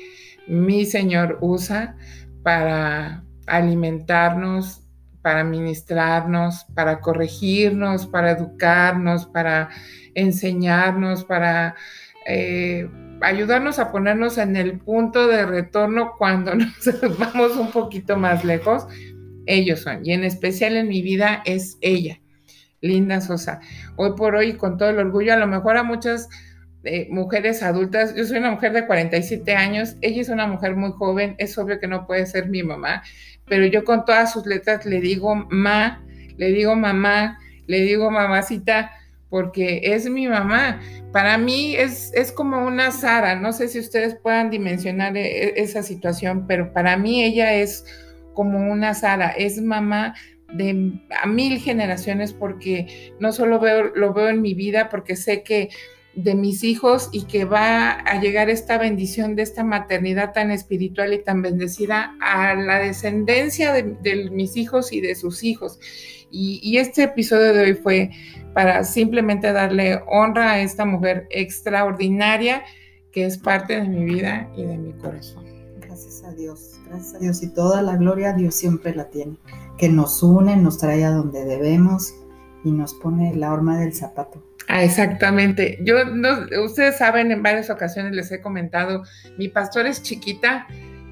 mi 0.48 0.86
Señor 0.86 1.38
usa 1.41 1.98
para 2.44 3.24
alimentarnos, 3.46 4.84
para 5.22 5.44
ministrarnos, 5.44 6.66
para 6.74 7.02
corregirnos, 7.02 8.08
para 8.08 8.32
educarnos, 8.32 9.26
para 9.26 9.70
enseñarnos, 10.16 11.26
para 11.26 11.76
eh, 12.26 12.88
ayudarnos 13.22 13.80
a 13.80 13.91
ponernos 13.91 14.38
en 14.38 14.56
el 14.56 14.80
punto 14.80 15.28
de 15.28 15.46
retorno 15.46 16.14
cuando 16.18 16.56
nos 16.56 17.18
vamos 17.18 17.56
un 17.58 17.72
poquito 17.72 18.18
más 18.18 18.44
lejos 18.44 18.88
ellos 19.50 19.82
son. 19.82 20.06
Y 20.06 20.14
en 20.14 20.24
especial 20.24 20.78
en 20.78 20.88
mi 20.88 21.02
vida 21.02 21.41
es 21.46 21.78
ella, 21.82 22.20
Linda 22.82 23.20
Sosa. 23.20 23.60
Hoy 23.96 24.12
por 24.16 24.36
hoy, 24.36 24.54
con 24.54 24.78
todo 24.78 24.90
el 24.90 25.00
orgullo, 25.00 25.34
a 25.34 25.38
lo 25.38 25.48
mejor 25.48 25.78
a 25.78 25.84
muchas 25.84 26.30
eh, 26.84 27.08
mujeres 27.10 27.64
adultas, 27.64 28.16
yo 28.16 28.26
soy 28.26 28.38
una 28.38 28.52
mujer 28.52 28.74
de 28.74 28.86
47 28.86 29.54
años, 29.56 29.96
ella 30.02 30.22
es 30.22 30.30
una 30.30 30.48
mujer 30.48 30.76
muy 30.76 30.91
joven, 30.91 31.36
es 31.40 31.58
obvio 31.58 31.80
que 31.80 31.88
no 31.88 32.06
puede 32.08 32.26
ser 32.26 32.48
mi 32.48 32.64
mamá, 32.64 33.04
pero 33.46 33.66
yo 33.66 33.84
con 33.84 34.06
todas 34.06 34.32
sus 34.32 34.46
letras 34.46 34.86
le 34.86 35.02
digo 35.02 35.36
ma, 35.36 36.06
le 36.38 36.52
digo 36.52 36.76
mamá, 36.76 37.40
le 37.68 37.82
digo 37.82 38.10
mamacita, 38.12 38.91
porque 39.30 39.81
es 39.84 40.10
mi 40.10 40.27
mamá. 40.27 40.81
Para 41.11 41.38
mí 41.38 41.76
es, 41.76 42.11
es 42.14 42.31
como 42.31 42.65
una 42.65 42.91
Sara, 42.91 43.35
no 43.35 43.53
sé 43.53 43.68
si 43.68 43.80
ustedes 43.80 44.15
puedan 44.15 44.49
dimensionar 44.49 45.15
e, 45.18 45.49
e, 45.49 45.53
esa 45.61 45.84
situación, 45.84 46.45
pero 46.47 46.73
para 46.73 46.97
mí 46.97 47.23
ella 47.23 47.53
es 47.53 47.85
como 48.34 48.72
una 48.72 48.93
Sara, 48.93 49.30
es 49.30 49.61
mamá 49.61 50.15
de 50.53 50.99
a 51.22 51.27
mil 51.27 51.60
generaciones 51.60 52.34
porque 52.34 53.14
no 53.19 53.31
solo 53.31 53.60
veo, 53.60 53.91
lo 53.95 54.14
veo 54.14 54.30
en 54.30 54.41
mi 54.41 54.53
vida, 54.53 54.89
porque 54.89 55.15
sé 55.15 55.43
que 55.43 55.69
de 56.15 56.36
mis 56.36 56.64
hijos 56.64 57.10
y 57.11 57.23
que 57.23 57.45
va 57.45 57.91
a 57.91 58.19
llegar 58.19 58.49
esta 58.49 58.77
bendición 58.77 59.36
de 59.36 59.44
esta 59.44 59.64
maternidad 59.64 60.34
tan 60.34 60.52
espiritual 60.52 61.14
y 61.14 61.23
tan 61.23 61.41
bendecida 61.41 62.15
a 62.19 62.56
la 62.56 62.80
descendencia 62.80 63.72
de, 63.73 64.30
mis 64.31 64.57
hijos 64.57 64.91
y 64.91 65.02
de 65.02 65.15
sus 65.15 65.44
hijos. 65.44 65.80
Y, 66.31 66.77
este 66.77 67.03
episodio 67.03 67.53
de 67.53 67.61
hoy 67.61 67.73
fue 67.73 68.11
para 68.53 68.84
simplemente 68.84 69.52
darle 69.52 69.99
honra 70.07 70.53
a 70.53 70.61
esta 70.61 70.86
mujer 70.86 71.27
extraordinaria 71.31 72.64
que 73.11 73.26
es 73.26 73.38
parte 73.38 73.81
de 73.81 73.88
mi 73.88 74.06
vida 74.06 74.52
y 74.56 74.64
de 74.64 74.77
mi 74.77 74.94
corazón. 74.94 75.45
Gracias 75.80 76.23
a 76.23 76.31
Dios, 76.34 76.80
gracias 76.88 77.15
a 77.15 77.19
Dios 77.19 77.41
y 77.41 77.48
toda 77.48 77.81
la 77.81 77.95
gloria 77.95 78.34
Dios 78.34 78.53
siempre 78.53 78.94
la 78.94 79.10
tiene, 79.10 79.38
que 79.77 79.90
nos 79.90 80.22
une, 80.22 80.56
nos 80.56 80.77
trae 80.77 81.03
a 81.03 81.11
donde 81.11 81.45
debemos 81.45 82.14
y 82.64 82.72
nos 82.72 82.94
pone 82.94 83.36
la 83.36 83.52
horma 83.52 83.80
del 83.80 83.94
zapato. 83.94 84.49
Ah, 84.72 84.84
exactamente. 84.84 85.80
Yo, 85.82 86.06
no, 86.06 86.46
ustedes 86.64 87.00
saben, 87.00 87.32
en 87.32 87.41
varias 87.41 87.72
ocasiones 87.72 88.14
les 88.14 88.32
he 88.32 88.40
comentado, 88.40 89.04
mi 89.36 89.48
pastor 89.48 89.88
es 89.88 90.04
chiquita, 90.04 90.68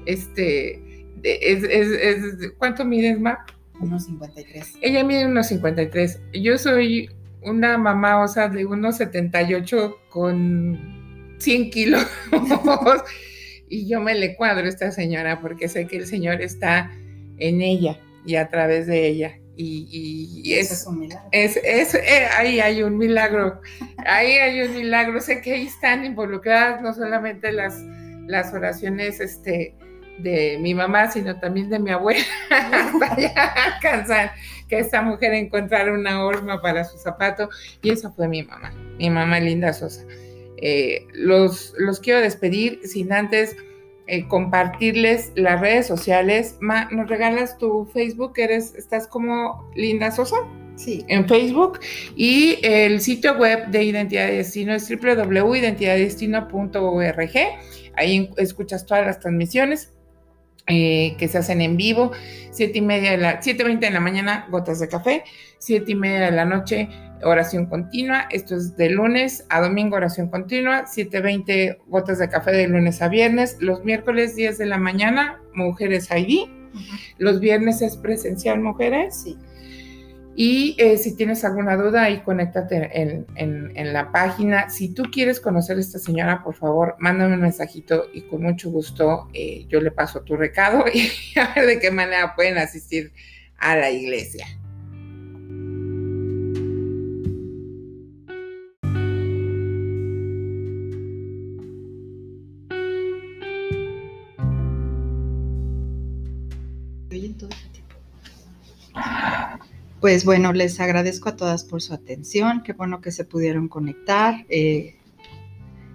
este, 0.06 0.80
es, 1.24 1.64
es, 1.64 1.88
es 1.88 2.52
¿cuánto 2.56 2.84
mides, 2.84 3.18
Mar? 3.18 3.38
Unos 3.80 4.04
53. 4.06 4.74
Ella 4.80 5.02
mide 5.02 5.26
unos 5.26 5.48
53. 5.48 6.20
Yo 6.34 6.56
soy 6.56 7.10
una 7.42 7.76
mamá, 7.78 8.22
o 8.22 8.28
sea, 8.28 8.48
de 8.48 8.64
unos 8.64 8.98
78 8.98 9.98
con 10.08 11.34
100 11.38 11.70
kilos. 11.70 12.06
y 13.68 13.88
yo 13.88 14.00
me 14.00 14.14
le 14.14 14.36
cuadro 14.36 14.66
a 14.66 14.68
esta 14.68 14.92
señora 14.92 15.40
porque 15.40 15.68
sé 15.68 15.88
que 15.88 15.96
el 15.96 16.06
Señor 16.06 16.42
está 16.42 16.92
en 17.38 17.60
ella 17.60 17.98
y 18.24 18.36
a 18.36 18.48
través 18.48 18.86
de 18.86 19.08
ella 19.08 19.38
y, 19.60 20.54
es, 20.54 20.86
es, 21.32 21.56
es, 21.56 21.94
eh, 21.94 22.28
ahí 22.36 22.60
hay 22.60 22.82
un 22.84 22.96
milagro, 22.96 23.60
ahí 24.06 24.32
hay 24.32 24.62
un 24.62 24.74
milagro, 24.74 25.20
sé 25.20 25.40
que 25.40 25.54
ahí 25.54 25.66
están 25.66 26.04
involucradas 26.04 26.80
no 26.80 26.94
solamente 26.94 27.50
las, 27.50 27.82
las 28.28 28.54
oraciones 28.54 29.18
este, 29.18 29.74
de 30.18 30.58
mi 30.60 30.74
mamá, 30.74 31.10
sino 31.10 31.40
también 31.40 31.70
de 31.70 31.80
mi 31.80 31.90
abuela, 31.90 32.22
para 33.00 33.74
alcanzar 33.74 34.32
que 34.68 34.78
esta 34.78 35.02
mujer 35.02 35.34
encontrara 35.34 35.92
una 35.92 36.24
horma 36.24 36.62
para 36.62 36.84
su 36.84 36.96
zapato, 36.96 37.48
y 37.82 37.90
esa 37.90 38.10
fue 38.10 38.28
mi 38.28 38.44
mamá, 38.44 38.72
mi 38.98 39.10
mamá 39.10 39.40
Linda 39.40 39.72
Sosa. 39.72 40.04
Eh, 40.60 41.06
los, 41.12 41.74
los 41.78 41.98
quiero 42.00 42.20
despedir 42.20 42.80
sin 42.84 43.12
antes 43.12 43.56
eh, 44.10 44.26
compartirles 44.26 45.32
las 45.34 45.60
redes 45.60 45.86
sociales. 45.86 46.56
Ma, 46.60 46.88
¿nos 46.90 47.10
regalas 47.10 47.58
tu 47.58 47.84
Facebook? 47.92 48.32
¿Eres, 48.36 48.74
¿Estás 48.74 49.06
como 49.06 49.70
Linda 49.74 50.10
Sosa? 50.10 50.36
Sí. 50.76 51.04
En 51.08 51.28
Facebook. 51.28 51.80
Y 52.16 52.58
el 52.62 53.02
sitio 53.02 53.36
web 53.36 53.66
de 53.66 53.84
Identidad 53.84 54.28
de 54.28 54.38
Destino 54.38 54.72
es 54.72 54.88
www.identidaddestino.org. 54.88 57.32
Ahí 57.96 58.30
escuchas 58.38 58.86
todas 58.86 59.04
las 59.04 59.20
transmisiones. 59.20 59.92
Eh, 60.70 61.16
que 61.18 61.28
se 61.28 61.38
hacen 61.38 61.62
en 61.62 61.78
vivo, 61.78 62.12
siete 62.50 62.76
y 62.76 62.82
media 62.82 63.12
de 63.12 63.16
la, 63.16 63.40
7.20 63.40 63.78
de 63.78 63.90
la 63.90 64.00
mañana, 64.00 64.46
gotas 64.50 64.78
de 64.80 64.88
café, 64.88 65.24
siete 65.56 65.92
y 65.92 65.94
media 65.94 66.26
de 66.26 66.32
la 66.32 66.44
noche, 66.44 66.90
oración 67.24 67.66
continua. 67.66 68.26
Esto 68.30 68.56
es 68.56 68.76
de 68.76 68.90
lunes 68.90 69.44
a 69.48 69.60
domingo, 69.60 69.96
oración 69.96 70.28
continua. 70.28 70.84
7.20 70.84 71.78
gotas 71.86 72.18
de 72.18 72.28
café 72.28 72.52
de 72.52 72.68
lunes 72.68 73.00
a 73.02 73.08
viernes. 73.08 73.56
Los 73.60 73.84
miércoles 73.84 74.36
10 74.36 74.58
de 74.58 74.66
la 74.66 74.78
mañana, 74.78 75.40
Mujeres 75.54 76.08
ID. 76.10 76.48
Los 77.18 77.40
viernes 77.40 77.82
es 77.82 77.96
presencial, 77.96 78.60
mujeres. 78.60 79.22
Sí. 79.22 79.36
Y 80.40 80.76
eh, 80.78 80.98
si 80.98 81.16
tienes 81.16 81.44
alguna 81.44 81.76
duda, 81.76 82.04
ahí 82.04 82.20
conéctate 82.20 82.90
en, 82.94 83.92
la 83.92 84.12
página. 84.12 84.70
Si 84.70 84.94
tú 84.94 85.02
quieres 85.10 85.40
conocer 85.40 85.78
a 85.78 85.80
esta 85.80 85.98
señora, 85.98 86.44
por 86.44 86.54
favor, 86.54 86.94
mándame 87.00 87.34
un 87.34 87.40
mensajito 87.40 88.04
y 88.12 88.22
con 88.22 88.42
mucho 88.42 88.70
gusto 88.70 89.28
eh, 89.32 89.66
yo 89.68 89.80
le 89.80 89.90
paso 89.90 90.20
tu 90.20 90.36
recado 90.36 90.84
y 90.94 91.10
a 91.36 91.52
ver 91.54 91.66
de 91.66 91.80
qué 91.80 91.90
manera 91.90 92.36
pueden 92.36 92.56
asistir 92.56 93.12
a 93.58 93.74
la 93.74 93.90
iglesia. 93.90 94.46
Pues 110.00 110.24
bueno, 110.24 110.52
les 110.52 110.78
agradezco 110.78 111.28
a 111.28 111.36
todas 111.36 111.64
por 111.64 111.82
su 111.82 111.92
atención. 111.92 112.62
Qué 112.62 112.72
bueno 112.72 113.00
que 113.00 113.10
se 113.10 113.24
pudieron 113.24 113.68
conectar. 113.68 114.46
Eh, 114.48 114.96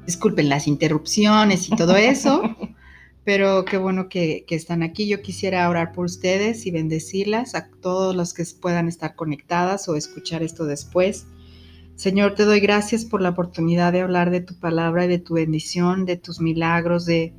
disculpen 0.06 0.50
las 0.50 0.68
interrupciones 0.68 1.70
y 1.70 1.76
todo 1.76 1.96
eso, 1.96 2.56
pero 3.24 3.64
qué 3.64 3.78
bueno 3.78 4.10
que, 4.10 4.44
que, 4.46 4.56
están 4.56 4.84
aquí. 4.84 5.08
Yo 5.08 5.22
quisiera 5.22 5.70
orar 5.70 5.94
por 5.94 6.06
ustedes 6.06 6.66
y 6.66 6.72
bendecirlas 6.72 7.56
a 7.56 7.70
todos 7.70 8.14
los 8.14 8.34
que 8.34 8.44
puedan 8.60 8.90
estar 8.90 9.16
conectadas 9.16 9.88
o 9.88 9.96
escuchar 9.96 10.44
esto 10.44 10.66
después. 10.66 11.26
Señor, 11.96 12.36
te 12.36 12.44
doy 12.44 12.60
gracias 12.60 13.06
por 13.06 13.22
la 13.22 13.30
oportunidad 13.30 13.94
de 13.94 14.02
hablar 14.02 14.32
de 14.32 14.42
tu 14.42 14.56
palabra 14.56 15.06
y 15.06 15.08
de 15.08 15.20
tu 15.20 15.36
bendición, 15.36 16.06
de 16.06 16.18
tus 16.18 16.42
milagros, 16.42 17.06
de, 17.06 17.34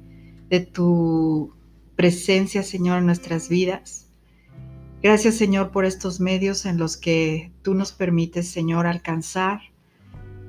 de 0.49 0.61
tu 0.61 1.53
presencia, 1.97 2.63
Señor, 2.63 2.99
en 2.99 3.07
nuestras 3.07 3.49
vidas. 3.49 4.04
Gracias 5.05 5.35
Señor 5.35 5.71
por 5.71 5.85
estos 5.85 6.19
medios 6.19 6.65
en 6.65 6.79
los 6.79 6.97
que 6.97 7.53
tú 7.61 7.75
nos 7.75 7.93
permites, 7.93 8.49
Señor, 8.49 8.87
alcanzar. 8.87 9.61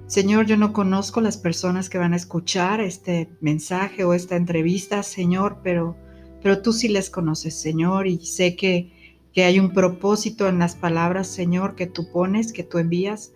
Señor, 0.08 0.46
yo 0.46 0.56
no 0.56 0.72
conozco 0.72 1.20
las 1.20 1.36
personas 1.36 1.90
que 1.90 1.98
van 1.98 2.14
a 2.14 2.16
escuchar 2.16 2.80
este 2.80 3.28
mensaje 3.42 4.06
o 4.06 4.14
esta 4.14 4.38
entrevista, 4.38 5.04
Señor, 5.04 5.60
pero, 5.62 5.98
pero 6.42 6.62
tú 6.62 6.72
sí 6.72 6.88
les 6.88 7.10
conoces, 7.10 7.60
Señor, 7.60 8.08
y 8.08 8.26
sé 8.26 8.56
que, 8.56 9.20
que 9.34 9.44
hay 9.44 9.60
un 9.60 9.74
propósito 9.74 10.48
en 10.48 10.60
las 10.60 10.74
palabras, 10.74 11.28
Señor, 11.28 11.76
que 11.76 11.88
tú 11.88 12.10
pones, 12.14 12.54
que 12.54 12.64
tú 12.64 12.78
envías. 12.78 13.34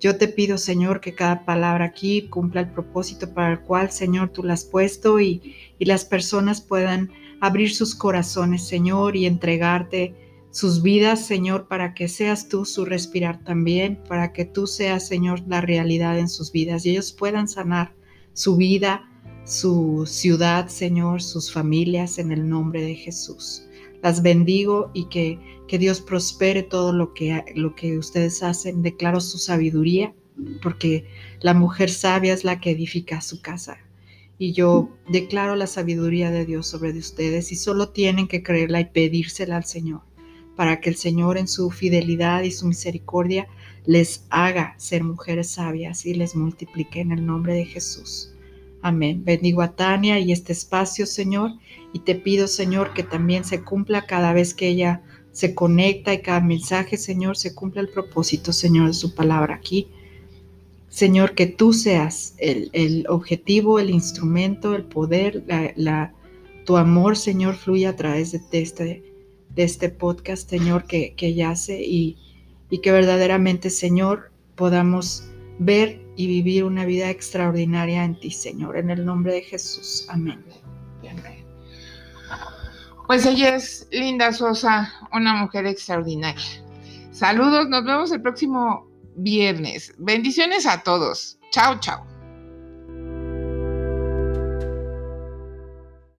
Yo 0.00 0.18
te 0.18 0.26
pido, 0.26 0.58
Señor, 0.58 1.00
que 1.00 1.14
cada 1.14 1.44
palabra 1.44 1.84
aquí 1.84 2.22
cumpla 2.28 2.62
el 2.62 2.72
propósito 2.72 3.32
para 3.32 3.52
el 3.52 3.60
cual, 3.60 3.92
Señor, 3.92 4.30
tú 4.30 4.42
la 4.42 4.54
has 4.54 4.64
puesto 4.64 5.20
y, 5.20 5.54
y 5.78 5.84
las 5.84 6.04
personas 6.04 6.60
puedan 6.60 7.12
abrir 7.40 7.72
sus 7.72 7.94
corazones, 7.94 8.66
Señor, 8.66 9.14
y 9.14 9.26
entregarte 9.26 10.25
sus 10.56 10.80
vidas, 10.80 11.26
Señor, 11.26 11.68
para 11.68 11.92
que 11.92 12.08
seas 12.08 12.48
tú 12.48 12.64
su 12.64 12.86
respirar 12.86 13.44
también, 13.44 14.02
para 14.08 14.32
que 14.32 14.46
tú 14.46 14.66
seas, 14.66 15.06
Señor, 15.06 15.42
la 15.46 15.60
realidad 15.60 16.18
en 16.18 16.30
sus 16.30 16.50
vidas 16.50 16.86
y 16.86 16.92
ellos 16.92 17.12
puedan 17.12 17.46
sanar 17.46 17.94
su 18.32 18.56
vida, 18.56 19.06
su 19.44 20.04
ciudad, 20.06 20.68
Señor, 20.68 21.20
sus 21.20 21.52
familias 21.52 22.18
en 22.18 22.32
el 22.32 22.48
nombre 22.48 22.80
de 22.80 22.94
Jesús. 22.94 23.66
Las 24.02 24.22
bendigo 24.22 24.90
y 24.94 25.10
que, 25.10 25.38
que 25.68 25.76
Dios 25.76 26.00
prospere 26.00 26.62
todo 26.62 26.90
lo 26.94 27.12
que, 27.12 27.44
lo 27.54 27.74
que 27.74 27.98
ustedes 27.98 28.42
hacen. 28.42 28.80
Declaro 28.80 29.20
su 29.20 29.36
sabiduría, 29.36 30.14
porque 30.62 31.04
la 31.42 31.52
mujer 31.52 31.90
sabia 31.90 32.32
es 32.32 32.44
la 32.44 32.62
que 32.62 32.70
edifica 32.70 33.20
su 33.20 33.42
casa. 33.42 33.76
Y 34.38 34.54
yo 34.54 34.88
declaro 35.10 35.54
la 35.54 35.66
sabiduría 35.66 36.30
de 36.30 36.46
Dios 36.46 36.66
sobre 36.66 36.92
ustedes 36.92 37.52
y 37.52 37.56
solo 37.56 37.90
tienen 37.90 38.26
que 38.26 38.42
creerla 38.42 38.80
y 38.80 38.86
pedírsela 38.86 39.58
al 39.58 39.64
Señor 39.64 40.05
para 40.56 40.80
que 40.80 40.88
el 40.90 40.96
Señor 40.96 41.38
en 41.38 41.48
su 41.48 41.70
fidelidad 41.70 42.42
y 42.42 42.50
su 42.50 42.66
misericordia 42.66 43.46
les 43.84 44.24
haga 44.30 44.74
ser 44.78 45.04
mujeres 45.04 45.50
sabias 45.50 46.06
y 46.06 46.14
les 46.14 46.34
multiplique 46.34 47.00
en 47.00 47.12
el 47.12 47.24
nombre 47.24 47.54
de 47.54 47.64
Jesús. 47.64 48.32
Amén. 48.82 49.22
Bendigo 49.24 49.62
a 49.62 49.72
Tania 49.72 50.18
y 50.18 50.32
este 50.32 50.52
espacio, 50.52 51.06
Señor, 51.06 51.52
y 51.92 52.00
te 52.00 52.14
pido, 52.14 52.46
Señor, 52.46 52.94
que 52.94 53.02
también 53.02 53.44
se 53.44 53.62
cumpla 53.62 54.06
cada 54.06 54.32
vez 54.32 54.54
que 54.54 54.68
ella 54.68 55.02
se 55.32 55.54
conecta 55.54 56.14
y 56.14 56.22
cada 56.22 56.40
mensaje, 56.40 56.96
Señor, 56.96 57.36
se 57.36 57.54
cumpla 57.54 57.82
el 57.82 57.88
propósito, 57.88 58.52
Señor, 58.52 58.88
de 58.88 58.94
su 58.94 59.14
palabra 59.14 59.54
aquí. 59.54 59.88
Señor, 60.88 61.34
que 61.34 61.46
tú 61.46 61.72
seas 61.72 62.34
el, 62.38 63.04
objetivo, 63.08 63.78
el 63.78 63.90
instrumento, 63.90 64.74
el 64.74 64.84
poder, 64.84 65.44
la, 65.76 66.14
tu 66.64 66.76
amor, 66.76 67.16
Señor, 67.16 67.56
fluya 67.56 67.90
a 67.90 67.96
través 67.96 68.32
de 68.32 68.62
este 68.62 69.15
de 69.56 69.64
este 69.64 69.88
podcast, 69.88 70.48
Señor, 70.48 70.84
que, 70.84 71.14
que 71.14 71.34
yace 71.34 71.82
y, 71.82 72.16
y 72.70 72.80
que 72.80 72.92
verdaderamente, 72.92 73.70
Señor, 73.70 74.30
podamos 74.54 75.28
ver 75.58 76.00
y 76.16 76.26
vivir 76.26 76.64
una 76.64 76.84
vida 76.84 77.10
extraordinaria 77.10 78.04
en 78.04 78.18
ti, 78.20 78.30
Señor. 78.30 78.76
En 78.76 78.90
el 78.90 79.04
nombre 79.04 79.34
de 79.34 79.42
Jesús. 79.42 80.06
Amén. 80.08 80.44
Pues 83.06 83.24
ella 83.24 83.54
es 83.54 83.86
Linda 83.92 84.32
Sosa, 84.32 84.92
una 85.12 85.34
mujer 85.34 85.64
extraordinaria. 85.66 86.42
Saludos, 87.12 87.68
nos 87.68 87.84
vemos 87.84 88.10
el 88.10 88.20
próximo 88.20 88.88
viernes. 89.14 89.94
Bendiciones 89.98 90.66
a 90.66 90.82
todos. 90.82 91.38
Chao, 91.52 91.78
chao. 91.78 92.15